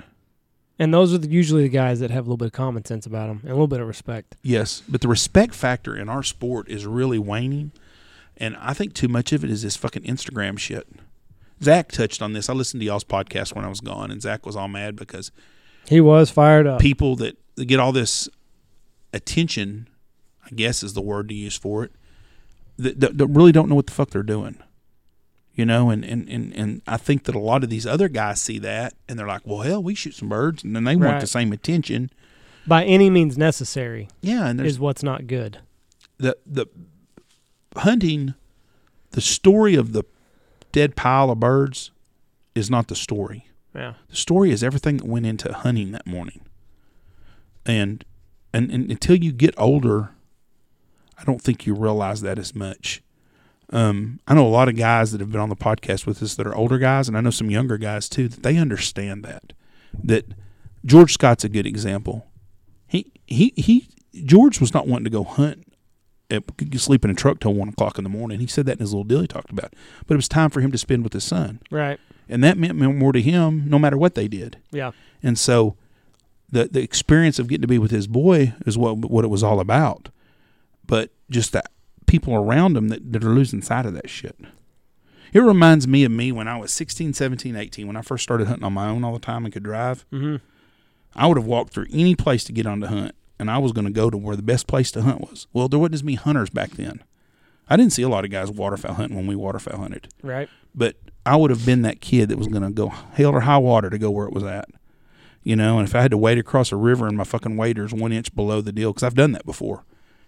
And 0.78 0.94
those 0.94 1.14
are 1.14 1.18
the, 1.18 1.30
usually 1.30 1.64
the 1.64 1.70
guys 1.70 2.00
that 2.02 2.12
have 2.12 2.26
a 2.26 2.28
little 2.28 2.38
bit 2.38 2.48
of 2.48 2.52
common 2.52 2.84
sense 2.84 3.06
about 3.06 3.28
them 3.28 3.40
and 3.44 3.52
a 3.52 3.54
little 3.54 3.68
bit 3.68 3.80
of 3.80 3.88
respect. 3.88 4.36
Yes, 4.44 4.84
but 4.90 5.02
the 5.02 5.08
respect 5.08 5.54
factor 5.56 5.96
in 5.96 6.10
our 6.10 6.24
sport 6.24 6.70
is 6.70 6.86
really 6.86 7.18
waning, 7.20 7.72
and 8.38 8.58
I 8.60 8.74
think 8.74 8.94
too 8.94 9.08
much 9.08 9.32
of 9.32 9.44
it 9.44 9.50
is 9.50 9.62
this 9.62 9.78
fucking 9.78 10.04
Instagram 10.04 10.60
shit. 10.60 10.88
Zach 11.64 11.92
touched 11.92 12.22
on 12.22 12.34
this. 12.34 12.50
I 12.50 12.54
listened 12.54 12.82
to 12.82 12.86
y'all's 12.86 13.06
podcast 13.06 13.56
when 13.56 13.64
I 13.64 13.70
was 13.70 13.80
gone, 13.80 14.12
and 14.12 14.22
Zach 14.22 14.46
was 14.46 14.58
all 14.58 14.68
mad 14.68 14.98
because 14.98 15.32
He 15.88 16.02
was 16.02 16.30
fired 16.30 16.68
up. 16.68 16.82
people 16.82 17.16
that, 17.18 17.38
get 17.56 17.80
all 17.80 17.94
this 17.94 18.28
attention, 19.14 19.88
I 20.46 20.50
guess 20.54 20.84
is 20.84 20.94
the 20.94 21.02
word 21.02 21.30
to 21.30 21.36
use 21.36 21.56
for 21.58 21.86
it, 21.86 21.92
that, 22.78 23.00
that, 23.00 23.18
that 23.18 23.28
really 23.28 23.54
don't 23.54 23.70
know 23.70 23.76
what 23.76 23.88
the 23.88 23.94
fuck 23.94 24.10
they're 24.10 24.24
doing. 24.24 24.58
You 25.56 25.66
know, 25.66 25.90
and, 25.90 26.04
and, 26.04 26.28
and, 26.28 26.54
and 26.54 26.82
I 26.86 26.98
think 26.98 27.24
that 27.24 27.36
a 27.36 27.40
lot 27.40 27.64
of 27.64 27.70
these 27.70 27.88
other 27.88 28.10
guys 28.10 28.42
see 28.42 28.60
that 28.60 28.94
and 29.08 29.18
they're 29.18 29.26
like, 29.26 29.44
well, 29.46 29.62
hell, 29.62 29.82
we 29.82 29.96
shoot 29.96 30.14
some 30.14 30.28
birds. 30.28 30.66
And 30.66 30.76
then 30.76 30.84
they 30.84 30.98
want 30.98 31.22
the 31.22 31.28
same 31.28 31.54
attention. 31.54 32.10
By 32.68 32.84
any 32.84 33.10
means 33.10 33.38
necessary 33.38 34.10
Yeah. 34.22 34.48
And 34.48 34.60
is 34.60 34.80
what's 34.80 35.02
not 35.04 35.28
good. 35.28 35.60
the, 36.18 36.36
the 36.46 36.66
hunting, 37.78 38.34
the 39.12 39.22
story 39.22 39.76
of 39.76 39.94
the 39.94 40.04
dead 40.74 40.98
pile 40.98 41.32
of 41.32 41.40
birds 41.40 41.92
is 42.54 42.70
not 42.70 42.90
the 42.90 42.96
story. 42.96 43.48
Yeah. 43.74 43.94
The 44.10 44.16
story 44.18 44.52
is 44.52 44.62
everything 44.62 44.98
that 44.98 45.06
went 45.06 45.26
into 45.26 45.54
hunting 45.54 45.92
that 45.92 46.06
morning. 46.06 46.42
And, 47.66 48.04
and, 48.54 48.70
and 48.72 48.92
until 48.92 49.16
you 49.16 49.32
get 49.32 49.54
older, 49.58 50.12
I 51.18 51.24
don't 51.24 51.42
think 51.42 51.66
you 51.66 51.74
realize 51.74 52.20
that 52.22 52.38
as 52.38 52.54
much. 52.54 53.02
Um, 53.76 54.20
I 54.26 54.34
know 54.34 54.48
a 54.48 54.50
lot 54.50 54.70
of 54.70 54.78
guys 54.78 55.12
that 55.12 55.20
have 55.20 55.32
been 55.32 55.42
on 55.42 55.50
the 55.50 55.56
podcast 55.56 56.06
with 56.06 56.24
us 56.24 56.36
that 56.36 56.48
are 56.48 56.56
older 56.56 56.78
guys, 56.78 57.08
and 57.10 57.18
I 57.18 57.22
know 57.22 57.30
some 57.30 57.50
younger 57.52 57.78
guys 57.78 58.08
too 58.08 58.28
that 58.30 58.42
they 58.42 58.56
understand 58.58 59.24
that. 59.26 59.52
That 60.02 60.34
George 60.86 61.12
Scott's 61.14 61.44
a 61.44 61.50
good 61.50 61.66
example. 61.66 62.26
He 62.88 63.12
he 63.28 63.54
he. 63.58 63.88
George 64.24 64.62
was 64.62 64.74
not 64.74 64.88
wanting 64.88 65.04
to 65.04 65.10
go 65.10 65.26
hunt, 65.26 65.68
at, 66.32 66.44
sleep 66.76 67.04
in 67.04 67.12
a 67.12 67.14
truck 67.14 67.42
till 67.42 67.54
one 67.54 67.68
o'clock 67.68 67.98
in 67.98 68.06
the 68.06 68.10
morning. 68.10 68.40
He 68.40 68.48
said 68.48 68.66
that 68.68 68.74
in 68.74 68.80
his 68.80 68.94
little 68.94 69.04
deal 69.04 69.20
he 69.20 69.28
talked 69.28 69.52
about. 69.52 69.74
But 70.08 70.14
it 70.14 70.18
was 70.18 70.30
time 70.30 70.50
for 70.52 70.62
him 70.62 70.72
to 70.72 70.78
spend 70.78 71.04
with 71.04 71.12
his 71.12 71.26
son, 71.26 71.60
Right. 71.70 72.00
and 72.30 72.42
that 72.46 72.58
meant 72.58 72.76
more 72.76 73.12
to 73.12 73.22
him, 73.22 73.70
no 73.70 73.78
matter 73.78 73.98
what 73.98 74.16
they 74.16 74.30
did. 74.30 74.58
Yeah. 74.72 74.92
And 75.22 75.38
so 75.38 75.76
the 76.50 76.70
the 76.70 76.82
experience 76.82 77.40
of 77.40 77.48
getting 77.50 77.64
to 77.64 77.68
be 77.68 77.78
with 77.80 77.92
his 77.92 78.08
boy 78.08 78.54
is 78.66 78.78
what 78.78 78.98
what 79.00 79.26
it 79.26 79.30
was 79.30 79.44
all 79.44 79.60
about. 79.60 80.08
But 80.88 81.12
just 81.30 81.52
that 81.52 81.72
people 82.06 82.34
around 82.36 82.74
them 82.74 82.90
that, 82.90 83.12
that 83.14 83.24
are 83.24 83.34
losing 83.34 83.62
sight 83.62 83.86
of 83.86 83.94
that 83.94 84.10
shit. 84.10 84.38
It 85.34 85.40
reminds 85.40 85.88
me 85.88 86.04
of 86.06 86.12
me 86.12 86.32
when 86.32 86.48
I 86.48 86.58
was 86.58 86.72
16, 86.72 87.14
17, 87.14 87.56
18, 87.56 87.88
when 87.88 87.98
I 87.98 88.02
first 88.02 88.24
started 88.24 88.48
hunting 88.48 88.64
on 88.64 88.74
my 88.74 88.88
own 88.88 89.04
all 89.04 89.14
the 89.14 89.20
time 89.20 89.44
and 89.44 89.54
could 89.54 89.64
drive. 89.64 90.06
Mm-hmm. 90.12 90.38
I 91.16 91.28
would 91.28 91.38
have 91.38 91.46
walked 91.46 91.74
through 91.74 91.88
any 91.92 92.16
place 92.16 92.44
to 92.46 92.54
get 92.54 92.66
on 92.66 92.80
to 92.82 92.88
hunt, 92.88 93.16
and 93.40 93.50
I 93.52 93.58
was 93.58 93.72
going 93.72 93.86
to 93.86 93.92
go 93.92 94.10
to 94.10 94.18
where 94.18 94.36
the 94.36 94.42
best 94.44 94.68
place 94.68 94.92
to 94.92 95.02
hunt 95.02 95.22
was. 95.22 95.48
Well, 95.54 95.68
there 95.68 95.80
wasn't 95.80 95.96
as 95.96 96.04
many 96.04 96.16
hunters 96.16 96.50
back 96.50 96.72
then. 96.72 97.04
I 97.70 97.76
didn't 97.78 97.94
see 97.94 98.04
a 98.04 98.10
lot 98.10 98.24
of 98.26 98.32
guys 98.32 98.52
waterfowl 98.52 98.94
hunting 98.94 99.18
when 99.18 99.28
we 99.28 99.36
waterfowl 99.36 99.80
hunted 99.80 100.08
Right. 100.22 100.48
but 100.76 100.98
I 101.26 101.36
would 101.36 101.50
have 101.50 101.66
been 101.66 101.82
that 101.82 102.00
kid 102.00 102.30
that 102.30 102.38
was 102.38 102.48
going 102.48 102.62
to 102.62 102.70
go 102.70 102.90
hell 102.90 103.32
or 103.32 103.42
high 103.42 103.58
water 103.58 103.90
to 103.90 103.98
go 103.98 104.12
where 104.12 104.28
it 104.28 104.34
was 104.34 104.44
at. 104.44 104.70
You 105.42 105.56
know, 105.56 105.80
and 105.80 105.88
if 105.88 105.96
I 105.96 106.02
had 106.02 106.12
to 106.12 106.18
wade 106.18 106.38
across 106.38 106.72
a 106.72 106.76
river 106.76 107.08
and 107.08 107.18
my 107.18 107.24
fucking 107.24 107.58
wader's 107.58 107.94
one 107.94 108.12
inch 108.12 108.34
below 108.36 108.62
the 108.62 108.72
deal, 108.72 108.92
because 108.94 109.04
I've 109.04 109.16
done 109.16 109.32
that 109.34 109.46
before, 109.46 109.84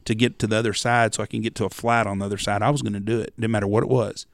to 0.08 0.16
get 0.16 0.40
to 0.40 0.48
the 0.48 0.56
other 0.56 0.74
side 0.74 1.14
so 1.14 1.22
I 1.22 1.26
can 1.26 1.42
get 1.42 1.54
to 1.56 1.66
a 1.66 1.70
flat 1.70 2.08
on 2.08 2.20
the 2.20 2.26
other 2.26 2.38
side, 2.38 2.62
I 2.62 2.70
was 2.70 2.82
going 2.82 2.94
to 2.94 3.00
do 3.00 3.20
it, 3.20 3.34
didn't 3.36 3.52
matter 3.52 3.68
what 3.68 3.84
it 3.84 3.90
was. 3.90 4.26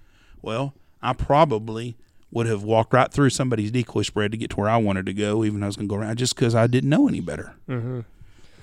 Well, 0.41 0.75
I 1.01 1.13
probably 1.13 1.97
would 2.31 2.45
have 2.45 2.63
walked 2.63 2.93
right 2.93 3.11
through 3.11 3.31
somebody's 3.31 3.71
decoy 3.71 4.03
spread 4.03 4.31
to 4.31 4.37
get 4.37 4.51
to 4.51 4.55
where 4.57 4.69
I 4.69 4.77
wanted 4.77 5.07
to 5.07 5.13
go, 5.13 5.43
even 5.43 5.59
though 5.59 5.65
I 5.65 5.69
was 5.69 5.75
going 5.75 5.87
to 5.87 5.95
go 5.95 5.99
around, 5.99 6.17
just 6.17 6.35
because 6.35 6.53
I 6.53 6.67
didn't 6.67 6.89
know 6.89 7.07
any 7.07 7.21
better. 7.21 7.55
Mm-hmm. 7.67 8.01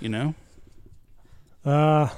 You 0.00 0.08
know? 0.08 0.34
Uh, 1.64 2.08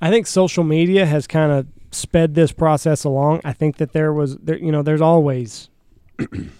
I 0.00 0.10
think 0.10 0.26
social 0.26 0.64
media 0.64 1.04
has 1.04 1.26
kind 1.26 1.52
of 1.52 1.66
sped 1.90 2.34
this 2.34 2.52
process 2.52 3.04
along. 3.04 3.42
I 3.44 3.52
think 3.52 3.76
that 3.76 3.92
there 3.92 4.12
was 4.12 4.36
there, 4.38 4.58
you 4.58 4.72
know, 4.72 4.82
there's 4.82 5.02
always, 5.02 5.68
you 6.18 6.50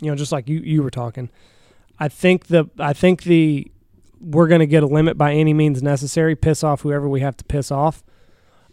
know, 0.00 0.14
just 0.14 0.32
like 0.32 0.48
you 0.48 0.60
you 0.60 0.82
were 0.82 0.90
talking. 0.90 1.30
I 1.98 2.08
think 2.08 2.46
the 2.46 2.70
I 2.78 2.92
think 2.92 3.24
the 3.24 3.70
we're 4.24 4.48
going 4.48 4.60
to 4.60 4.66
get 4.66 4.82
a 4.82 4.86
limit 4.86 5.18
by 5.18 5.32
any 5.34 5.52
means 5.52 5.82
necessary. 5.82 6.34
Piss 6.34 6.64
off 6.64 6.80
whoever 6.80 7.08
we 7.08 7.20
have 7.20 7.36
to 7.36 7.44
piss 7.44 7.70
off. 7.70 8.02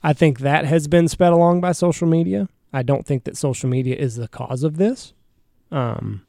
I 0.04 0.14
think 0.14 0.40
that 0.40 0.66
has 0.66 0.88
been 0.88 1.08
sped 1.08 1.34
along 1.34 1.62
by 1.62 1.74
social 1.74 2.08
media. 2.08 2.50
I 2.74 2.84
don't 2.84 3.06
think 3.06 3.26
that 3.26 3.38
social 3.38 3.70
media 3.70 3.96
is 3.96 4.16
the 4.16 4.28
cause 4.28 4.64
of 4.64 4.78
this. 4.78 5.14
Um, 5.72 6.26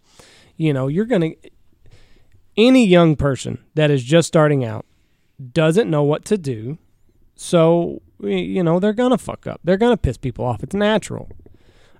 you 0.56 0.72
know, 0.72 0.88
you're 0.88 1.06
going 1.06 1.34
to 1.34 1.50
any 2.56 2.86
young 2.86 3.16
person 3.16 3.58
that 3.74 3.90
is 3.90 4.04
just 4.04 4.28
starting 4.28 4.64
out 4.64 4.84
doesn't 5.52 5.90
know 5.90 6.02
what 6.02 6.24
to 6.26 6.36
do. 6.36 6.78
So, 7.34 8.02
you 8.20 8.62
know, 8.62 8.78
they're 8.78 8.92
going 8.92 9.10
to 9.10 9.18
fuck 9.18 9.46
up. 9.46 9.60
They're 9.64 9.76
going 9.76 9.92
to 9.92 9.96
piss 9.96 10.18
people 10.18 10.44
off. 10.44 10.62
It's 10.62 10.74
natural. 10.74 11.28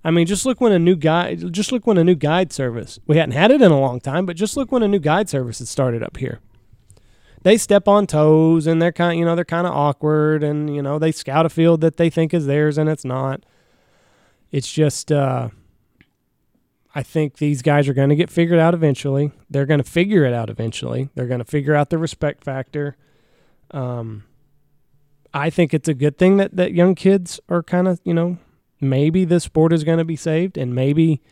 I 0.05 0.11
mean, 0.11 0.27
just 0.27 0.45
look 0.45 0.61
when 0.61 0.73
a 0.73 0.79
new 0.79 0.97
guide, 0.97 1.53
just 1.53 1.73
look 1.73 1.87
when 1.87 1.97
a 1.97 2.05
new 2.05 2.15
guide 2.15 2.53
service, 2.53 2.99
we 3.07 3.17
hadn't 3.17 3.33
had 3.33 3.51
it 3.51 3.63
in 3.63 3.71
a 3.71 3.81
long 3.81 4.01
time, 4.01 4.27
but 4.27 4.37
just 4.37 4.57
look 4.57 4.73
when 4.73 4.83
a 4.83 4.89
new 4.89 4.99
guide 4.99 5.29
service 5.29 5.61
has 5.61 5.71
started 5.71 6.03
up 6.03 6.17
here. 6.17 6.41
They 7.43 7.57
step 7.57 7.89
on 7.89 8.07
toes 8.07 8.67
and 8.67 8.81
they're 8.81 8.93
kind, 8.93 9.19
you 9.19 9.25
know, 9.25 9.35
they're 9.35 9.45
kind 9.45 9.67
of 9.67 9.73
awkward 9.73 10.45
and, 10.45 10.75
you 10.75 10.83
know, 10.83 10.99
they 10.99 11.11
scout 11.11 11.45
a 11.45 11.49
field 11.49 11.81
that 11.81 11.97
they 11.97 12.09
think 12.09 12.33
is 12.33 12.47
theirs 12.47 12.79
and 12.79 12.89
it's 12.89 13.05
not. 13.05 13.45
It's 14.53 14.71
just, 14.71 15.11
uh, 15.11 15.49
I 16.95 17.03
think 17.03 17.39
these 17.39 17.63
guys 17.63 17.89
are 17.89 17.95
going 17.95 18.11
to 18.11 18.17
get 18.17 18.31
figured 18.31 18.61
out 18.61 18.75
eventually. 18.75 19.33
They're 19.51 19.67
going 19.67 19.83
to 19.83 19.91
figure 19.91 20.25
it 20.25 20.35
out 20.35 20.51
eventually. 20.51 21.09
They're 21.15 21.27
going 21.27 21.41
to 21.41 21.45
figure 21.45 21.75
out 21.75 21.91
the 21.91 21.99
respect 21.99 22.45
factor. 22.45 22.97
Um, 23.71 24.25
I 25.35 25.51
think 25.51 25.73
it's 25.73 25.89
a 25.89 25.95
good 25.95 26.19
thing 26.19 26.37
that, 26.37 26.55
that 26.55 26.75
young 26.75 26.95
kids 26.95 27.41
are 27.49 27.63
kind 27.63 27.89
of, 27.89 28.01
you 28.05 28.13
know, 28.13 28.39
maybe 28.81 29.25
this 29.25 29.45
sport 29.45 29.73
is 29.73 29.85
going 29.85 29.99
to 29.99 30.05
be 30.05 30.17
saved 30.17 30.59
and 30.59 30.75
maybe, 30.75 31.23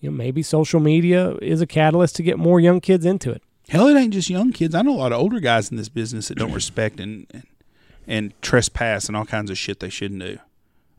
you 0.00 0.10
know, 0.10 0.16
maybe 0.16 0.42
social 0.42 0.80
media 0.80 1.36
is 1.40 1.60
a 1.60 1.66
catalyst 1.66 2.16
to 2.16 2.22
get 2.22 2.38
more 2.38 2.58
young 2.58 2.80
kids 2.80 3.06
into 3.06 3.30
it. 3.30 3.42
Hell, 3.70 3.86
it 3.86 3.96
ain't 3.96 4.12
just 4.12 4.28
young 4.28 4.50
kids. 4.50 4.74
I 4.74 4.82
know 4.82 4.96
a 4.96 4.98
lot 4.98 5.12
of 5.12 5.20
older 5.20 5.38
guys 5.38 5.70
in 5.70 5.76
this 5.76 5.88
business 5.88 6.26
that 6.26 6.38
don't 6.38 6.52
respect 6.52 6.98
and, 6.98 7.26
and 7.30 7.46
and 8.04 8.42
trespass 8.42 9.06
and 9.06 9.16
all 9.16 9.24
kinds 9.24 9.48
of 9.48 9.56
shit 9.56 9.78
they 9.78 9.88
shouldn't 9.88 10.20
do. 10.20 10.38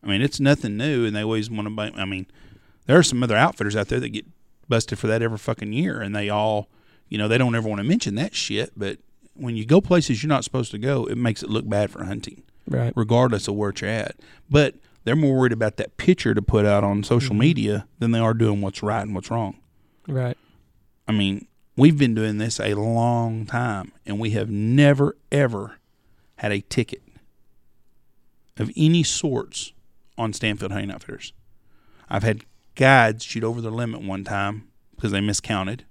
I 0.02 0.08
mean, 0.08 0.22
it's 0.22 0.40
nothing 0.40 0.78
new, 0.78 1.06
and 1.06 1.14
they 1.14 1.22
always 1.22 1.50
want 1.50 1.68
to. 1.68 1.92
I 2.00 2.06
mean, 2.06 2.28
there 2.86 2.98
are 2.98 3.04
some 3.04 3.22
other 3.22 3.36
outfitters 3.36 3.76
out 3.76 3.90
there 3.90 4.00
that 4.00 4.10
get 4.10 4.26
busted 4.70 4.98
for 4.98 5.08
that 5.08 5.22
every 5.22 5.38
fucking 5.38 5.74
year, 5.74 6.00
and 6.00 6.16
they 6.16 6.30
all, 6.30 6.70
you 7.10 7.18
know, 7.18 7.28
they 7.28 7.38
don't 7.38 7.56
ever 7.56 7.68
want 7.68 7.80
to 7.80 7.84
mention 7.84 8.16
that 8.16 8.34
shit. 8.34 8.72
But 8.78 9.00
when 9.36 9.58
you 9.58 9.66
go 9.66 9.82
places 9.82 10.24
you're 10.24 10.30
not 10.30 10.46
supposed 10.46 10.72
to 10.72 10.78
go, 10.78 11.04
it 11.06 11.18
makes 11.18 11.44
it 11.44 11.50
look 11.50 11.68
bad 11.68 11.92
for 11.92 12.06
hunting, 12.06 12.44
Right. 12.68 12.94
regardless 12.96 13.50
of 13.50 13.56
where 13.56 13.74
you're 13.76 13.90
at. 13.90 14.16
But 14.50 14.76
they're 15.04 15.18
more 15.18 15.38
worried 15.38 15.52
about 15.52 15.76
that 15.76 15.98
picture 15.98 16.34
to 16.34 16.42
put 16.42 16.66
out 16.66 16.86
on 16.86 17.04
social 17.04 17.32
mm-hmm. 17.32 17.40
media 17.40 17.88
than 18.00 18.12
they 18.12 18.20
are 18.20 18.34
doing 18.34 18.62
what's 18.62 18.82
right 18.82 19.02
and 19.02 19.14
what's 19.14 19.30
wrong. 19.30 19.58
Right. 20.08 20.38
I 21.06 21.12
mean, 21.12 21.48
we've 21.82 21.98
been 21.98 22.14
doing 22.14 22.38
this 22.38 22.60
a 22.60 22.76
long 22.76 23.44
time, 23.48 23.92
and 24.06 24.20
we 24.20 24.30
have 24.30 24.52
never 24.52 25.18
ever 25.32 25.80
had 26.36 26.52
a 26.52 26.62
ticket 26.62 27.02
of 28.58 28.70
any 28.78 29.02
sorts 29.02 29.74
on 30.16 30.32
Stanfield 30.32 30.72
Hunting 30.72 30.92
Outfitters. 30.92 31.34
I've 32.08 32.22
had 32.22 32.46
guides 32.76 33.24
shoot 33.26 33.44
over 33.44 33.62
their 33.62 33.72
limit 33.72 34.04
one 34.04 34.24
time 34.24 34.68
because 34.96 35.12
they 35.12 35.22
miscounted, 35.22 35.84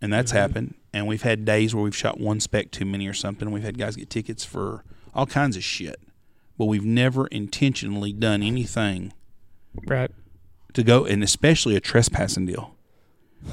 and 0.00 0.12
that's 0.12 0.30
Mhm. 0.30 0.36
happened. 0.36 0.74
And 0.92 1.08
we've 1.08 1.22
had 1.22 1.44
days 1.44 1.74
where 1.74 1.82
we've 1.82 1.96
shot 1.96 2.20
one 2.20 2.38
spec 2.38 2.70
too 2.70 2.84
many 2.84 3.08
or 3.08 3.14
something. 3.14 3.50
We've 3.50 3.64
had 3.64 3.76
guys 3.76 3.96
get 3.96 4.08
tickets 4.08 4.44
for 4.44 4.84
all 5.12 5.26
kinds 5.26 5.56
of 5.56 5.64
shit, 5.64 6.00
but 6.56 6.66
we've 6.66 6.84
never 6.84 7.26
intentionally 7.26 8.12
done 8.12 8.40
anything 8.44 9.14
Right. 9.84 10.12
to 10.74 10.84
go, 10.84 11.04
and 11.06 11.24
especially 11.24 11.74
a 11.74 11.80
trespassing 11.80 12.46
deal. 12.46 12.76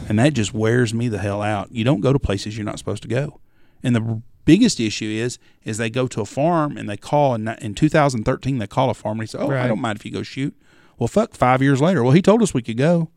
And 0.08 0.20
that 0.20 0.34
just 0.34 0.54
wears 0.54 0.94
me 0.94 1.08
the 1.08 1.18
hell 1.20 1.42
out. 1.42 1.72
You 1.72 1.84
don't 1.84 2.02
go 2.02 2.14
to 2.14 2.20
places 2.20 2.58
you're 2.58 2.66
not 2.66 2.78
supposed 2.80 3.02
to 3.04 3.08
go. 3.08 3.40
And 3.84 3.96
the 3.96 4.22
biggest 4.46 4.80
issue 4.80 5.06
is, 5.10 5.40
is 5.64 5.78
they 5.78 5.90
go 5.90 6.08
to 6.08 6.22
a 6.22 6.26
farm 6.26 6.78
and 6.78 6.90
they 6.90 6.98
call 6.98 7.36
in, 7.36 7.48
in 7.48 7.74
2013 7.76 8.58
they 8.58 8.68
call 8.68 8.90
a 8.90 8.94
farm 8.94 9.20
and 9.20 9.28
they 9.28 9.32
say, 9.32 9.38
"Oh, 9.40 9.50
I 9.64 9.68
don't 9.68 9.80
mind 9.82 9.98
if 10.00 10.06
you 10.06 10.12
go 10.12 10.24
shoot." 10.24 10.56
Well, 10.98 11.08
fuck. 11.08 11.34
Five 11.34 11.62
years 11.62 11.80
later, 11.82 12.04
well, 12.04 12.12
he 12.14 12.22
told 12.22 12.42
us 12.42 12.54
we 12.54 12.62
could 12.62 12.78
go. 12.78 13.10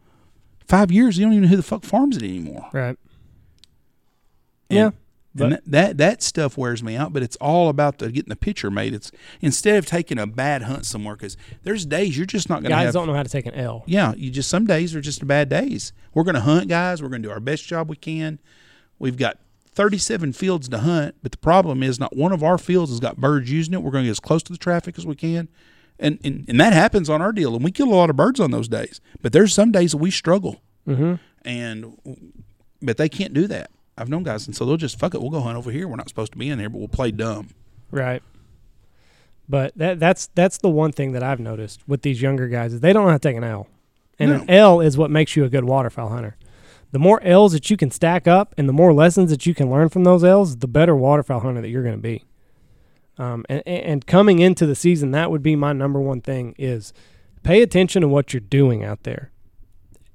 Five 0.69 0.93
years, 0.93 1.19
you 1.19 1.25
don't 1.25 1.33
even 1.33 1.43
know 1.45 1.49
who 1.49 1.57
the 1.57 1.63
fuck 1.63 1.85
farms 1.85 2.17
it 2.17 2.23
anymore. 2.23 2.69
Right. 2.73 2.97
And- 4.71 4.79
Yeah, 4.79 4.91
but- 5.35 5.45
and 5.45 5.53
that, 5.53 5.65
that 5.67 5.99
that 5.99 6.23
stuff 6.23 6.57
wears 6.59 6.83
me 6.83 6.95
out, 6.97 7.13
but 7.13 7.23
it's 7.23 7.37
all 7.37 7.69
about 7.69 7.99
the 7.99 8.11
getting 8.13 8.29
the 8.29 8.37
picture 8.37 8.71
made. 8.71 8.95
It's 8.95 9.11
instead 9.41 9.77
of 9.77 9.87
taking 9.87 10.19
a 10.19 10.27
bad 10.27 10.63
hunt 10.63 10.85
somewhere 10.87 11.17
because 11.17 11.37
there's 11.63 11.87
days 11.87 12.17
you're 12.17 12.27
just 12.27 12.49
not 12.49 12.57
going 12.57 12.65
to 12.65 12.69
Guys 12.71 12.85
have 12.87 12.95
don't 12.95 13.07
know 13.07 13.15
how 13.15 13.23
to 13.23 13.29
take 13.29 13.47
an 13.47 13.55
L. 13.55 13.83
yeah, 13.87 14.13
you 14.17 14.31
just 14.31 14.49
some 14.49 14.67
days 14.67 14.95
are 14.95 15.01
just 15.01 15.27
bad 15.27 15.49
days. 15.49 15.93
We're 16.15 16.25
going 16.25 16.35
to 16.35 16.41
hunt, 16.43 16.69
guys. 16.69 17.03
We're 17.03 17.09
going 17.09 17.23
to 17.23 17.29
do 17.29 17.33
our 17.33 17.41
best 17.41 17.65
job 17.67 17.89
we 17.89 17.97
can. 17.97 18.39
We've 18.99 19.17
got 19.17 19.39
37 19.75 20.35
fields 20.35 20.69
to 20.69 20.79
hunt, 20.81 21.15
but 21.23 21.33
the 21.33 21.39
problem 21.39 21.83
is 21.83 21.99
not 21.99 22.15
one 22.15 22.33
of 22.33 22.43
our 22.43 22.59
fields 22.59 22.91
has 22.91 23.01
got 23.01 23.17
birds 23.17 23.51
using 23.51 23.73
it. 23.75 23.83
We're 23.83 23.91
going 23.91 24.05
to 24.05 24.09
get 24.09 24.11
as 24.13 24.21
close 24.21 24.43
to 24.45 24.53
the 24.53 24.59
traffic 24.59 24.99
as 24.99 25.07
we 25.07 25.15
can. 25.15 25.49
And, 25.99 26.19
and 26.25 26.45
and 26.49 26.61
that 26.61 26.73
happens 26.73 27.09
on 27.09 27.23
our 27.23 27.33
deal, 27.33 27.55
and 27.55 27.63
we 27.65 27.71
kill 27.71 27.89
a 27.89 27.95
lot 27.95 28.11
of 28.11 28.17
birds 28.17 28.41
on 28.41 28.51
those 28.51 28.67
days. 28.69 29.01
But 29.23 29.33
there's 29.33 29.55
some 29.55 29.71
days 29.73 29.93
that 29.93 29.99
we 29.99 30.11
struggle, 30.11 30.61
Mm-hmm. 30.87 31.15
and 31.49 31.97
but 32.83 32.97
they 32.97 33.09
can't 33.09 33.33
do 33.33 33.47
that. 33.47 33.71
I've 33.97 34.09
known 34.09 34.23
guys, 34.23 34.47
and 34.47 34.57
so 34.57 34.65
they'll 34.65 34.77
just 34.77 34.99
fuck 34.99 35.15
it. 35.15 35.21
We'll 35.21 35.31
go 35.31 35.41
hunt 35.41 35.57
over 35.57 35.71
here. 35.71 35.87
We're 35.87 35.97
not 35.97 36.09
supposed 36.09 36.33
to 36.33 36.39
be 36.39 36.49
in 36.49 36.59
here, 36.59 36.71
but 36.71 36.79
we'll 36.79 36.89
play 36.89 37.11
dumb. 37.11 37.49
Right. 37.91 38.23
But 39.49 39.77
that 39.77 40.01
that's 40.01 40.29
that's 40.35 40.59
the 40.59 40.71
one 40.71 40.93
thing 40.93 41.13
that 41.13 41.23
I've 41.23 41.41
noticed 41.41 41.87
with 41.87 42.03
these 42.03 42.23
younger 42.23 42.49
guys 42.49 42.73
is 42.73 42.81
they 42.81 42.93
don't 42.93 43.05
know 43.05 43.11
how 43.11 43.19
to 43.19 43.29
take 43.29 43.37
an 43.37 43.45
L. 43.45 43.67
And 44.19 44.31
an 44.31 44.51
L 44.51 44.81
is 44.81 44.97
what 44.97 45.11
makes 45.11 45.37
you 45.37 45.45
a 45.45 45.49
good 45.49 45.65
waterfowl 45.65 46.09
hunter. 46.09 46.37
The 46.93 46.99
more 46.99 47.21
L's 47.23 47.53
that 47.53 47.71
you 47.71 47.77
can 47.77 47.91
stack 47.91 48.29
up 48.29 48.55
and 48.57 48.69
the 48.69 48.73
more 48.73 48.93
lessons 48.93 49.31
that 49.31 49.47
you 49.47 49.55
can 49.55 49.71
learn 49.71 49.89
from 49.89 50.05
those 50.05 50.23
L's, 50.23 50.59
the 50.59 50.69
better 50.69 50.95
waterfowl 50.95 51.41
hunter 51.41 51.61
that 51.61 51.71
you're 51.71 51.83
going 51.83 51.97
to 51.97 52.01
be. 52.01 52.25
Um, 53.19 53.45
and, 53.49 53.67
and 53.67 54.07
coming 54.07 54.39
into 54.39 54.65
the 54.65 54.75
season, 54.75 55.11
that 55.11 55.31
would 55.31 55.43
be 55.43 55.57
my 55.57 55.73
number 55.73 56.01
one 56.01 56.21
thing 56.21 56.55
is 56.59 56.93
pay 57.43 57.63
attention 57.63 58.03
to 58.03 58.09
what 58.09 58.33
you're 58.33 58.41
doing 58.41 58.85
out 58.85 59.03
there. 59.03 59.32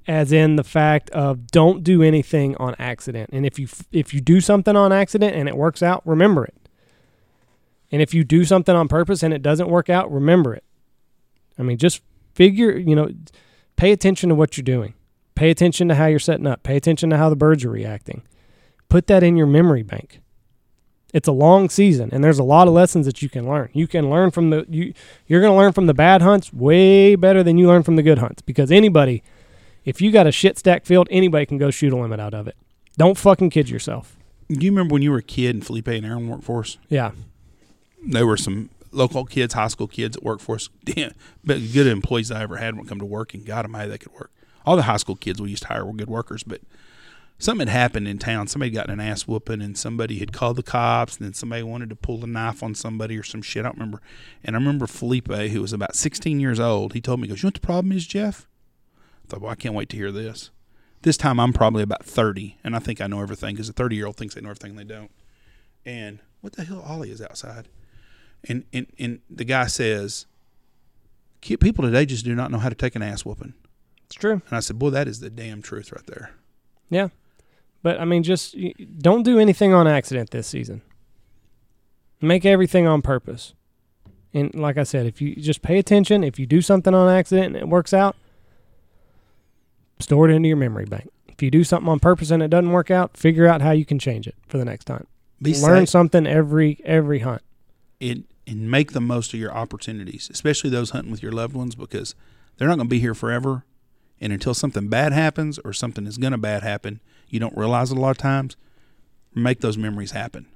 As 0.08 0.32
in 0.32 0.56
the 0.56 0.64
fact 0.64 1.10
of 1.10 1.48
don't 1.48 1.84
do 1.84 2.02
anything 2.02 2.56
on 2.58 2.76
accident. 2.80 3.30
And 3.34 3.46
if 3.46 3.60
you 3.60 3.68
if 3.92 4.14
you 4.14 4.22
do 4.22 4.40
something 4.40 4.76
on 4.76 4.94
accident 4.94 5.36
and 5.36 5.50
it 5.50 5.58
works 5.58 5.84
out, 5.84 6.02
remember 6.06 6.46
it. 6.46 6.56
And 7.92 8.02
if 8.02 8.14
you 8.14 8.24
do 8.24 8.46
something 8.46 8.76
on 8.76 8.88
purpose 8.88 9.24
and 9.24 9.34
it 9.34 9.42
doesn't 9.42 9.70
work 9.70 9.90
out, 9.90 10.12
remember 10.12 10.54
it. 10.54 10.64
I 11.58 11.64
mean, 11.64 11.78
just 11.78 12.02
figure, 12.36 12.78
you 12.78 12.96
know, 12.96 13.10
pay 13.76 13.92
attention 13.92 14.30
to 14.30 14.36
what 14.36 14.58
you're 14.58 14.64
doing. 14.64 14.94
Pay 15.36 15.50
attention 15.50 15.88
to 15.90 15.96
how 15.96 16.08
you're 16.08 16.20
setting 16.20 16.48
up. 16.48 16.64
Pay 16.64 16.78
attention 16.78 17.10
to 17.10 17.18
how 17.18 17.30
the 17.30 17.36
birds 17.36 17.64
are 17.64 17.70
reacting. 17.70 18.24
Put 18.90 19.08
that 19.08 19.24
in 19.24 19.38
your 19.38 19.48
memory 19.48 19.84
bank. 19.84 20.22
It's 21.14 21.28
a 21.28 21.34
long 21.34 21.70
season 21.70 22.10
and 22.12 22.24
there's 22.24 22.40
a 22.40 22.44
lot 22.44 22.68
of 22.68 22.74
lessons 22.74 23.06
that 23.06 23.22
you 23.22 23.30
can 23.30 23.48
learn. 23.48 23.70
You 23.74 23.88
can 23.88 24.10
learn 24.10 24.32
from 24.32 24.50
the 24.50 24.66
you 24.70 24.94
you're 25.26 25.42
going 25.42 25.54
to 25.54 25.58
learn 25.58 25.74
from 25.74 25.88
the 25.88 25.94
bad 25.94 26.22
hunts 26.22 26.54
way 26.54 27.16
better 27.16 27.44
than 27.44 27.58
you 27.58 27.68
learn 27.68 27.84
from 27.84 27.96
the 27.96 28.04
good 28.04 28.18
hunts 28.18 28.42
because 28.42 28.72
anybody 28.72 29.24
if 29.88 30.02
you 30.02 30.12
got 30.12 30.28
a 30.28 30.34
shit 30.34 30.58
stack 30.58 30.86
field, 30.86 31.08
anybody 31.10 31.46
can 31.46 31.58
go 31.58 31.72
shoot 31.72 31.94
a 31.94 31.96
limit 31.96 32.20
out 32.20 32.34
of 32.34 32.46
it. 32.46 32.58
Don't 32.98 33.18
fucking 33.18 33.52
kid 33.52 33.70
yourself. 33.70 34.18
Do 34.50 34.66
you 34.66 34.72
remember 34.72 34.92
when 34.92 35.02
you 35.02 35.12
were 35.12 35.20
a 35.20 35.24
kid 35.24 35.56
and 35.56 35.66
Felipe 35.66 35.88
and 35.88 36.06
Aaron 36.06 36.28
worked 36.28 36.44
for 36.44 36.60
us? 36.60 36.78
Yeah. 36.90 37.12
There 38.06 38.28
were 38.28 38.36
some 38.36 38.70
local 38.92 39.24
kids, 39.24 39.54
high 39.54 39.70
school 39.70 39.88
kids 39.88 40.18
that 40.18 40.26
worked 40.26 40.42
for 40.42 40.56
us. 40.56 40.68
Damn, 40.84 41.14
but 41.42 41.60
good 41.72 41.88
employees 41.88 42.32
I 42.32 42.44
ever 42.44 42.58
had 42.58 42.76
when 42.76 42.86
it 42.86 42.90
come 42.90 43.00
to 43.00 43.06
work 43.06 43.34
and 43.34 43.46
God 43.46 43.64
almighty 43.64 43.92
they 43.92 43.98
could 43.98 44.12
work. 44.12 44.32
All 44.66 44.76
the 44.76 44.84
high 44.84 44.98
school 44.98 45.16
kids 45.16 45.42
we 45.42 45.52
used 45.52 45.64
to 45.64 45.70
hire 45.70 45.86
were 45.86 45.94
good 45.94 46.10
workers, 46.10 46.44
but 46.44 46.60
something 47.40 47.68
had 47.68 47.74
happened 47.74 48.10
in 48.10 48.18
town. 48.18 48.48
Somebody 48.48 48.72
got 48.72 48.90
an 48.90 49.00
ass 49.00 49.26
whooping, 49.26 49.62
and 49.62 49.78
somebody 49.78 50.20
had 50.20 50.34
called 50.34 50.58
the 50.58 50.64
cops, 50.64 51.16
and 51.16 51.26
then 51.26 51.34
somebody 51.34 51.64
wanted 51.64 51.88
to 51.92 51.96
pull 51.96 52.22
a 52.26 52.28
knife 52.28 52.62
on 52.62 52.76
somebody 52.76 53.18
or 53.18 53.24
some 53.24 53.42
shit. 53.42 53.62
I 53.62 53.70
don't 53.70 53.78
remember. 53.78 54.02
And 54.44 54.54
I 54.54 54.60
remember 54.60 54.86
Felipe, 54.86 55.32
who 55.32 55.62
was 55.62 55.72
about 55.72 55.96
16 55.96 56.42
years 56.42 56.60
old, 56.60 56.92
he 56.92 57.00
told 57.00 57.22
me, 57.22 57.28
he 57.28 57.30
goes, 57.30 57.42
You 57.42 57.48
know 57.48 57.48
what 57.48 57.54
the 57.54 57.60
problem 57.62 57.94
is, 57.94 58.06
Jeff? 58.06 58.46
I 59.28 59.32
thought, 59.32 59.42
Well, 59.42 59.52
I 59.52 59.56
can't 59.56 59.76
wait 59.76 59.90
to 59.90 59.98
hear 59.98 60.12
this. 60.12 60.52
This 61.02 61.18
time 61.18 61.40
I'm 61.40 61.54
probably 61.54 61.84
about 61.84 62.04
30, 62.04 62.58
and 62.64 62.76
I 62.76 62.80
think 62.80 63.02
I 63.02 63.08
know 63.08 63.22
everything 63.22 63.56
because 63.56 63.70
a 63.70 63.74
30 63.74 63.96
year 63.96 64.06
old 64.08 64.18
thinks 64.18 64.36
they 64.36 64.42
know 64.42 64.50
everything 64.50 64.76
they 64.76 64.84
don't. 64.84 65.12
And 65.86 66.20
what 66.42 66.54
the 66.54 66.64
hell, 66.64 66.84
Ollie 66.86 67.12
is 67.12 67.22
outside. 67.22 67.68
And, 68.48 68.66
and, 68.74 68.88
and 69.00 69.20
the 69.30 69.46
guy 69.46 69.68
says, 69.68 70.26
People 71.42 71.86
today 71.86 72.06
just 72.06 72.26
do 72.26 72.36
not 72.36 72.52
know 72.52 72.58
how 72.58 72.70
to 72.70 72.76
take 72.76 72.96
an 72.96 73.02
ass 73.02 73.24
whooping. 73.24 73.54
It's 74.06 74.16
true. 74.16 74.42
And 74.48 74.58
I 74.58 74.60
said, 74.60 74.80
Boy, 74.80 74.90
that 74.92 75.08
is 75.08 75.20
the 75.20 75.30
damn 75.30 75.62
truth 75.62 75.92
right 75.92 76.06
there. 76.08 76.32
Yeah. 76.90 77.10
But 77.84 78.00
I 78.00 78.06
mean, 78.06 78.24
just 78.24 78.56
don't 79.00 79.24
do 79.24 79.40
anything 79.40 79.74
on 79.74 79.88
accident 79.88 80.32
this 80.32 80.48
season. 80.48 80.82
Make 82.22 82.46
everything 82.46 82.88
on 82.88 83.02
purpose. 83.02 83.54
And 84.34 84.54
like 84.56 84.78
I 84.78 84.84
said, 84.84 85.06
if 85.06 85.22
you 85.22 85.36
just 85.36 85.62
pay 85.62 85.78
attention, 85.78 86.24
if 86.24 86.40
you 86.40 86.46
do 86.46 86.62
something 86.62 86.94
on 86.94 87.10
accident 87.10 87.48
and 87.48 87.56
it 87.56 87.68
works 87.68 87.94
out, 87.94 88.16
store 90.00 90.30
it 90.30 90.34
into 90.34 90.48
your 90.48 90.58
memory 90.58 90.86
bank. 90.86 91.10
If 91.28 91.42
you 91.44 91.52
do 91.52 91.64
something 91.64 91.90
on 91.90 92.00
purpose 92.00 92.32
and 92.32 92.42
it 92.42 92.50
doesn't 92.50 92.72
work 92.72 92.90
out, 92.90 93.16
figure 93.16 93.46
out 93.48 93.62
how 93.62 93.72
you 93.72 93.86
can 93.86 94.00
change 94.00 94.28
it 94.28 94.36
for 94.48 94.58
the 94.58 94.66
next 94.66 94.86
time. 94.86 95.06
Be 95.42 95.54
Learn 95.54 95.82
safe. 95.82 95.90
something 95.90 96.26
every 96.26 96.80
every 96.84 97.20
hunt. 97.20 97.42
and 98.02 98.24
and 98.48 98.72
make 98.72 98.94
the 98.94 99.02
most 99.02 99.34
of 99.34 99.40
your 99.40 99.52
opportunities, 99.52 100.30
especially 100.32 100.70
those 100.70 100.92
hunting 100.92 101.12
with 101.12 101.22
your 101.22 101.34
loved 101.34 101.54
ones, 101.54 101.76
because 101.76 102.16
they're 102.58 102.68
not 102.68 102.78
going 102.78 102.88
to 102.88 102.90
be 102.90 103.00
here 103.00 103.14
forever. 103.14 103.66
And 104.22 104.32
until 104.34 104.54
something 104.54 104.88
bad 104.88 105.12
happens 105.14 105.60
or 105.60 105.74
something 105.74 106.08
is 106.08 106.18
going 106.18 106.32
to 106.32 106.38
bad 106.38 106.64
happen, 106.64 107.02
you 107.28 107.40
don't 107.40 107.56
realize 107.58 107.92
it 107.92 107.98
a 107.98 108.02
lot 108.02 108.12
of 108.12 108.18
times. 108.18 108.56
Make 109.36 109.60
those 109.60 109.78
memories 109.78 110.12
happen. 110.12 110.48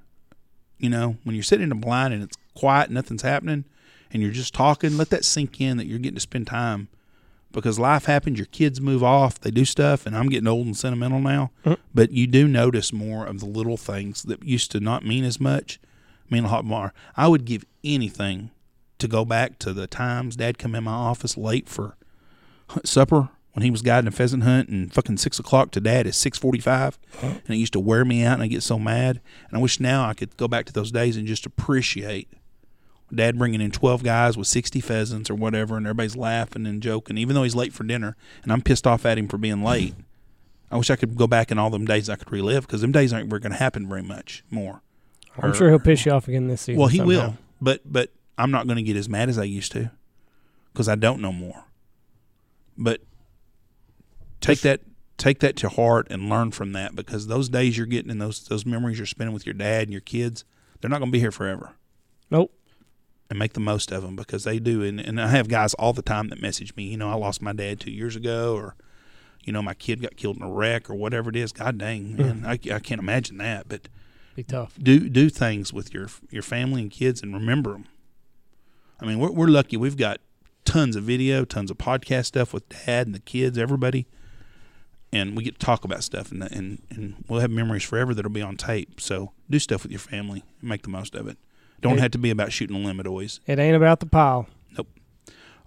You 0.78 0.88
know, 0.90 1.16
when 1.22 1.36
you're 1.36 1.44
sitting 1.44 1.64
in 1.64 1.70
a 1.72 1.76
blind 1.76 2.12
and 2.14 2.22
it's 2.22 2.36
quiet, 2.54 2.90
nothing's 2.90 3.22
happening, 3.22 3.66
and 4.10 4.22
you're 4.22 4.32
just 4.32 4.54
talking, 4.54 4.96
let 4.96 5.10
that 5.10 5.24
sink 5.24 5.60
in 5.60 5.76
that 5.76 5.86
you're 5.86 5.98
getting 5.98 6.16
to 6.16 6.20
spend 6.20 6.46
time. 6.48 6.88
Because 7.52 7.78
life 7.78 8.06
happens, 8.06 8.38
your 8.38 8.46
kids 8.46 8.80
move 8.80 9.02
off, 9.04 9.38
they 9.40 9.50
do 9.50 9.64
stuff, 9.64 10.06
and 10.06 10.16
I'm 10.16 10.28
getting 10.28 10.48
old 10.48 10.66
and 10.66 10.76
sentimental 10.76 11.20
now. 11.20 11.50
Mhm. 11.64 11.76
But 11.94 12.10
you 12.12 12.26
do 12.26 12.48
notice 12.48 12.92
more 12.92 13.26
of 13.26 13.40
the 13.40 13.46
little 13.46 13.76
things 13.76 14.22
that 14.24 14.42
used 14.44 14.70
to 14.72 14.80
not 14.80 15.04
mean 15.04 15.24
as 15.24 15.38
much 15.40 15.78
mean 16.30 16.44
a 16.44 16.48
lot 16.50 16.64
more. 16.64 16.94
I 17.16 17.28
would 17.28 17.44
give 17.44 17.64
anything 17.84 18.50
to 18.98 19.06
go 19.08 19.24
back 19.24 19.58
to 19.58 19.72
the 19.72 19.86
times 19.86 20.36
Dad 20.36 20.56
come 20.58 20.74
in 20.74 20.84
my 20.84 20.92
office 20.92 21.36
late 21.36 21.68
for 21.68 21.96
supper 22.84 23.28
when 23.52 23.62
he 23.62 23.70
was 23.70 23.82
guiding 23.82 24.08
a 24.08 24.12
pheasant 24.12 24.44
hunt, 24.44 24.70
and 24.70 24.90
fucking 24.94 25.18
six 25.18 25.38
o'clock 25.38 25.70
to 25.72 25.80
Dad 25.80 26.06
is 26.06 26.16
six 26.16 26.38
forty-five, 26.38 26.98
and 27.20 27.42
it 27.50 27.56
used 27.56 27.74
to 27.74 27.80
wear 27.80 28.02
me 28.04 28.22
out, 28.22 28.34
and 28.34 28.42
I 28.42 28.46
get 28.46 28.62
so 28.62 28.78
mad. 28.78 29.20
And 29.50 29.58
I 29.58 29.60
wish 29.60 29.78
now 29.78 30.08
I 30.08 30.14
could 30.14 30.36
go 30.38 30.48
back 30.48 30.64
to 30.66 30.72
those 30.72 30.90
days 30.90 31.18
and 31.18 31.26
just 31.26 31.44
appreciate 31.44 32.28
Dad 33.14 33.36
bringing 33.38 33.60
in 33.60 33.70
twelve 33.70 34.02
guys 34.02 34.36
with 34.38 34.46
sixty 34.46 34.80
pheasants 34.80 35.28
or 35.30 35.34
whatever, 35.34 35.76
and 35.76 35.86
everybody's 35.86 36.16
laughing 36.16 36.66
and 36.66 36.82
joking, 36.82 37.18
even 37.18 37.34
though 37.34 37.42
he's 37.42 37.54
late 37.54 37.72
for 37.72 37.84
dinner, 37.84 38.16
and 38.42 38.52
I'm 38.52 38.62
pissed 38.62 38.86
off 38.86 39.04
at 39.04 39.18
him 39.18 39.28
for 39.28 39.38
being 39.38 39.62
late. 39.62 39.94
I 40.70 40.76
wish 40.78 40.88
I 40.88 40.96
could 40.96 41.16
go 41.16 41.26
back 41.26 41.50
in 41.50 41.58
all 41.58 41.68
them 41.68 41.84
days 41.84 42.08
I 42.08 42.16
could 42.16 42.32
relive 42.32 42.66
because 42.66 42.80
them 42.80 42.92
days 42.92 43.12
aren't 43.12 43.28
going 43.28 43.42
to 43.42 43.52
happen 43.58 43.86
very 43.86 44.02
much 44.02 44.42
more. 44.50 44.80
I'm 45.38 45.50
Or- 45.50 45.54
sure 45.54 45.68
he'll 45.68 45.78
piss 45.78 46.06
you 46.06 46.12
off 46.12 46.28
again 46.28 46.48
this 46.48 46.62
season. 46.62 46.78
Well, 46.78 46.88
he 46.88 46.98
somehow. 46.98 47.08
will, 47.28 47.36
but 47.60 47.80
but 47.84 48.10
I'm 48.38 48.50
not 48.50 48.66
going 48.66 48.76
to 48.76 48.82
get 48.82 48.96
as 48.96 49.08
mad 49.08 49.28
as 49.28 49.38
I 49.38 49.44
used 49.44 49.72
to 49.72 49.90
because 50.72 50.88
I 50.88 50.94
don't 50.94 51.20
know 51.20 51.32
more. 51.32 51.64
But 52.78 53.02
take 54.40 54.60
that 54.62 54.80
take 55.18 55.40
that 55.40 55.56
to 55.56 55.68
heart 55.68 56.06
and 56.10 56.28
learn 56.30 56.50
from 56.50 56.72
that 56.72 56.96
because 56.96 57.26
those 57.26 57.48
days 57.50 57.76
you're 57.76 57.86
getting 57.86 58.10
and 58.10 58.20
those 58.20 58.40
those 58.48 58.64
memories 58.64 58.98
you're 58.98 59.06
spending 59.06 59.34
with 59.34 59.44
your 59.46 59.52
dad 59.54 59.82
and 59.84 59.92
your 59.92 60.00
kids, 60.00 60.44
they're 60.80 60.88
not 60.90 60.98
going 60.98 61.10
to 61.10 61.12
be 61.12 61.20
here 61.20 61.30
forever. 61.30 61.72
Nope. 62.30 62.50
And 63.32 63.38
make 63.38 63.54
the 63.54 63.60
most 63.60 63.90
of 63.92 64.02
them 64.02 64.14
because 64.14 64.44
they 64.44 64.58
do. 64.58 64.82
And, 64.82 65.00
and 65.00 65.18
I 65.18 65.28
have 65.28 65.48
guys 65.48 65.72
all 65.72 65.94
the 65.94 66.02
time 66.02 66.28
that 66.28 66.42
message 66.42 66.76
me. 66.76 66.82
You 66.82 66.98
know, 66.98 67.08
I 67.08 67.14
lost 67.14 67.40
my 67.40 67.54
dad 67.54 67.80
two 67.80 67.90
years 67.90 68.14
ago, 68.14 68.54
or 68.54 68.76
you 69.42 69.54
know, 69.54 69.62
my 69.62 69.72
kid 69.72 70.02
got 70.02 70.16
killed 70.16 70.36
in 70.36 70.42
a 70.42 70.50
wreck, 70.50 70.90
or 70.90 70.94
whatever 70.94 71.30
it 71.30 71.36
is. 71.36 71.50
God 71.50 71.78
dang, 71.78 72.12
hmm. 72.12 72.22
man, 72.22 72.44
I, 72.44 72.58
I 72.70 72.78
can't 72.78 73.00
imagine 73.00 73.38
that. 73.38 73.70
But 73.70 73.88
Be 74.36 74.42
tough. 74.42 74.74
do 74.78 75.08
do 75.08 75.30
things 75.30 75.72
with 75.72 75.94
your 75.94 76.08
your 76.28 76.42
family 76.42 76.82
and 76.82 76.90
kids 76.90 77.22
and 77.22 77.32
remember 77.32 77.72
them. 77.72 77.86
I 79.00 79.06
mean, 79.06 79.18
we're 79.18 79.32
we're 79.32 79.46
lucky. 79.46 79.78
We've 79.78 79.96
got 79.96 80.20
tons 80.66 80.94
of 80.94 81.04
video, 81.04 81.46
tons 81.46 81.70
of 81.70 81.78
podcast 81.78 82.26
stuff 82.26 82.52
with 82.52 82.68
dad 82.68 83.06
and 83.06 83.14
the 83.14 83.20
kids, 83.20 83.56
everybody, 83.56 84.06
and 85.10 85.34
we 85.34 85.42
get 85.42 85.58
to 85.58 85.64
talk 85.64 85.86
about 85.86 86.04
stuff 86.04 86.30
and 86.30 86.42
and 86.42 86.82
and 86.90 87.24
we'll 87.28 87.40
have 87.40 87.50
memories 87.50 87.82
forever 87.82 88.12
that'll 88.12 88.30
be 88.30 88.42
on 88.42 88.58
tape. 88.58 89.00
So 89.00 89.32
do 89.48 89.58
stuff 89.58 89.84
with 89.84 89.90
your 89.90 90.00
family 90.00 90.44
and 90.60 90.68
make 90.68 90.82
the 90.82 90.90
most 90.90 91.14
of 91.14 91.26
it. 91.28 91.38
Don't 91.82 91.96
Hey. 91.96 92.00
have 92.02 92.10
to 92.12 92.18
be 92.18 92.30
about 92.30 92.52
shooting 92.52 92.76
a 92.76 92.78
limit 92.78 93.06
always. 93.06 93.40
It 93.46 93.58
ain't 93.58 93.76
about 93.76 94.00
the 94.00 94.06
pile. 94.06 94.46
Nope. 94.76 94.88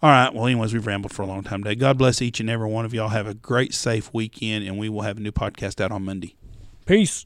All 0.02 0.10
right. 0.10 0.34
Well, 0.34 0.46
anyways, 0.48 0.74
we've 0.74 0.88
rambled 0.88 1.14
for 1.14 1.22
a 1.22 1.26
long 1.28 1.44
time 1.44 1.64
today. 1.64 1.76
God 1.76 1.98
bless 1.98 2.22
each 2.22 2.40
and 2.40 2.50
every 2.50 2.68
one 2.70 2.86
of 2.86 2.94
y'all. 2.94 3.10
Have 3.10 3.28
a 3.28 3.34
great, 3.36 3.74
safe 3.74 4.10
weekend, 4.14 4.66
and 4.66 4.78
we 4.80 4.90
will 4.90 5.02
have 5.02 5.18
a 5.18 5.20
new 5.22 5.32
podcast 5.32 5.80
out 5.82 5.92
on 5.92 6.04
Monday. 6.06 6.36
Peace. 6.86 7.26